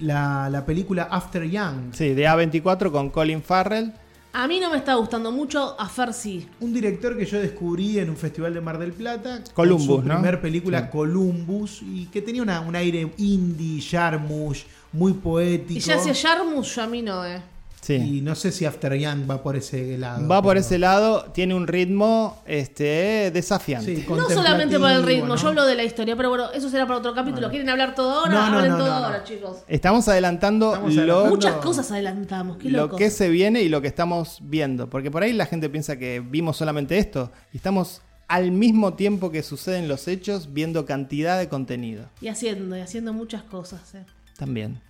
La, 0.00 0.48
la 0.50 0.64
película 0.66 1.04
After 1.10 1.44
Young. 1.48 1.92
Sí, 1.92 2.14
de 2.14 2.24
A24 2.26 2.90
con 2.90 3.10
Colin 3.10 3.42
Farrell. 3.42 3.92
A 4.32 4.48
mí 4.48 4.58
no 4.58 4.68
me 4.68 4.78
está 4.78 4.94
gustando 4.94 5.30
mucho, 5.30 5.76
a 5.78 5.88
Fer 5.88 6.12
sí. 6.12 6.48
Un 6.58 6.74
director 6.74 7.16
que 7.16 7.24
yo 7.24 7.38
descubrí 7.40 8.00
en 8.00 8.10
un 8.10 8.16
festival 8.16 8.52
de 8.52 8.60
Mar 8.60 8.78
del 8.78 8.92
Plata. 8.92 9.44
Columbus, 9.54 9.86
con 9.86 10.02
su 10.02 10.08
¿no? 10.08 10.14
primer 10.14 10.40
película 10.40 10.80
Sí. 10.80 10.86
Columbus 10.90 11.82
y 11.82 12.06
que 12.06 12.20
tenía 12.20 12.42
una- 12.42 12.60
un 12.60 12.74
aire 12.74 13.12
indie, 13.18 13.80
Jarmusch, 13.80 14.64
muy 14.92 15.12
poético. 15.12 15.78
Y 15.78 15.80
ya 15.80 15.94
hacia 15.96 16.12
Jarmus, 16.14 16.74
yo 16.74 16.82
a 16.82 16.86
mí 16.88 17.00
no, 17.00 17.24
eh. 17.24 17.40
Sí. 17.84 17.94
Y 17.96 18.20
no 18.22 18.34
sé 18.34 18.50
si 18.50 18.64
After 18.64 18.94
Young 18.94 19.30
va 19.30 19.42
por 19.42 19.56
ese 19.56 19.98
lado. 19.98 20.26
Va 20.26 20.40
por 20.40 20.56
ese 20.56 20.78
lado, 20.78 21.26
tiene 21.34 21.54
un 21.54 21.66
ritmo 21.66 22.42
este, 22.46 23.30
desafiante. 23.30 23.96
Sí, 23.96 24.06
No 24.08 24.26
solamente 24.30 24.78
por 24.78 24.90
el 24.90 25.02
ritmo, 25.02 25.36
yo 25.36 25.48
hablo 25.48 25.66
de 25.66 25.74
la 25.74 25.84
historia, 25.84 26.16
pero 26.16 26.30
bueno, 26.30 26.50
eso 26.52 26.70
será 26.70 26.86
para 26.86 27.00
otro 27.00 27.14
capítulo. 27.14 27.50
¿Quieren 27.50 27.68
hablar 27.68 27.94
todo 27.94 28.20
ahora? 28.20 28.32
No, 28.32 28.50
no, 28.50 28.56
Hablen 28.56 28.72
no, 28.72 28.78
todo 28.78 28.88
no, 28.88 29.00
no. 29.00 29.06
ahora, 29.06 29.24
chicos. 29.24 29.58
Estamos 29.68 30.08
adelantando 30.08 30.72
Estamos 30.72 30.94
lo. 30.94 31.26
Muchas 31.26 31.56
cosas 31.56 31.90
adelantamos, 31.90 32.56
qué 32.56 32.70
lo 32.70 32.88
que 32.88 33.10
se 33.10 33.28
viene 33.28 33.60
y 33.60 33.68
lo 33.68 33.82
que 33.82 33.88
estamos 33.88 34.38
viendo. 34.40 34.88
Porque 34.88 35.10
por 35.10 35.22
ahí 35.22 35.34
la 35.34 35.44
gente 35.44 35.68
piensa 35.68 35.98
que 35.98 36.20
vimos 36.26 36.56
solamente 36.56 36.96
esto. 36.96 37.32
Y 37.52 37.58
estamos 37.58 38.00
al 38.28 38.50
mismo 38.50 38.94
tiempo 38.94 39.30
que 39.30 39.42
suceden 39.42 39.88
los 39.88 40.08
hechos 40.08 40.54
viendo 40.54 40.86
cantidad 40.86 41.38
de 41.38 41.50
contenido. 41.50 42.08
Y 42.22 42.28
haciendo, 42.28 42.78
y 42.78 42.80
haciendo 42.80 43.12
muchas 43.12 43.42
cosas, 43.42 43.94
eh. 43.94 44.06
También. 44.38 44.80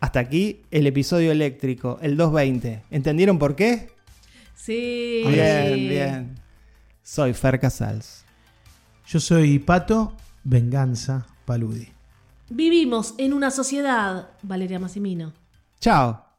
Hasta 0.00 0.20
aquí 0.20 0.62
el 0.70 0.86
episodio 0.86 1.30
eléctrico, 1.30 1.98
el 2.02 2.16
220. 2.16 2.84
¿Entendieron 2.90 3.38
por 3.38 3.54
qué? 3.54 3.90
Sí. 4.54 5.22
Bien, 5.26 5.74
bien. 5.88 6.34
Soy 7.02 7.34
Fer 7.34 7.60
Casals. 7.60 8.24
Yo 9.06 9.20
soy 9.20 9.58
Pato, 9.58 10.16
Venganza 10.44 11.26
Paludi. 11.44 11.88
Vivimos 12.48 13.14
en 13.18 13.32
una 13.32 13.50
sociedad, 13.50 14.30
Valeria 14.42 14.78
Massimino. 14.78 15.32
Chao. 15.80 16.29